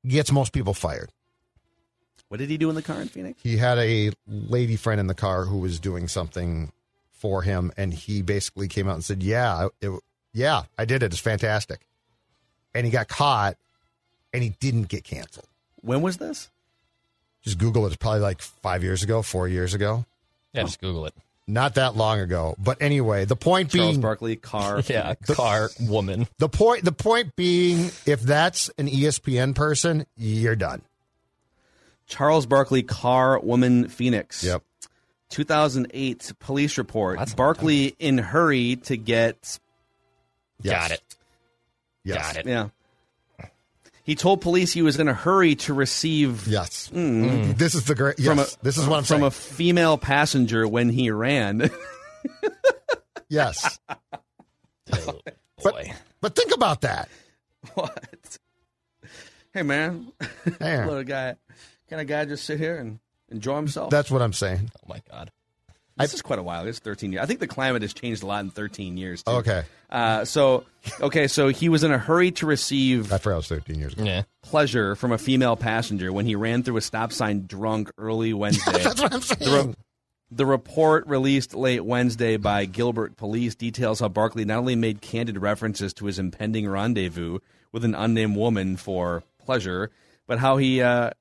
gets 0.10 0.32
most 0.32 0.54
people 0.54 0.74
fired. 0.74 1.10
What 2.28 2.38
did 2.38 2.50
he 2.50 2.58
do 2.58 2.70
in 2.70 2.76
the 2.76 2.82
car 2.82 3.02
in 3.02 3.08
Phoenix? 3.08 3.40
He 3.44 3.58
had 3.58 3.78
a 3.78 4.12
lady 4.28 4.76
friend 4.76 5.00
in 5.00 5.08
the 5.08 5.14
car 5.14 5.46
who 5.46 5.60
was 5.60 5.80
doing 5.80 6.08
something 6.08 6.72
for 7.12 7.44
him, 7.44 7.72
and 7.78 7.94
he 7.94 8.22
basically 8.22 8.68
came 8.68 8.90
out 8.90 8.96
and 8.96 9.04
said, 9.04 9.22
"Yeah, 9.22 9.68
it, 9.82 9.92
yeah, 10.34 10.64
I 10.78 10.86
did 10.86 11.04
it. 11.04 11.14
It's 11.14 11.22
fantastic." 11.22 11.86
And 12.74 12.86
he 12.86 12.92
got 12.92 13.08
caught, 13.08 13.58
and 14.34 14.42
he 14.42 14.50
didn't 14.60 14.88
get 14.88 15.04
canceled. 15.04 15.48
When 15.82 16.02
was 16.02 16.18
this? 16.18 16.50
Just 17.44 17.60
Google 17.60 17.86
it. 17.86 17.90
It's 17.90 17.98
probably 17.98 18.22
like 18.22 18.42
five 18.42 18.84
years 18.84 19.04
ago, 19.04 19.22
four 19.22 19.48
years 19.48 19.74
ago. 19.74 20.06
Yeah, 20.54 20.64
just 20.64 20.82
Google 20.82 21.06
it. 21.06 21.14
Not 21.48 21.76
that 21.76 21.96
long 21.96 22.20
ago. 22.20 22.56
But 22.58 22.82
anyway, 22.82 23.26
the 23.26 23.36
point 23.36 23.72
being 23.72 23.84
Charles 23.84 23.94
being 23.96 24.02
Barkley, 24.02 24.36
car. 24.38 24.82
Yeah, 24.88 25.14
Phoenix. 25.16 25.36
car 25.36 25.70
woman. 25.82 26.28
the 26.38 26.50
point 26.50 26.86
the 26.86 26.92
point 26.92 27.36
being 27.36 27.92
if 28.06 28.22
that's 28.22 28.70
an 28.78 28.88
ESPN 28.88 29.54
person, 29.54 30.06
you're 30.16 30.56
done. 30.56 30.82
Charles 32.08 32.46
Barkley, 32.46 32.84
car, 32.84 33.40
woman, 33.40 33.90
Phoenix. 33.90 34.44
Yep. 34.44 34.64
2008 35.30 36.34
police 36.40 36.78
report. 36.78 37.18
That's 37.18 37.34
Barkley 37.34 37.96
in 37.98 38.20
hurry 38.20 38.76
to 38.84 38.96
get. 38.98 39.60
Yes. 40.62 40.82
Got 40.82 40.92
it. 40.92 41.02
Yes. 42.04 42.18
Got 42.18 42.38
it. 42.38 42.46
Yeah. 42.46 42.70
He 44.04 44.16
told 44.16 44.42
police 44.42 44.74
he 44.74 44.82
was 44.82 45.00
in 45.00 45.08
a 45.08 45.14
hurry 45.14 45.56
to 45.56 45.74
receive 45.74 46.46
Yes. 46.48 46.88
Hmm. 46.90 46.98
Mm-hmm. 47.26 47.52
This 47.54 47.74
is 47.74 47.86
the 47.86 47.96
great 47.96 48.20
yes. 48.20 48.28
from 48.28 48.40
a 48.40 48.46
this 48.62 48.78
is 48.78 48.86
what 48.86 48.98
I'm 48.98 49.04
from 49.04 49.16
saying. 49.20 49.24
a 49.24 49.32
female 49.32 49.98
passenger 49.98 50.68
when 50.68 50.90
he 50.90 51.10
ran. 51.12 51.70
yes. 53.30 53.80
Oh, 54.92 55.20
But 55.64 55.74
boy. 55.74 55.94
but 56.22 56.36
think 56.36 56.54
about 56.54 56.82
that. 56.82 57.08
what? 57.74 58.38
Hey 59.54 59.64
man, 59.64 60.12
There. 60.60 60.86
let 60.86 60.98
a 61.00 61.04
guy, 61.06 61.36
can 61.88 62.00
a 62.00 62.06
guy 62.06 62.26
just 62.26 62.44
sit 62.46 62.60
here 62.60 62.76
and 62.78 63.00
enjoy 63.30 63.56
himself? 63.56 63.90
That's 63.90 64.12
what 64.12 64.22
I'm 64.22 64.34
saying. 64.34 64.70
oh 64.76 64.88
my 64.88 65.02
god. 65.10 65.32
This 65.98 66.14
is 66.14 66.22
quite 66.22 66.40
a 66.40 66.44
while. 66.44 66.66
It's 66.68 66.80
13 66.80 67.12
years. 67.14 67.24
I 67.24 67.26
think 67.26 67.40
the 67.40 67.48
climate 67.48 67.82
has 67.82 67.94
changed 67.94 68.24
a 68.24 68.26
lot 68.26 68.44
in 68.44 68.50
13 68.52 68.98
years. 68.98 69.24
Too. 69.24 69.32
Okay. 69.34 69.64
Uh, 69.90 70.26
so, 70.26 70.64
okay, 71.02 71.28
so 71.28 71.50
he 71.50 71.70
was 71.70 71.84
in 71.84 71.92
a 71.92 71.98
hurry 72.00 72.32
to 72.32 72.46
receive 72.48 73.14
I 73.14 73.18
forgot 73.20 73.36
it 73.36 73.38
was 73.38 73.48
13 73.48 73.80
years 73.80 73.94
ago. 73.94 74.04
Yeah. 74.04 74.24
pleasure 74.42 74.96
from 74.96 75.12
a 75.12 75.18
female 75.20 75.56
passenger 75.56 76.12
when 76.12 76.26
he 76.26 76.36
ran 76.36 76.64
through 76.64 76.78
a 76.78 76.82
stop 76.82 77.12
sign 77.14 77.46
drunk 77.46 77.92
early 77.98 78.34
Wednesday. 78.34 78.72
That's 78.84 79.02
what 79.02 79.14
I'm 79.14 79.20
The, 79.20 79.26
saying. 79.36 79.68
re- 79.68 79.76
the 80.32 80.46
report 80.48 81.06
released 81.06 81.54
late 81.54 81.86
Wednesday 81.86 82.38
by 82.38 82.66
Gilbert 82.66 83.18
Police 83.18 83.54
details 83.54 84.00
how 84.00 84.08
Barkley 84.08 84.46
not 84.46 84.58
only 84.58 84.76
made 84.76 85.00
candid 85.02 85.38
references 85.40 85.94
to 85.96 86.06
his 86.06 86.18
impending 86.18 86.68
rendezvous 86.68 87.38
with 87.72 87.86
an 87.86 87.94
unnamed 87.94 88.36
woman 88.36 88.78
for 88.78 89.24
pleasure, 89.38 89.92
but 90.26 90.40
how 90.40 90.58
he 90.58 90.82
uh, 90.82 91.12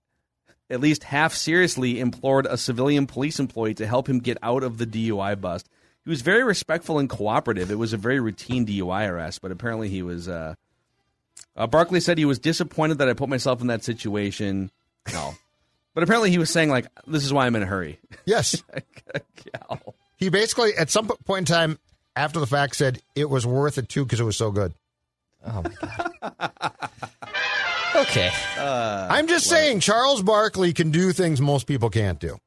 at 0.72 0.80
least 0.80 1.04
half 1.04 1.34
seriously 1.34 2.00
implored 2.00 2.46
a 2.46 2.56
civilian 2.56 3.06
police 3.06 3.38
employee 3.38 3.74
to 3.74 3.86
help 3.86 4.08
him 4.08 4.18
get 4.18 4.38
out 4.42 4.62
of 4.62 4.78
the 4.78 4.86
DUI 4.86 5.40
bust. 5.40 5.68
He 6.04 6.10
was 6.10 6.22
very 6.22 6.42
respectful 6.42 6.98
and 6.98 7.08
cooperative. 7.08 7.70
It 7.70 7.76
was 7.76 7.92
a 7.92 7.96
very 7.96 8.18
routine 8.18 8.66
DUI 8.66 9.08
arrest, 9.08 9.42
but 9.42 9.52
apparently 9.52 9.88
he 9.88 10.02
was. 10.02 10.28
Uh, 10.28 10.54
uh, 11.54 11.66
Barkley 11.66 12.00
said 12.00 12.18
he 12.18 12.24
was 12.24 12.38
disappointed 12.38 12.98
that 12.98 13.08
I 13.08 13.12
put 13.12 13.28
myself 13.28 13.60
in 13.60 13.68
that 13.68 13.84
situation. 13.84 14.70
No. 15.12 15.34
But 15.94 16.04
apparently 16.04 16.30
he 16.30 16.38
was 16.38 16.48
saying, 16.48 16.70
like, 16.70 16.86
this 17.06 17.22
is 17.22 17.34
why 17.34 17.44
I'm 17.44 17.54
in 17.54 17.62
a 17.62 17.66
hurry. 17.66 17.98
Yes. 18.24 18.62
He 20.16 20.30
basically 20.30 20.70
at 20.78 20.88
some 20.88 21.08
point 21.08 21.50
in 21.50 21.54
time 21.54 21.78
after 22.14 22.38
the 22.40 22.46
fact 22.46 22.76
said 22.76 23.02
it 23.14 23.28
was 23.28 23.44
worth 23.44 23.76
it 23.76 23.88
too 23.88 24.04
because 24.04 24.20
it 24.20 24.24
was 24.24 24.36
so 24.36 24.52
good. 24.52 24.72
Oh 25.44 25.62
my 25.62 26.30
god. 26.30 26.72
Okay. 27.94 28.30
I'm 28.58 29.26
just 29.26 29.48
saying 29.48 29.80
Charles 29.80 30.22
Barkley 30.22 30.72
can 30.72 30.90
do 30.90 31.12
things 31.12 31.40
most 31.40 31.66
people 31.66 31.90
can't 31.90 32.18
do. 32.18 32.38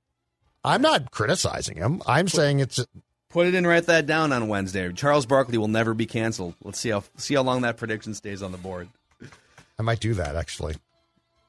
I'm 0.64 0.82
not 0.82 1.12
criticizing 1.12 1.78
him. 1.78 2.02
I'm 2.08 2.28
saying 2.28 2.60
it's 2.60 2.84
Put 3.36 3.48
it 3.48 3.54
in, 3.54 3.68
write 3.68 3.88
that 3.88 4.06
down 4.06 4.32
on 4.32 4.48
Wednesday. 4.48 4.90
Charles 4.94 5.26
Barkley 5.26 5.58
will 5.58 5.68
never 5.68 5.94
be 5.94 6.06
canceled. 6.06 6.56
Let's 6.64 6.80
see 6.80 6.90
how 6.90 7.04
see 7.18 7.36
how 7.36 7.44
long 7.44 7.64
that 7.64 7.76
prediction 7.76 8.14
stays 8.14 8.42
on 8.42 8.54
the 8.54 8.58
board. 8.58 8.88
I 9.78 9.82
might 9.84 10.00
do 10.00 10.14
that 10.14 10.38
actually. 10.38 10.76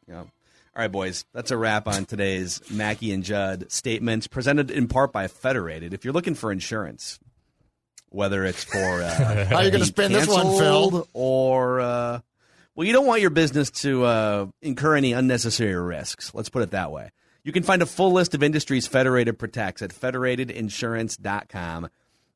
Yeah. 0.09 0.23
All 0.23 0.29
right, 0.75 0.91
boys. 0.91 1.25
That's 1.33 1.53
a 1.53 1.57
wrap 1.57 1.87
on 1.87 2.05
today's 2.05 2.61
Mackey 2.73 3.13
and 3.13 3.23
Judd 3.23 3.71
statements 3.71 4.27
presented 4.27 4.71
in 4.71 4.89
part 4.89 5.13
by 5.13 5.29
Federated. 5.29 5.95
If 5.95 6.05
you're 6.05 6.13
looking 6.13 6.35
for 6.35 6.51
insurance, 6.51 7.21
whether 8.11 8.45
it's 8.45 8.65
for 8.65 9.03
uh, 9.03 9.45
How 9.47 9.61
you 9.61 9.71
gonna 9.71 9.71
being 9.71 9.85
spin 9.85 10.13
this 10.13 10.27
one, 10.27 10.59
Phil? 10.59 11.09
Or 11.13 11.81
uh, 11.81 12.21
well, 12.77 12.87
you 12.87 12.93
don't 12.93 13.07
want 13.07 13.23
your 13.23 13.31
business 13.31 13.71
to 13.71 14.05
uh, 14.05 14.47
incur 14.61 14.95
any 14.97 15.13
unnecessary 15.15 15.75
risks. 15.75 16.35
Let's 16.35 16.51
put 16.51 16.63
it 16.63 16.71
that 16.73 16.93
way. 16.93 17.11
You 17.43 17.53
can 17.53 17.63
find 17.63 17.81
a 17.81 17.87
full 17.87 18.13
list 18.13 18.35
of 18.35 18.43
industries 18.43 18.87
Federated 18.87 19.39
protects 19.39 19.81
at 19.81 19.91
federatedinsurance.com. 19.91 21.89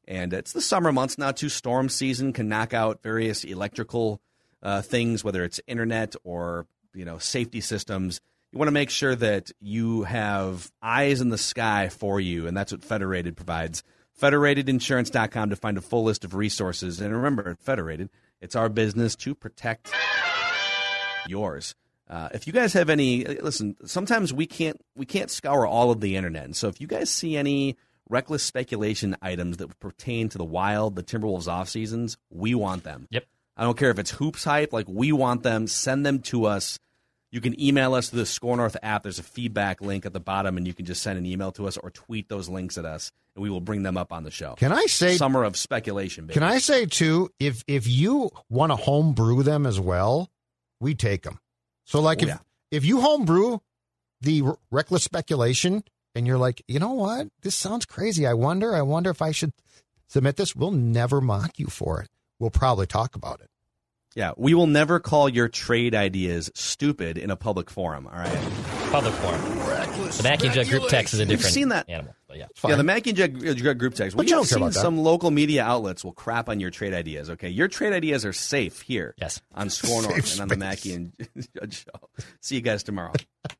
And 0.09 0.33
it's 0.33 0.53
the 0.53 0.63
summer 0.63 0.93
months 0.93 1.19
now, 1.19 1.33
too. 1.33 1.51
Storm 1.51 1.89
season 1.89 2.33
can 2.33 2.49
knock 2.49 2.73
out 2.73 3.03
various 3.03 3.45
electrical 3.45 4.21
uh, 4.63 4.83
things, 4.83 5.23
whether 5.23 5.45
it's 5.45 5.61
internet 5.67 6.15
or 6.25 6.67
you 6.95 7.05
know 7.05 7.19
safety 7.19 7.61
systems. 7.61 8.21
You 8.51 8.59
want 8.59 8.69
to 8.69 8.73
make 8.73 8.91
sure 8.91 9.15
that 9.15 9.53
you 9.61 10.05
have 10.05 10.73
eyes 10.83 11.21
in 11.21 11.29
the 11.29 11.39
sky 11.39 11.89
for 11.91 12.19
you, 12.19 12.47
and 12.47 12.57
that's 12.57 12.73
what 12.73 12.85
Federated 12.85 13.37
provides. 13.37 13.83
Federatedinsurance.com 14.21 15.51
to 15.51 15.57
find 15.57 15.79
a 15.79 15.81
full 15.81 16.05
list 16.05 16.25
of 16.25 16.35
resources. 16.35 17.01
And 17.01 17.15
remember, 17.15 17.57
Federated, 17.61 18.11
it's 18.41 18.57
our 18.57 18.69
business 18.69 19.17
to 19.17 19.35
protect 19.35 19.93
yours. 21.27 21.75
Uh, 22.09 22.29
if 22.35 22.47
you 22.47 22.53
guys 22.53 22.73
have 22.73 22.91
any, 22.91 23.25
listen. 23.25 23.77
Sometimes 23.85 24.33
we 24.33 24.47
can't 24.47 24.81
we 24.97 25.07
can't 25.07 25.31
scour 25.31 25.67
all 25.67 25.91
of 25.91 26.01
the 26.01 26.17
internet, 26.17 26.45
and 26.45 26.57
so 26.57 26.69
if 26.69 26.81
you 26.81 26.89
guys 26.89 27.09
see 27.09 27.37
any 27.37 27.77
reckless 28.09 28.43
speculation 28.43 29.17
items 29.23 29.59
that 29.59 29.79
pertain 29.79 30.29
to 30.29 30.39
the 30.39 30.45
Wild, 30.45 30.97
the 30.97 31.05
Timberwolves 31.05 31.47
off 31.47 31.69
seasons, 31.69 32.17
we 32.29 32.55
want 32.55 32.83
them. 32.83 33.07
Yep. 33.11 33.25
I 33.57 33.63
don't 33.63 33.79
care 33.79 33.91
if 33.91 33.99
it's 33.99 34.13
HoopsHype. 34.13 34.73
Like 34.73 34.89
we 34.89 35.13
want 35.13 35.45
them. 35.45 35.67
Send 35.69 36.05
them 36.05 36.19
to 36.21 36.47
us. 36.47 36.79
You 37.31 37.41
can 37.41 37.61
email 37.63 37.95
us 37.95 38.11
through 38.11 38.21
the 38.21 38.27
SKOR 38.27 38.57
North 38.57 38.77
app. 38.83 39.05
There's 39.05 39.21
a 39.21 39.23
feedback 39.23 39.81
link 39.81 40.05
at 40.05 40.13
the 40.13 40.19
bottom, 40.19 40.57
and 40.57 40.67
you 40.67 40.75
can 40.75 40.87
just 40.87 41.03
send 41.03 41.17
an 41.17 41.27
email 41.27 41.53
to 41.53 41.69
us 41.69 41.77
or 41.77 41.91
tweet 41.91 42.29
those 42.29 42.49
links 42.49 42.77
at 42.77 42.85
us, 42.85 43.13
and 43.41 43.43
we 43.43 43.51
will 43.51 43.61
bring 43.61 43.83
them 43.83 43.97
up 43.97 44.13
on 44.13 44.23
the 44.23 44.31
show. 44.31 44.55
Can 44.57 44.73
I 44.73 44.85
say 44.87 45.17
Summer 45.17 45.43
of 45.45 45.57
speculation, 45.57 46.27
baby. 46.27 46.35
Can 46.35 46.43
I 46.43 46.59
say 46.59 46.85
too, 46.87 47.31
if 47.41 47.65
if 47.67 47.89
you 47.89 48.31
want 48.51 48.71
to 48.71 48.77
home 48.77 49.13
brew 49.15 49.43
them 49.43 49.67
as 49.67 49.81
well, 49.81 50.31
we 50.81 50.95
take 50.95 51.23
them. 51.23 51.39
So 51.87 52.01
like 52.01 52.19
Oh, 52.21 52.23
if 52.25 52.29
yeah. 52.29 52.39
if 52.71 52.85
you 52.85 53.01
home 53.01 53.25
brew 53.25 53.63
the 54.21 54.43
reckless 54.71 55.03
speculation 55.03 55.83
and 56.15 56.27
you're 56.27 56.39
like, 56.39 56.63
you 56.69 56.79
know 56.79 56.93
what, 56.93 57.29
this 57.43 57.55
sounds 57.55 57.87
crazy. 57.87 58.27
I 58.27 58.35
wonder, 58.35 58.75
I 58.75 58.83
wonder 58.83 59.09
if 59.11 59.23
I 59.23 59.31
should 59.31 59.53
submit 60.09 60.37
this. 60.37 60.55
We'll 60.55 60.71
never 60.73 61.21
mock 61.21 61.59
you 61.59 61.67
for 61.67 62.01
it. 62.03 62.09
We'll 62.39 62.51
probably 62.51 62.87
talk 62.87 63.15
about 63.17 63.41
it. 63.41 63.49
Yeah, 64.15 64.33
we 64.37 64.55
will 64.55 64.67
never 64.67 64.99
call 65.01 65.29
your 65.29 65.49
trade 65.49 65.95
ideas 65.95 66.51
stupid 66.55 67.17
in 67.17 67.31
a 67.31 67.37
public 67.37 67.71
forum. 67.71 68.07
All 68.09 68.19
right. 68.19 68.80
Public 68.91 69.15
forum. 69.15 69.41
The 70.17 70.21
Mackey 70.25 70.47
and 70.47 70.55
Judd 70.55 70.69
group 70.69 70.89
text 70.89 71.15
is 71.15 71.21
a 71.21 71.23
We've 71.23 71.29
different 71.31 71.55
seen 71.55 71.69
that. 71.69 71.89
animal. 71.89 72.15
But 72.27 72.39
yeah. 72.39 72.47
Fine. 72.57 72.71
Yeah, 72.71 72.77
the 72.77 72.83
Mackey 72.85 73.11
and 73.11 73.17
Judd, 73.17 73.69
uh, 73.69 73.75
group 73.75 73.95
text. 73.95 74.17
But 74.17 74.25
We 74.25 74.31
you 74.31 74.37
have 74.37 74.43
don't 74.43 74.49
care 74.49 74.57
seen 74.57 74.63
about 74.63 74.73
that. 74.75 74.81
some 74.81 74.99
local 74.99 75.31
media 75.31 75.63
outlets 75.63 76.05
will 76.05 76.13
crap 76.13 76.49
on 76.49 76.59
your 76.59 76.71
trade 76.71 76.93
ideas. 76.93 77.31
Okay, 77.31 77.49
your 77.51 77.69
trade 77.69 77.93
ideas 77.93 78.25
are 78.25 78.33
safe 78.33 78.81
here. 78.83 79.15
Yes. 79.19 79.41
on 79.55 79.71
SKOR 79.71 80.03
North 80.09 80.33
and 80.33 80.41
on 80.43 80.49
the 80.49 80.57
Mackey 80.57 80.93
and 80.95 81.13
Judd 81.57 81.73
show. 81.73 82.09
See 82.41 82.57
you 82.57 82.61
guys 82.63 82.83
tomorrow. 82.83 83.13